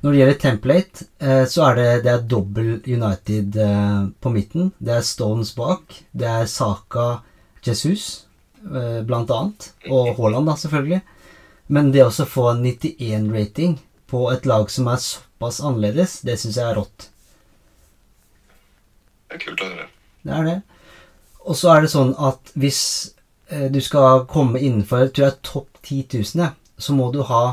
når 0.00 0.12
det 0.12 0.20
gjelder 0.20 0.38
template, 0.40 1.06
eh, 1.20 1.44
så 1.48 1.68
er 1.68 1.78
det, 1.78 1.88
det 2.06 2.12
er 2.12 2.28
dobbel 2.28 2.70
United 2.80 3.58
eh, 3.60 4.06
på 4.20 4.32
midten. 4.32 4.70
Det 4.78 4.96
er 4.96 5.04
Stones 5.04 5.52
bak. 5.56 5.98
Det 6.12 6.28
er 6.28 6.48
Saka 6.48 7.08
Jesus, 7.66 8.26
eh, 8.66 9.02
blant 9.06 9.30
annet. 9.30 9.72
Og 9.90 10.14
Haaland, 10.18 10.48
da, 10.48 10.56
selvfølgelig. 10.60 11.02
Men 11.66 11.90
det 11.94 12.04
å 12.06 12.10
få 12.10 12.50
en 12.52 12.62
91-rating 12.64 13.76
på 14.06 14.22
et 14.30 14.46
lag 14.46 14.70
som 14.70 14.88
er 14.90 15.02
såpass 15.02 15.60
annerledes, 15.60 16.20
det 16.26 16.38
syns 16.38 16.58
jeg 16.60 16.70
er 16.70 16.78
rått. 16.78 17.08
Det 19.26 19.38
er 19.38 19.42
kult 19.42 19.64
å 19.64 19.70
høre. 19.72 19.88
Det 20.26 20.34
er 20.36 20.46
det. 20.46 20.56
Og 21.46 21.58
så 21.58 21.72
er 21.74 21.84
det 21.84 21.92
sånn 21.92 22.12
at 22.18 22.52
hvis 22.58 22.82
eh, 23.50 23.66
du 23.70 23.80
skal 23.82 24.24
komme 24.30 24.62
innenfor 24.62 25.10
tror 25.10 25.28
jeg 25.28 25.42
topp 25.46 25.82
10 25.82 26.22
000, 26.38 26.54
så 26.78 26.94
må 26.94 27.10
du 27.14 27.20
ha 27.26 27.44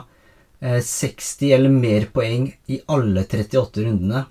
eh, 0.62 0.80
60 0.82 1.54
eller 1.58 1.74
mer 1.74 2.08
poeng 2.14 2.50
i 2.70 2.80
alle 2.94 3.26
38 3.26 3.86
rundene. 3.86 4.26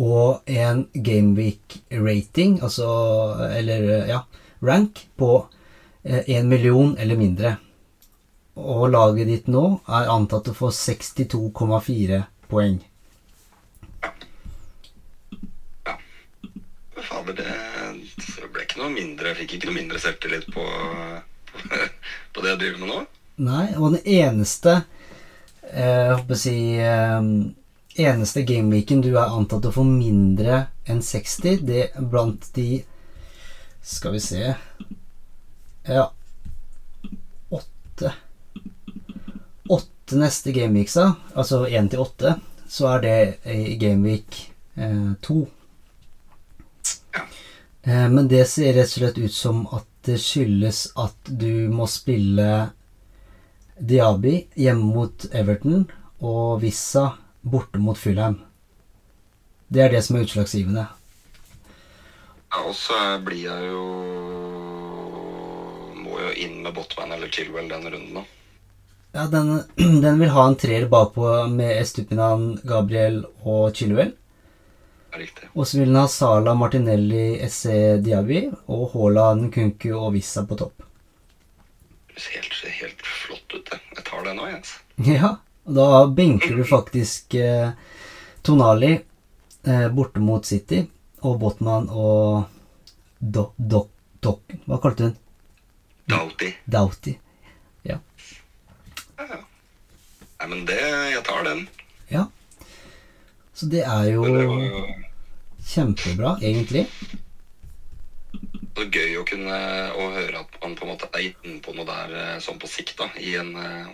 Og 0.00 0.48
en 0.48 0.86
gameweek-rating, 0.94 2.62
altså 2.64 2.88
Eller 3.52 3.88
eh, 3.90 4.08
ja, 4.08 4.22
rank 4.60 5.08
på 5.16 5.34
én 6.02 6.48
million 6.50 6.96
eller 6.98 7.16
mindre. 7.16 7.56
Og 8.58 8.90
laget 8.90 9.28
ditt 9.30 9.46
nå 9.48 9.64
er 9.88 10.10
antatt 10.12 10.50
å 10.50 10.54
få 10.56 10.68
62,4 10.74 12.18
poeng. 12.50 12.80
Ja. 15.86 15.94
Men 16.94 17.06
Fader, 17.06 17.38
det, 17.38 17.46
det 18.18 18.50
ble 18.52 18.66
ikke 18.66 18.82
noe 18.82 18.92
mindre 18.92 19.30
Jeg 19.32 19.38
fikk 19.42 19.56
ikke 19.56 19.70
noe 19.70 19.78
mindre 19.78 20.02
selvtillit 20.02 20.48
på, 20.52 20.66
på, 21.52 21.80
på 22.34 22.44
det 22.44 22.52
jeg 22.52 22.60
driver 22.64 22.82
med 22.82 22.92
nå. 22.92 23.00
Nei, 23.42 23.66
og 23.78 23.96
den 23.96 24.04
eneste 24.18 24.76
eh, 25.70 26.10
Jeg 26.10 26.18
håper 26.18 26.36
å 26.36 26.42
si 26.42 26.56
eh, 26.76 27.20
Eneste 27.94 28.42
gameweeken 28.42 29.02
du 29.04 29.10
er 29.18 29.34
antatt 29.36 29.66
å 29.68 29.72
få 29.74 29.82
mindre 29.84 30.62
enn 30.88 31.02
60, 31.04 31.58
det 31.68 31.80
er 31.90 32.04
blant 32.08 32.46
de 32.56 32.80
Skal 33.84 34.14
vi 34.14 34.20
se 34.24 34.54
Ja 35.84 36.06
Åtte 37.52 38.14
Åtte 39.68 40.16
neste 40.16 40.54
gameweeksa, 40.56 41.04
altså 41.36 41.66
én 41.68 41.90
til 41.92 42.00
åtte, 42.00 42.34
så 42.68 42.94
er 42.94 43.04
det 43.04 43.16
i 43.48 43.76
gameweek 43.80 44.38
eh, 44.74 45.12
to. 45.24 45.44
Eh, 47.82 48.08
men 48.08 48.28
det 48.28 48.44
ser 48.50 48.74
rett 48.76 48.90
og 48.90 48.98
slett 48.98 49.20
ut 49.20 49.36
som 49.36 49.62
at 49.72 49.88
det 50.08 50.18
skyldes 50.20 50.84
at 51.00 51.28
du 51.28 51.68
må 51.72 51.86
spille 51.88 52.48
Diaby 53.78 54.34
hjemme 54.58 54.92
mot 54.96 55.28
Everton 55.32 55.86
og 56.20 56.60
Vissa 56.64 57.06
borte 57.42 57.78
mot 57.78 57.98
Fulheim. 57.98 58.40
Det 59.72 59.82
er 59.82 59.92
det 59.92 60.02
som 60.04 60.16
er 60.18 60.26
utslagsgivende. 60.26 60.86
Ja, 62.52 62.60
og 62.66 62.74
så 62.76 62.98
blir 63.24 63.46
jeg 63.46 63.68
jo 63.70 63.84
Må 66.02 66.18
jo 66.20 66.32
inn 66.36 66.58
med 66.64 66.74
Botman 66.76 67.14
eller 67.14 67.30
Chilwell 67.32 67.70
den 67.70 67.86
runden, 67.88 68.18
da. 68.18 68.24
Ja, 69.12 69.26
den, 69.32 69.62
den 70.04 70.20
vil 70.20 70.32
ha 70.34 70.46
en 70.48 70.58
treer 70.60 70.88
bakpå 70.92 71.30
med 71.52 71.76
Estupinan, 71.78 72.58
Gabriel 72.68 73.22
og 73.44 73.72
Chilwell. 73.76 74.12
Riktig. 75.12 75.48
Og 75.52 75.66
så 75.68 75.78
vil 75.78 75.90
den 75.90 76.00
ha 76.00 76.06
Sala, 76.08 76.54
Martinelli, 76.56 77.36
Esse 77.44 77.98
Diaby 78.00 78.46
og 78.72 78.94
Haaland, 78.94 79.50
Kunku 79.52 79.90
og 79.92 80.14
Vissa 80.14 80.44
på 80.48 80.56
topp. 80.60 80.84
Det 82.12 82.20
ser 82.20 82.40
helt, 82.40 82.60
helt 82.80 83.04
flott 83.08 83.56
ut, 83.56 83.64
det. 83.68 83.80
Jeg 83.96 84.04
tar 84.08 84.24
det 84.28 84.36
nå, 84.36 84.48
Jens. 84.52 84.76
Ja, 85.12 85.36
da 85.64 86.06
benker 86.06 86.56
du 86.56 86.64
faktisk 86.66 87.34
eh, 87.34 87.70
Tonali 88.42 88.92
eh, 89.64 89.88
borte 89.94 90.20
mot 90.20 90.46
City 90.46 90.82
og 91.22 91.38
Botman 91.40 91.86
og 91.90 92.48
Do, 93.18 93.52
Do, 93.56 93.84
Dok... 94.22 94.40
Hva 94.66 94.78
kalte 94.82 95.06
hun? 95.10 95.16
Doughty. 96.10 96.48
Doughty. 96.66 97.14
Ja. 97.86 98.00
Ja, 99.18 99.26
ja. 99.28 99.38
Nei, 100.42 100.48
men 100.50 100.64
det 100.66 100.80
Jeg 101.12 101.22
tar 101.28 101.44
den. 101.46 101.66
ja. 102.10 102.26
Så 103.54 103.66
det 103.70 103.84
er 103.86 104.08
jo 104.10 104.24
det 104.26 104.46
var 104.48 104.94
kjempebra, 105.68 106.30
egentlig. 106.42 106.86
så 108.74 108.86
gøy 108.90 109.18
å 109.20 109.24
kunne 109.28 109.58
å 109.94 110.06
høre 110.16 110.40
at 110.40 110.56
man 110.64 110.74
på 110.74 110.86
en 110.86 110.90
måte 110.94 111.06
er 111.12 111.28
inne 111.28 111.60
på 111.62 111.74
noe 111.76 111.84
der 111.86 112.14
eh, 112.16 112.38
sånn 112.42 112.58
på 112.58 112.66
sikt, 112.66 112.96
da, 112.98 113.06
i 113.20 113.36
en 113.38 113.52
eh, 113.60 113.92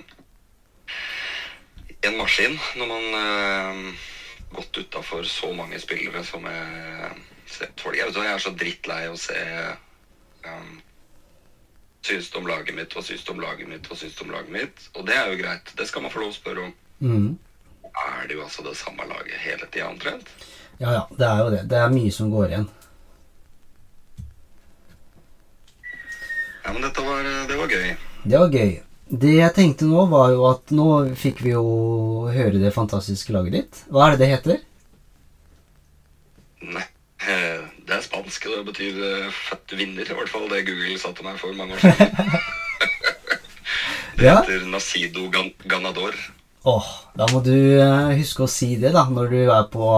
en 2.01 2.17
maskin. 2.17 2.59
Når 2.77 2.87
man 2.87 3.05
uh, 3.15 3.95
gått 4.53 4.79
utafor 4.79 5.23
så 5.23 5.53
mange 5.53 5.81
spillere 5.81 6.25
som 6.25 6.45
jeg 6.49 7.11
ser 7.49 7.73
folk 7.81 7.97
jeg, 7.97 8.09
vet 8.11 8.21
jeg 8.23 8.35
er 8.35 8.45
så 8.45 8.53
drittlei 8.53 9.03
å 9.09 9.17
se 9.17 9.41
um, 10.45 10.77
Syns 12.09 12.31
du 12.31 12.39
om 12.39 12.47
laget 12.49 12.77
mitt, 12.77 12.95
hva 12.95 13.03
syns 13.05 13.25
du 13.27 13.33
om 13.35 13.41
laget 13.43 13.69
mitt, 13.69 13.89
hva 13.91 13.97
syns 13.99 14.15
du 14.17 14.23
om 14.25 14.31
laget 14.33 14.53
mitt? 14.55 14.85
Og 14.95 15.05
det 15.05 15.17
er 15.19 15.27
jo 15.29 15.41
greit. 15.41 15.73
Det 15.77 15.85
skal 15.89 16.05
man 16.05 16.13
få 16.13 16.23
lov 16.23 16.31
å 16.31 16.37
spørre 16.37 16.63
om. 16.69 16.71
Mm. 17.03 17.27
Er 17.91 18.29
det 18.29 18.39
jo 18.39 18.45
altså 18.47 18.65
det 18.65 18.77
samme 18.79 19.05
laget 19.11 19.35
hele 19.43 19.67
tida 19.67 19.91
omtrent? 19.91 20.31
Ja, 20.79 20.95
ja, 20.95 21.03
det 21.11 21.27
er 21.27 21.43
jo 21.43 21.51
det. 21.53 21.63
Det 21.69 21.81
er 21.83 21.93
mye 21.93 22.15
som 22.15 22.31
går 22.33 22.55
igjen. 22.55 22.69
Ja, 26.63 26.73
men 26.73 26.87
dette 26.87 27.05
var, 27.11 27.29
det 27.51 27.59
var 27.59 27.77
gøy. 27.77 27.91
Det 28.25 28.41
var 28.45 28.57
gøy. 28.57 28.73
Det 29.09 29.31
jeg 29.39 29.55
tenkte 29.57 29.87
nå, 29.89 30.03
var 30.11 30.33
jo 30.35 30.43
at 30.51 30.73
nå 30.77 30.87
fikk 31.17 31.39
vi 31.45 31.55
jo 31.55 31.63
høre 32.29 32.59
det 32.61 32.73
fantastiske 32.75 33.33
laget 33.33 33.55
ditt. 33.57 33.79
Hva 33.89 34.07
er 34.09 34.17
det 34.17 34.21
det 34.21 34.29
heter? 34.35 34.59
Nei, 36.69 36.85
eh, 37.25 37.63
det 37.89 37.95
er 37.97 38.03
spansk, 38.05 38.49
og 38.51 38.59
det 38.59 38.65
betyr 38.69 38.99
eh, 39.07 39.31
født 39.33 39.73
vinner. 39.79 40.05
I 40.05 40.17
hvert 40.19 40.29
fall 40.33 40.45
det 40.53 40.65
Google 40.69 40.99
sa 41.01 41.15
til 41.17 41.25
meg 41.29 41.39
for 41.41 41.57
mange 41.57 41.79
år 41.79 41.85
siden. 41.87 42.11
Det 44.19 44.27
Ja. 44.27 44.41
heter 44.43 44.65
Nacido 44.67 45.29
Gan 45.31 45.53
Ganador. 45.71 46.17
Åh, 46.69 46.89
da 47.17 47.29
må 47.33 47.39
du 47.47 47.55
eh, 47.55 48.17
huske 48.19 48.43
å 48.45 48.51
si 48.51 48.73
det, 48.77 48.91
da, 48.97 49.07
når 49.09 49.31
du 49.33 49.39
er 49.55 49.69
på, 49.73 49.89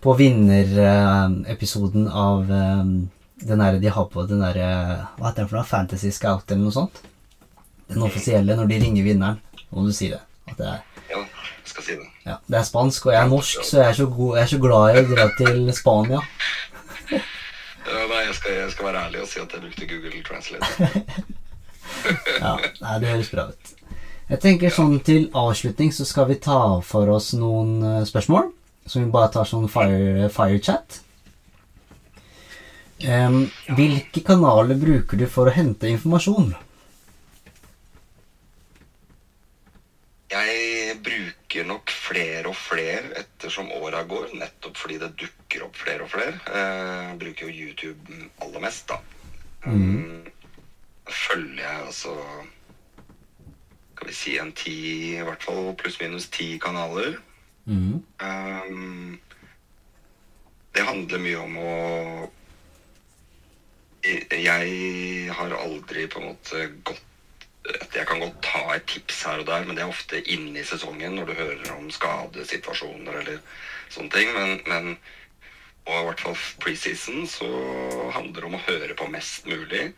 på 0.00 0.14
vinnerepisoden 0.16 2.06
av 2.08 2.46
den 2.48 3.60
der 3.60 3.76
de 3.82 3.90
har 3.92 4.06
på 4.08 4.22
den 4.30 4.40
derre 4.40 4.68
Hva 5.18 5.26
heter 5.28 5.42
den 5.42 5.50
for 5.50 5.58
noe? 5.58 5.66
Fantasy 5.68 6.08
Scout 6.14 6.48
eller 6.54 6.62
noe 6.70 6.72
sånt? 6.78 7.02
Den 7.88 8.02
offisielle, 8.02 8.56
når 8.58 8.70
de 8.70 8.80
ringer 8.82 9.06
vinneren. 9.06 9.40
Nå 9.70 9.80
må 9.80 9.86
du 9.86 9.94
si 9.94 10.10
det. 10.10 10.20
At 10.50 10.58
det 10.58 10.66
er 10.72 10.80
Ja, 11.10 11.20
jeg 11.22 11.70
skal 11.70 11.86
si 11.86 11.96
det. 11.98 12.08
Ja, 12.26 12.36
det 12.50 12.58
er 12.58 12.66
spansk, 12.66 13.06
og 13.06 13.14
jeg 13.14 13.22
er 13.22 13.30
norsk, 13.30 13.62
så 13.64 13.80
jeg 13.80 13.88
er 13.88 13.98
så, 14.00 14.06
god, 14.10 14.36
jeg 14.36 14.42
er 14.42 14.52
så 14.52 14.58
glad 14.62 14.96
i 14.96 15.02
å 15.02 15.08
dra 15.14 15.28
til 15.38 15.72
Spania. 15.76 16.22
Ja, 17.86 18.00
nei, 18.10 18.24
jeg 18.26 18.34
skal, 18.34 18.54
jeg 18.58 18.70
skal 18.74 18.86
være 18.88 19.00
ærlig 19.06 19.20
og 19.22 19.28
si 19.30 19.38
at 19.38 19.52
jeg 19.54 19.62
brukte 19.62 19.86
Google 19.86 20.22
Translate. 20.26 21.02
Ja, 22.42 22.56
nei, 22.82 22.94
det 23.02 23.12
høres 23.12 23.30
bra 23.30 23.44
ut. 23.52 23.72
Jeg 24.26 24.42
tenker 24.42 24.72
sånn 24.74 24.96
til 25.06 25.28
avslutning 25.38 25.92
så 25.94 26.02
skal 26.08 26.26
vi 26.32 26.40
ta 26.42 26.58
for 26.82 27.12
oss 27.14 27.30
noen 27.38 27.76
eh, 27.86 28.04
spørsmål. 28.08 28.50
Som 28.90 29.04
vi 29.04 29.12
bare 29.14 29.30
tar 29.34 29.46
sånn 29.46 29.68
fire, 29.70 30.26
fire 30.34 30.58
chat. 30.62 30.98
Em, 33.06 33.44
hvilke 33.76 34.22
kanaler 34.26 34.78
bruker 34.80 35.18
du 35.20 35.26
for 35.30 35.46
å 35.50 35.54
hente 35.54 35.90
informasjon? 35.90 36.54
Jeg 40.32 40.96
bruker 41.06 41.66
nok 41.68 41.92
flere 42.06 42.46
og 42.50 42.56
flere 42.56 43.12
ettersom 43.20 43.70
åra 43.80 44.02
går, 44.06 44.30
nettopp 44.38 44.76
fordi 44.78 44.98
det 45.02 45.12
dukker 45.18 45.64
opp 45.66 45.76
flere 45.76 46.06
og 46.06 46.10
flere. 46.12 46.38
Eh, 46.46 47.10
Jeg 47.10 47.18
bruker 47.22 47.46
jo 47.50 47.66
YouTube 47.66 48.18
aller 48.42 48.60
mest, 48.60 48.88
da. 48.88 49.00
Mm. 49.66 50.22
følger 51.10 51.62
jeg 51.64 51.80
altså 51.86 52.12
Skal 53.96 54.08
vi 54.08 54.12
si 54.14 54.36
en 54.38 54.52
ti, 54.52 54.74
i 55.16 55.22
hvert 55.24 55.42
fall 55.42 55.72
pluss-minus 55.74 56.28
ti 56.30 56.58
kanaler. 56.62 57.16
Mm. 57.64 58.02
Um, 58.22 59.20
det 60.76 60.84
handler 60.86 61.18
mye 61.18 61.38
om 61.40 61.56
å 61.58 62.30
Jeg 64.30 65.32
har 65.34 65.56
aldri 65.58 66.06
på 66.06 66.20
en 66.20 66.28
måte 66.28 66.66
gått 66.86 67.02
Jeg 67.96 68.06
kan 68.06 68.20
godt 68.22 68.40
ta 68.44 68.62
et 68.74 68.86
tips 68.90 69.22
her 69.26 69.42
og 69.42 69.48
der, 69.48 69.64
men 69.66 69.76
det 69.76 69.84
er 69.84 69.90
ofte 69.90 70.20
inne 70.22 70.60
i 70.60 70.66
sesongen 70.66 71.16
når 71.16 71.30
du 71.30 71.38
hører 71.38 71.70
om 71.74 71.88
skadesituasjoner 71.90 73.20
eller 73.22 73.38
sånne 73.94 74.12
ting. 74.12 74.32
Men, 74.36 74.60
men 74.68 74.98
og 75.86 76.00
i 76.00 76.04
hvert 76.08 76.22
fall 76.24 76.36
preseason 76.62 77.26
så 77.30 77.48
handler 78.14 78.40
det 78.40 78.48
om 78.48 78.58
å 78.58 78.64
høre 78.66 78.96
på 78.98 79.06
mest 79.10 79.46
mulig. 79.46 79.92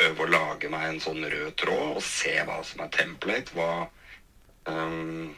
Øve 0.00 0.24
å 0.24 0.30
lage 0.32 0.70
meg 0.72 0.86
en 0.86 1.02
sånn 1.04 1.26
rød 1.28 1.52
tråd 1.60 1.98
og 1.98 2.04
se 2.04 2.32
hva 2.48 2.60
som 2.64 2.80
er 2.84 2.92
template. 2.94 3.52
Hva 3.52 3.84
um, 4.64 5.28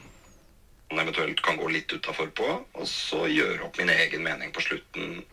man 0.92 1.02
eventuelt 1.02 1.42
kan 1.42 1.58
gå 1.58 1.70
litt 1.72 1.90
utafor 1.90 2.30
på, 2.36 2.46
og 2.62 2.86
så 2.88 3.24
gjøre 3.26 3.66
opp 3.66 3.80
min 3.80 3.90
egen 3.90 4.22
mening 4.22 4.54
på 4.54 4.62
slutten. 4.62 5.24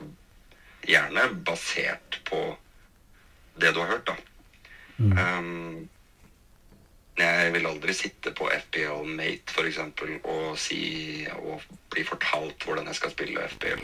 Gjerne 0.89 1.27
basert 1.45 2.21
på 2.25 2.41
det 3.61 3.75
du 3.75 3.81
har 3.83 3.93
hørt, 3.93 4.09
da. 4.09 4.17
Um, 4.99 5.89
jeg 7.23 7.53
vil 7.55 7.67
aldri 7.69 7.95
sitte 7.95 8.33
på 8.35 8.49
FPL 8.51 9.07
Mate 9.07 9.55
for 9.55 9.69
eksempel, 9.69 10.17
og 10.23 10.57
si 10.59 11.25
og 11.35 11.65
bli 11.93 12.05
fortalt 12.07 12.63
hvordan 12.65 12.89
jeg 12.91 12.99
skal 12.99 13.15
spille 13.15 13.49
FPL. 13.55 13.83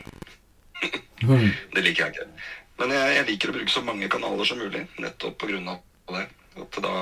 Mhm. 1.23 1.49
Det 1.75 1.83
liker 1.83 2.05
jeg 2.05 2.15
ikke. 2.15 2.29
Men 2.79 2.91
jeg, 2.91 3.11
jeg 3.15 3.27
liker 3.29 3.51
å 3.51 3.57
bruke 3.57 3.71
så 3.71 3.83
mange 3.87 4.09
kanaler 4.11 4.47
som 4.47 4.59
mulig, 4.59 4.83
nettopp 4.99 5.45
av 5.47 6.15
det. 6.15 6.25
At 6.55 6.79
da 6.83 6.95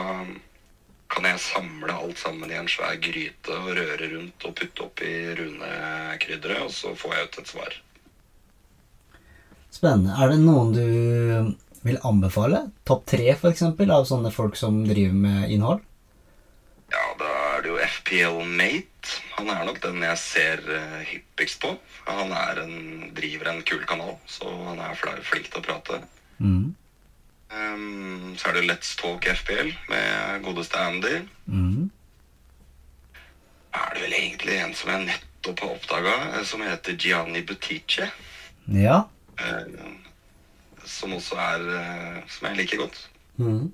kan 1.14 1.28
jeg 1.30 1.42
samle 1.42 1.94
alt 1.94 2.20
sammen 2.22 2.50
i 2.50 2.58
en 2.58 2.70
svær 2.70 2.96
gryte 3.02 3.54
og 3.54 3.74
røre 3.78 4.10
rundt 4.16 4.46
og 4.48 4.56
putte 4.58 4.86
oppi 4.86 5.10
runekrydderet, 5.38 6.64
og 6.66 6.72
så 6.74 6.94
får 6.98 7.16
jeg 7.16 7.28
ut 7.28 7.40
et 7.42 7.52
svar. 7.54 7.76
Spennende. 9.74 10.16
Er 10.18 10.34
det 10.34 10.40
noen 10.42 10.74
du 10.74 11.54
vil 11.84 12.00
anbefale? 12.06 12.68
Topp 12.88 13.06
tre, 13.14 13.34
eksempel, 13.50 13.92
av 13.94 14.08
sånne 14.10 14.32
folk 14.34 14.58
som 14.58 14.82
driver 14.88 15.18
med 15.26 15.54
innhold? 15.54 15.84
Ja, 16.94 17.04
da 17.18 17.30
er 17.56 17.64
det 17.66 17.72
jo 17.72 17.80
FPL 17.82 18.36
Mate. 18.46 19.18
Han 19.40 19.50
er 19.50 19.64
nok 19.66 19.80
den 19.82 20.04
jeg 20.06 20.18
ser 20.22 20.62
eh, 20.70 21.00
hyppigst 21.10 21.60
på. 21.64 21.72
Han 22.06 22.30
er 22.38 22.62
en, 22.64 22.76
driver 23.18 23.50
en 23.50 23.64
kul 23.66 23.82
kanal, 23.90 24.16
så 24.30 24.46
han 24.70 24.80
er 24.84 24.94
fl- 25.00 25.24
flink 25.26 25.50
til 25.50 25.62
å 25.64 25.66
prate. 25.66 26.00
Mm. 26.38 26.70
Um, 27.54 28.34
så 28.38 28.50
er 28.50 28.60
det 28.60 28.64
Let's 28.70 28.94
Talk 28.98 29.26
FPL 29.30 29.74
med 29.90 30.46
godeste 30.46 30.80
Andy. 30.82 31.20
Mm. 31.50 31.90
Er 33.74 33.94
det 33.96 34.04
vel 34.06 34.16
egentlig 34.20 34.58
en 34.62 34.74
som 34.78 34.92
jeg 34.94 35.08
nettopp 35.10 35.64
har 35.66 35.76
oppdaga, 35.76 36.16
som 36.46 36.62
heter 36.66 36.98
Gianni 37.02 37.42
Butice. 37.46 38.10
Ja. 38.70 39.00
Eh, 39.42 39.94
som 40.86 41.14
også 41.18 41.38
er 41.40 41.64
eh, 41.80 42.18
Som 42.30 42.48
jeg 42.52 42.60
liker 42.62 42.84
godt. 42.86 43.08
Mhm. 43.42 43.72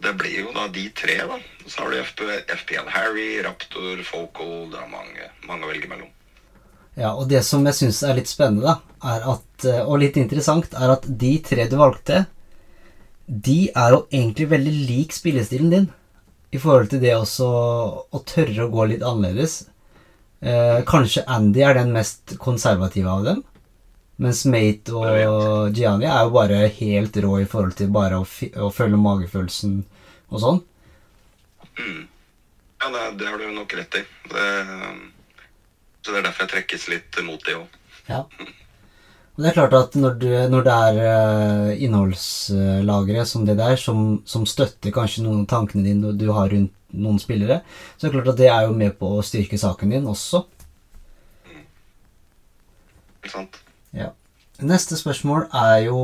Det 0.00 0.14
blir 0.16 0.46
jo 0.46 0.54
da 0.56 0.66
de 0.72 0.86
tre, 0.96 1.18
da. 1.28 1.36
Så 1.66 1.82
har 1.82 1.92
du 1.92 1.98
FP, 2.00 2.22
FPL 2.62 2.88
Harry, 2.94 3.42
Raptor, 3.44 4.00
Focal 4.06 4.70
Det 4.72 4.80
er 4.80 4.88
mange, 4.90 5.28
mange 5.48 5.66
å 5.66 5.70
velge 5.70 5.90
mellom. 5.90 6.08
Ja, 6.98 7.12
og 7.14 7.28
det 7.30 7.42
som 7.46 7.64
jeg 7.68 7.76
syns 7.78 8.00
er 8.02 8.16
litt 8.18 8.28
spennende, 8.28 8.66
da, 8.66 9.14
at, 9.34 9.64
eh, 9.64 9.82
og 9.84 10.00
litt 10.02 10.18
interessant, 10.20 10.72
er 10.74 10.96
at 10.96 11.06
de 11.06 11.36
tre 11.44 11.68
du 11.70 11.76
valgte, 11.80 12.24
de 13.30 13.70
er 13.70 13.94
jo 13.94 14.06
egentlig 14.10 14.48
veldig 14.50 14.76
lik 14.88 15.16
spillestilen 15.16 15.70
din. 15.76 15.90
i 16.50 16.58
forhold 16.58 16.88
til 16.90 16.98
det 16.98 17.12
også 17.14 17.46
å 18.10 18.20
tørre 18.26 18.64
å 18.64 18.70
gå 18.72 18.88
litt 18.90 19.04
annerledes. 19.06 19.68
Eh, 20.42 20.80
kanskje 20.82 21.22
Andy 21.30 21.62
er 21.62 21.76
den 21.78 21.92
mest 21.94 22.34
konservative 22.42 23.06
av 23.06 23.22
dem. 23.22 23.44
Mens 24.20 24.42
Mate 24.52 24.92
og 24.92 25.76
Gianni 25.76 26.04
er 26.04 26.26
jo 26.26 26.34
bare 26.34 26.66
helt 26.76 27.16
rå 27.24 27.38
i 27.40 27.48
forhold 27.48 27.78
til 27.78 27.92
bare 27.94 28.20
å, 28.20 28.26
å 28.60 28.68
følge 28.74 29.00
magefølelsen 29.00 29.78
og 30.28 30.42
sånn. 30.42 30.60
Mm. 31.80 32.02
Ja, 32.80 32.90
det, 32.92 33.04
det 33.20 33.28
har 33.30 33.40
du 33.40 33.46
nok 33.54 33.72
rett 33.78 33.96
i. 33.96 34.02
Det, 34.32 34.48
så 36.04 36.12
det 36.12 36.20
er 36.20 36.26
derfor 36.28 36.44
jeg 36.44 36.52
trekkes 36.54 36.88
litt 36.92 37.20
mot 37.24 37.40
det 37.46 37.56
òg. 37.56 37.78
Ja. 38.10 38.24
Og 39.40 39.40
det 39.40 39.50
er 39.50 39.56
klart 39.56 39.78
at 39.78 39.96
når, 39.96 40.18
du, 40.20 40.28
når 40.52 40.64
det 40.66 40.76
er 40.90 41.00
eh, 41.06 41.82
innholdslagre 41.86 43.24
som 43.28 43.48
det 43.48 43.56
der, 43.60 43.76
som, 43.80 44.20
som 44.28 44.44
støtter 44.48 44.92
kanskje 44.92 45.24
noen 45.24 45.46
av 45.46 45.50
tankene 45.52 45.86
dine 45.86 46.12
du 46.12 46.26
har 46.36 46.52
rundt 46.52 46.76
noen 46.92 47.20
spillere, 47.22 47.60
så 47.96 48.04
er 48.04 48.10
det 48.10 48.14
klart 48.18 48.32
at 48.34 48.40
det 48.42 48.52
er 48.52 48.68
jo 48.68 48.76
med 48.76 48.96
på 49.00 49.14
å 49.16 49.24
styrke 49.24 49.60
saken 49.60 49.96
din 49.96 50.08
også. 50.10 50.44
Ikke 53.20 53.32
sant? 53.32 53.60
Ja. 53.96 54.12
Neste 54.60 54.98
spørsmål 55.00 55.46
er 55.56 55.86
jo 55.86 56.00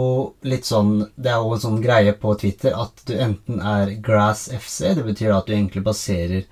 litt 0.49 0.65
sånn 0.65 1.11
Det 1.13 1.29
er 1.29 1.43
jo 1.45 1.53
en 1.53 1.61
sånn 1.61 1.83
greie 1.85 2.15
på 2.17 2.33
Twitter 2.41 2.73
at 2.73 3.03
du 3.05 3.13
enten 3.21 3.61
er 3.61 3.93
Grass 4.01 4.47
FC, 4.49 4.95
det 4.97 5.05
betyr 5.05 5.35
at 5.37 5.47
du 5.47 5.53
egentlig 5.53 5.85
baserer 5.85 6.47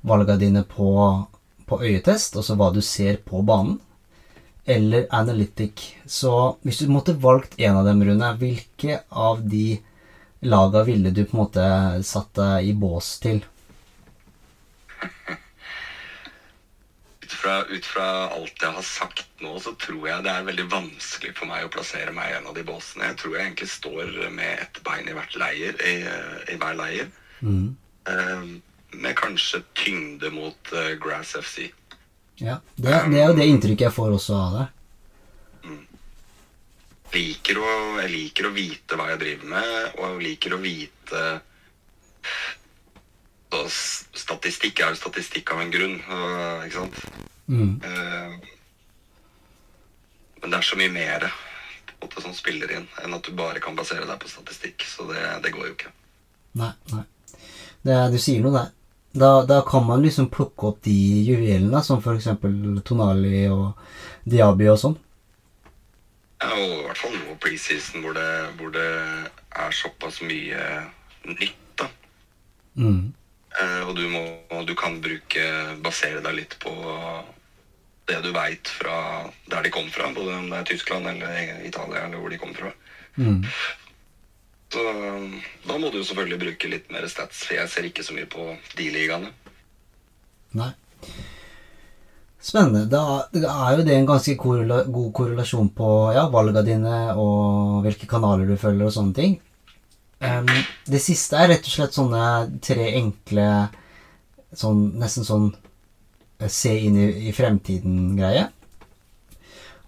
valgene 0.00 0.40
dine 0.40 0.62
på, 0.64 0.88
på 1.68 1.80
øyetest, 1.84 2.38
altså 2.40 2.56
hva 2.56 2.70
du 2.72 2.80
ser 2.80 3.20
på 3.26 3.42
banen, 3.44 3.76
eller 4.64 5.04
Analytic. 5.12 5.96
Så 6.06 6.56
hvis 6.64 6.80
du 6.80 6.88
måtte 6.88 7.18
valgt 7.20 7.58
en 7.60 7.76
av 7.76 7.84
dem, 7.84 8.00
Rune, 8.08 8.32
hvilke 8.40 9.02
av 9.10 9.44
de 9.44 9.76
laga 10.40 10.86
ville 10.88 11.12
du 11.12 11.26
på 11.26 11.36
en 11.36 11.42
måte 11.42 11.64
satt 12.08 12.32
deg 12.40 12.70
i 12.70 12.72
bås 12.72 13.18
til? 13.20 13.42
Fra, 17.40 17.56
ut 17.66 17.86
fra 17.86 18.06
alt 18.36 18.62
jeg 18.62 18.76
har 18.76 18.86
sagt 18.86 19.26
nå, 19.40 19.54
så 19.62 19.72
tror 19.80 20.06
jeg 20.08 20.24
det 20.26 20.32
er 20.32 20.48
veldig 20.48 20.66
vanskelig 20.72 21.32
for 21.38 21.50
meg 21.50 21.66
å 21.66 21.72
plassere 21.72 22.12
meg 22.16 22.30
i 22.30 22.38
en 22.38 22.48
av 22.50 22.56
de 22.56 22.64
båsene. 22.66 23.08
Jeg 23.10 23.20
tror 23.22 23.36
jeg 23.36 23.46
egentlig 23.46 23.70
står 23.72 24.16
med 24.36 24.64
ett 24.66 24.80
bein 24.86 25.08
i 25.08 25.16
leir, 25.40 25.80
i, 25.80 25.94
i 26.52 26.58
hver 26.60 26.76
leir. 26.78 27.08
Mm. 27.40 27.70
Uh, 28.08 28.50
med 29.00 29.16
kanskje 29.16 29.62
tyngde 29.78 30.32
mot 30.34 30.74
uh, 30.74 30.92
Grass 31.00 31.36
FC. 31.38 31.70
Ja, 32.40 32.60
det, 32.76 32.92
det 33.12 33.20
er 33.20 33.30
jo 33.30 33.38
det 33.38 33.48
inntrykket 33.48 33.88
jeg 33.88 33.96
får 33.96 34.16
også 34.16 34.36
av 34.36 34.58
det. 34.58 34.68
Liker 37.10 37.58
å, 37.58 37.70
jeg 38.04 38.10
liker 38.12 38.46
å 38.46 38.54
vite 38.54 38.96
hva 38.96 39.08
jeg 39.10 39.22
driver 39.24 39.54
med, 39.56 39.94
og 39.98 40.04
jeg 40.04 40.26
liker 40.28 40.54
å 40.54 40.60
vite 40.62 41.22
Statistikk 43.50 44.80
er 44.80 44.92
jo 44.92 44.98
statistikk 45.00 45.50
av 45.54 45.60
en 45.64 45.70
grunn, 45.74 45.96
ikke 46.66 46.76
sant? 46.76 47.00
Mm. 47.50 47.80
Eh, 47.82 48.36
Men 50.40 50.50
det 50.50 50.58
er 50.58 50.62
så 50.70 50.76
mye 50.80 50.92
mer 50.94 51.26
måte, 52.00 52.22
som 52.24 52.32
spiller 52.32 52.70
inn, 52.72 52.86
enn 53.04 53.12
at 53.14 53.26
du 53.26 53.32
bare 53.36 53.60
kan 53.60 53.76
basere 53.76 54.06
deg 54.08 54.18
på 54.22 54.28
statistikk. 54.30 54.86
Så 54.88 55.04
det, 55.10 55.20
det 55.44 55.50
går 55.52 55.66
jo 55.66 55.72
ikke. 55.74 55.90
Nei, 56.56 56.70
nei. 56.94 57.02
Det, 57.84 57.92
er- 57.92 58.10
du 58.10 58.16
sier 58.18 58.40
noe 58.44 58.54
der. 58.54 58.70
Da, 59.12 59.28
da 59.44 59.58
kan 59.66 59.82
man 59.88 60.00
liksom 60.04 60.28
plukke 60.30 60.68
opp 60.70 60.80
de 60.86 60.94
juvelene, 61.26 61.82
som 61.82 62.00
eksempel 62.14 62.78
Tonali 62.86 63.48
og 63.50 63.74
Diaby 64.30 64.68
og 64.70 64.78
sånn. 64.78 64.96
Ja, 66.40 66.52
og 66.54 66.76
i 66.78 66.84
hvert 66.86 66.96
fall 67.02 67.16
nå 67.18 67.34
preseason 67.42 68.00
hvor 68.04 68.14
det, 68.16 68.28
hvor 68.56 68.70
det 68.72 68.86
er 69.60 69.74
såpass 69.76 70.22
mye 70.24 70.62
nytt, 71.26 71.58
da. 71.82 71.88
Mm. 72.80 73.10
Eh, 73.58 73.82
og 73.88 73.96
du, 73.98 74.04
må, 74.12 74.22
du 74.66 74.74
kan 74.78 75.00
bruke 75.02 75.44
basere 75.82 76.22
deg 76.22 76.36
litt 76.36 76.56
på 76.62 76.74
det 78.10 78.20
du 78.24 78.30
veit 78.34 78.70
fra 78.70 79.26
der 79.50 79.66
de 79.66 79.72
kom 79.74 79.90
fra, 79.90 80.10
både 80.14 80.36
om 80.38 80.48
det 80.50 80.60
er 80.60 80.68
Tyskland 80.70 81.06
eller 81.10 81.64
Italia 81.66 82.06
eller 82.06 82.22
hvor 82.22 82.32
de 82.32 82.38
kom 82.42 82.54
fra. 82.56 82.72
Mm. 83.16 83.42
Så 84.70 84.86
da 85.66 85.76
må 85.78 85.90
du 85.90 85.98
jo 85.98 86.06
selvfølgelig 86.06 86.40
bruke 86.44 86.70
litt 86.70 86.94
mer 86.94 87.06
stats, 87.10 87.42
for 87.46 87.58
jeg 87.58 87.70
ser 87.70 87.90
ikke 87.90 88.06
så 88.06 88.14
mye 88.14 88.30
på 88.30 88.52
de 88.78 88.86
ligaene. 88.94 89.32
Nei. 90.58 90.70
Spennende. 92.40 92.86
Da 92.88 93.26
er 93.34 93.78
jo 93.78 93.84
det 93.84 93.96
en 93.98 94.08
ganske 94.08 94.36
korrela 94.40 94.82
god 94.88 95.10
korrelasjon 95.16 95.72
på 95.76 95.88
ja, 96.16 96.24
valga 96.32 96.62
dine 96.66 97.00
og 97.18 97.82
hvilke 97.84 98.08
kanaler 98.10 98.48
du 98.48 98.56
følger 98.58 98.88
og 98.88 98.94
sånne 98.94 99.16
ting. 99.18 99.36
Em, 100.20 100.48
det 100.84 101.00
siste 101.00 101.38
er 101.40 101.48
rett 101.54 101.64
og 101.64 101.72
slett 101.72 101.96
sånne 101.96 102.24
tre 102.60 102.90
enkle 102.98 103.46
sånn, 104.52 104.90
Nesten 105.00 105.24
sånn 105.24 105.46
eh, 106.38 106.50
se 106.52 106.74
inn 106.76 106.98
i, 107.00 107.06
i 107.30 107.32
fremtiden-greie. 107.32 108.48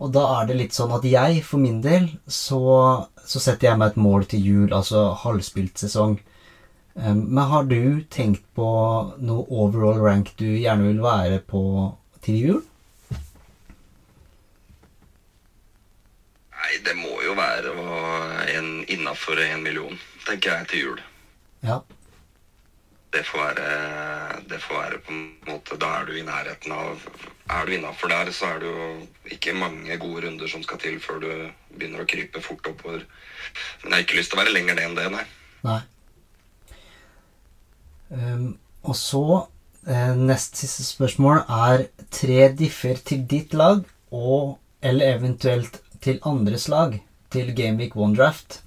Og 0.02 0.10
da 0.14 0.24
er 0.40 0.48
det 0.48 0.58
litt 0.58 0.74
sånn 0.74 0.94
at 0.96 1.04
jeg, 1.06 1.42
for 1.46 1.62
min 1.62 1.82
del, 1.84 2.08
så, 2.26 2.62
så 3.22 3.42
setter 3.42 3.68
jeg 3.70 3.78
meg 3.78 3.92
et 3.92 4.00
mål 4.02 4.26
til 4.30 4.48
jul, 4.48 4.68
altså 4.74 5.12
halvspilt 5.22 5.78
sesong. 5.78 6.16
Um, 6.94 7.22
Men 7.28 7.44
har 7.52 7.68
du 7.68 8.02
tenkt 8.10 8.42
på 8.56 8.68
noe 9.22 9.46
overall 9.48 10.00
rank 10.02 10.34
du 10.40 10.48
gjerne 10.48 10.88
vil 10.90 11.04
være 11.04 11.38
på 11.48 11.62
til 12.24 12.40
jul? 12.40 12.60
Nei, 16.56 16.72
det 16.84 16.96
må 16.98 17.14
jo 17.22 17.36
være 17.38 17.76
innafor 18.92 19.40
en 19.44 19.62
million, 19.62 19.96
tenker 20.26 20.56
jeg, 20.56 20.68
til 20.70 20.86
jul. 20.86 21.02
Ja. 21.62 21.80
Det 23.12 23.22
får 23.28 23.42
være, 23.44 24.42
det 24.48 24.58
får 24.62 24.78
være 24.78 24.98
på 25.04 25.12
en 25.12 25.24
måte 25.44 25.76
Da 25.76 25.88
er 25.98 26.06
du 26.08 26.14
i 26.16 26.24
nærheten 26.24 26.72
av 26.72 27.02
Er 27.52 27.66
du 27.68 27.74
innafor 27.76 28.08
der, 28.08 28.30
så 28.32 28.54
er 28.54 28.62
det 28.62 28.70
jo 28.70 28.86
ikke 29.36 29.52
mange 29.52 29.98
gode 30.00 30.24
runder 30.24 30.48
som 30.48 30.62
skal 30.64 30.80
til 30.80 30.96
før 31.02 31.20
du 31.20 31.28
begynner 31.74 32.04
å 32.04 32.08
krype 32.08 32.40
fort 32.40 32.66
oppover. 32.70 33.04
Men 33.82 33.90
jeg 33.90 33.98
har 33.98 34.04
ikke 34.06 34.16
lyst 34.16 34.32
til 34.32 34.38
å 34.38 34.42
være 34.42 34.54
lenger 34.56 34.78
ned 34.78 34.86
enn 34.86 34.96
det, 34.96 35.08
nei. 35.12 35.26
Nei. 35.66 35.80
Um, 38.12 38.48
og 38.82 38.96
så 38.96 39.24
eh, 39.88 40.16
Nest 40.16 40.58
siste 40.60 40.84
spørsmål 40.84 41.44
er 41.48 41.86
tre 42.12 42.48
differ 42.56 43.00
til 43.04 43.24
ditt 43.28 43.56
lag, 43.56 43.84
og 44.12 44.58
eller 44.82 45.16
eventuelt 45.16 45.80
til 46.02 46.20
andres 46.28 46.68
lag, 46.68 46.98
til 47.32 47.52
Gameweek 47.56 47.96
One 47.96 48.16
Draft. 48.16 48.62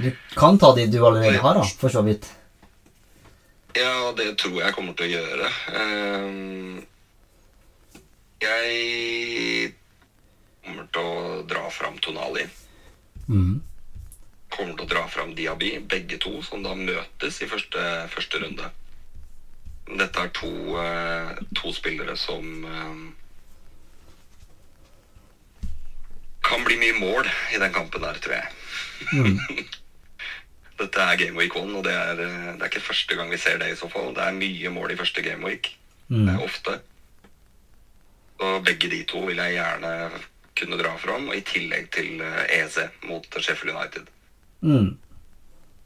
Du 0.00 0.10
kan 0.34 0.58
ta 0.58 0.72
de 0.74 0.86
du 0.86 1.00
allerede 1.06 1.38
har, 1.38 1.54
da, 1.58 1.64
for 1.80 1.92
så 1.92 2.02
vidt. 2.06 2.28
Ja, 3.76 4.12
det 4.16 4.32
tror 4.40 4.62
jeg 4.62 4.74
kommer 4.74 4.96
til 4.98 5.06
å 5.06 5.20
gjøre. 5.20 5.50
Ehm, 5.78 6.80
jeg 8.42 9.74
kommer 10.64 10.88
til 10.90 11.10
å 11.10 11.42
dra 11.50 11.68
fram 11.70 11.98
Tonali. 12.02 12.46
Mm. 13.28 13.60
Kommer 14.50 14.74
til 14.74 14.86
å 14.86 14.90
dra 14.90 15.04
fram 15.12 15.34
Diaby, 15.38 15.76
begge 15.86 16.18
to, 16.22 16.40
som 16.42 16.64
da 16.64 16.74
møtes 16.74 17.42
i 17.44 17.50
første, 17.50 17.84
første 18.10 18.42
runde. 18.42 18.70
Dette 19.90 20.24
er 20.24 20.32
to, 20.34 20.50
eh, 20.80 21.30
to 21.58 21.72
spillere 21.74 22.16
som 22.18 22.64
eh, 22.64 22.98
kan 26.46 26.64
bli 26.66 26.78
mye 26.80 26.96
mål 26.98 27.28
i 27.54 27.58
den 27.62 27.74
kampen 27.74 28.02
der, 28.02 28.18
tror 28.22 28.40
jeg. 28.40 28.56
Mhm. 29.12 29.66
Dette 30.80 31.02
er 31.04 31.16
Game 31.20 31.36
Week 31.36 31.52
1, 31.56 31.74
og 31.76 31.84
det 31.84 31.92
er, 31.92 32.20
eh, 32.24 32.52
det 32.56 32.62
er 32.62 32.70
ikke 32.70 32.80
første 32.86 33.16
gang 33.18 33.30
vi 33.30 33.36
ser 33.38 33.58
det 33.60 33.68
i 33.72 33.76
så 33.76 33.88
fall. 33.92 34.14
Det 34.16 34.22
er 34.24 34.32
mye 34.38 34.70
mål 34.72 34.92
i 34.94 34.96
første 34.96 35.22
Game 35.22 35.44
Week. 35.44 35.74
Det 36.08 36.16
Mhm. 36.18 36.28
er 36.28 36.42
ofte. 36.44 36.78
Og 38.40 38.64
begge 38.64 38.88
de 38.90 39.02
to 39.04 39.20
vil 39.26 39.36
jeg 39.36 39.52
gjerne 39.58 40.10
kunne 40.56 40.78
dra 40.82 40.96
fram, 40.96 41.28
og 41.28 41.36
i 41.36 41.40
tillegg 41.40 41.90
til 41.92 42.20
eh, 42.20 42.62
EZ 42.64 42.78
mot 43.08 43.26
Sheffield 43.38 43.76
United. 43.76 44.06
Mhm. 44.62 44.96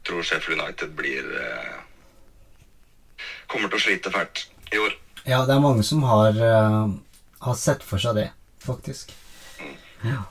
Tror 0.05 0.21
Sheffield 0.23 0.61
United 0.61 0.95
blir 0.95 1.23
eh, 1.41 1.81
Kommer 3.47 3.69
til 3.69 3.77
å 3.77 3.81
slite 3.81 4.11
fælt 4.11 4.45
i 4.73 4.77
år. 4.81 4.93
Ja, 5.27 5.43
det 5.45 5.53
er 5.55 5.59
mange 5.61 5.83
som 5.83 6.01
har, 6.03 6.31
har 7.41 7.53
sett 7.55 7.83
for 7.83 7.97
seg 8.01 8.15
det, 8.15 8.29
faktisk. 8.59 9.11
Ja. 10.03 10.23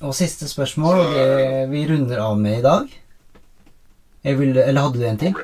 Og 0.00 0.14
siste 0.16 0.48
spørsmål, 0.48 0.96
Så, 1.04 1.12
det 1.14 1.70
vi 1.70 1.86
runder 1.86 2.18
av 2.24 2.38
med 2.40 2.58
i 2.58 2.62
dag. 2.62 2.88
Vil, 4.24 4.56
eller 4.56 4.80
hadde 4.80 4.98
du 4.98 5.04
en 5.04 5.20
ting? 5.20 5.34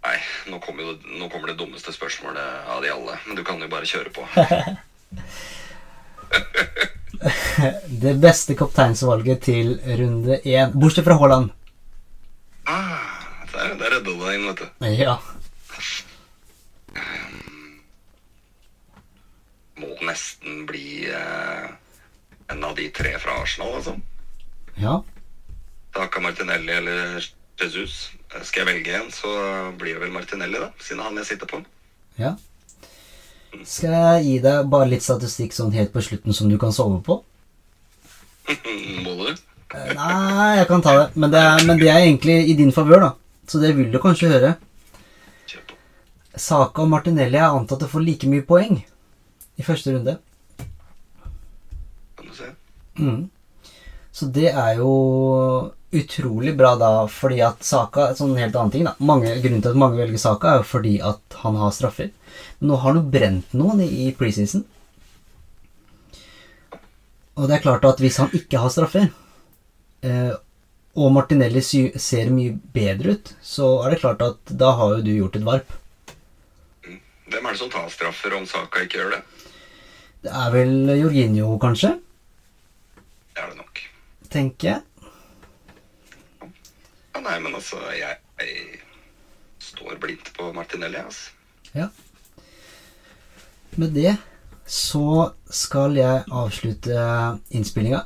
Nei, 0.00 0.16
nå 0.50 0.58
kommer, 0.64 0.82
jo, 0.82 0.96
nå 1.20 1.28
kommer 1.30 1.52
det 1.52 1.58
dummeste 1.60 1.92
spørsmålet 1.94 2.66
av 2.72 2.80
de 2.82 2.90
alle. 2.90 3.18
Men 3.28 3.36
du 3.38 3.44
kan 3.46 3.60
jo 3.62 3.68
bare 3.70 3.86
kjøre 3.86 4.10
på. 4.14 4.26
Det 8.00 8.14
beste 8.22 8.54
kapteinsvalget 8.56 9.42
til 9.44 9.74
runde 9.98 10.38
én, 10.46 10.70
bortsett 10.72 11.04
fra 11.04 11.18
Haaland. 11.20 11.50
Ah, 12.70 13.26
der, 13.52 13.74
der 13.76 13.96
redda 13.96 14.06
du 14.06 14.14
deg 14.14 14.38
inn, 14.38 14.46
vet 14.48 14.62
du. 14.62 14.86
Ja. 14.96 15.18
Må 19.80 19.90
nesten 20.06 20.64
bli 20.70 21.10
eh, 21.12 21.66
en 22.54 22.64
av 22.64 22.78
de 22.78 22.88
tre 22.94 23.12
fra 23.20 23.36
Arsenal, 23.42 23.74
altså. 23.80 23.98
Ja. 24.80 24.96
Taka 25.92 26.22
Martinelli 26.24 26.72
eller 26.78 27.20
Jesus. 27.64 28.10
Eh, 28.34 28.42
Skal 28.46 28.62
jeg 28.64 28.68
velge 28.74 28.94
en, 29.00 29.10
så 29.14 29.30
blir 29.78 29.94
det 29.96 30.02
vel 30.04 30.12
Martinelli, 30.14 30.58
da. 30.62 30.70
Siden 30.80 31.02
han 31.04 31.16
jeg 31.22 31.26
sitter 31.34 31.46
på. 31.50 31.62
ja. 32.20 32.36
Skal 33.66 33.90
jeg 33.90 34.24
gi 34.24 34.34
deg 34.44 34.68
bare 34.70 34.86
litt 34.86 35.02
statistikk 35.02 35.50
sånn 35.56 35.72
helt 35.74 35.90
på 35.90 35.98
slutten 36.06 36.30
som 36.32 36.46
du 36.48 36.54
kan 36.62 36.70
sove 36.72 37.00
på? 37.02 37.16
Må 39.02 39.14
du? 39.18 39.32
Eh, 39.74 39.88
Nei, 39.98 40.52
jeg 40.60 40.68
kan 40.68 40.84
ta 40.86 40.92
det. 41.00 41.06
Men 41.18 41.32
det 41.34 41.40
er, 41.42 41.64
men 41.66 41.80
det 41.80 41.88
er 41.90 42.04
egentlig 42.04 42.36
i 42.46 42.54
din 42.60 42.70
favør, 42.72 43.02
da. 43.08 43.10
Så 43.50 43.58
det 43.58 43.72
vil 43.74 43.90
du 43.90 43.98
kanskje 44.02 44.30
høre. 44.30 44.52
Saka 46.38 46.84
og 46.84 46.92
Martinelli 46.92 47.40
er 47.42 47.50
antatt 47.50 47.82
å 47.82 47.88
få 47.90 47.98
like 48.06 48.28
mye 48.30 48.44
poeng 48.46 48.78
i 49.58 49.64
første 49.66 49.96
runde. 49.96 50.14
Kan 52.16 52.30
du 52.30 52.36
se. 52.38 52.52
Mm. 53.02 53.24
Så 54.14 54.28
det 54.30 54.52
er 54.54 54.78
jo 54.78 54.92
utrolig 55.90 56.56
bra 56.56 56.74
da, 56.78 56.90
fordi 57.10 57.40
at 57.42 57.64
Saka 57.66 58.10
Sånn 58.14 58.36
helt 58.38 58.54
annen 58.54 58.72
ting, 58.74 58.84
da. 58.86 58.94
Mange, 59.02 59.32
grunnen 59.42 59.62
til 59.62 59.72
at 59.72 59.80
mange 59.80 59.98
velger 59.98 60.22
Saka, 60.22 60.52
er 60.52 60.60
jo 60.62 60.68
fordi 60.70 60.98
at 61.02 61.38
han 61.42 61.58
har 61.58 61.72
straffer. 61.74 62.12
Men 62.60 62.70
nå 62.70 62.78
har 62.78 62.92
han 62.92 63.00
jo 63.00 63.10
brent 63.16 63.56
noen 63.58 63.82
i, 63.84 63.88
i 64.06 64.12
preseason. 64.16 64.62
Og 67.40 67.48
det 67.48 67.56
er 67.56 67.64
klart 67.64 67.86
at 67.88 68.00
hvis 68.02 68.20
han 68.20 68.30
ikke 68.36 68.60
har 68.60 68.72
straffer, 68.72 69.10
eh, 70.06 70.32
og 71.00 71.12
Martinelli 71.14 71.62
ser 71.62 72.32
mye 72.34 72.56
bedre 72.74 73.14
ut, 73.16 73.34
så 73.42 73.72
er 73.84 73.94
det 73.94 74.00
klart 74.02 74.22
at 74.26 74.54
da 74.62 74.72
har 74.78 74.96
jo 74.96 75.04
du 75.06 75.12
gjort 75.14 75.38
et 75.38 75.46
varp. 75.46 75.76
Hvem 77.30 77.46
er 77.46 77.54
det 77.54 77.60
som 77.60 77.70
tar 77.70 77.86
straffer 77.94 78.34
om 78.36 78.46
Saka 78.50 78.82
ikke 78.84 78.98
gjør 78.98 79.14
det? 79.14 79.20
Det 80.26 80.32
er 80.36 80.50
vel 80.52 80.90
Jorginho, 80.98 81.54
kanskje? 81.62 81.94
Det 83.32 83.40
er 83.40 83.52
det 83.52 83.60
nok. 83.62 83.82
Tenker 84.30 84.72
jeg. 84.72 84.89
Nei, 87.20 87.36
men 87.44 87.54
altså, 87.54 87.80
jeg, 87.92 88.16
jeg 88.40 88.80
står 89.60 89.98
blindt 90.00 90.32
på 90.36 90.52
Martinelli, 90.56 91.02
altså. 91.02 91.30
Ja. 91.76 91.90
Med 93.76 93.94
det 93.94 94.16
så 94.70 95.30
skal 95.50 95.96
jeg 95.98 96.24
avslutte 96.30 96.96
innspillinga. 97.54 98.04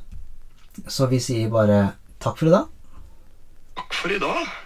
Så 0.88 1.06
vi 1.12 1.20
sier 1.22 1.52
bare 1.52 1.80
takk 2.24 2.40
for 2.40 2.50
i 2.50 2.54
dag. 2.54 2.68
Takk 3.78 3.96
for 4.00 4.14
i 4.14 4.20
dag. 4.22 4.63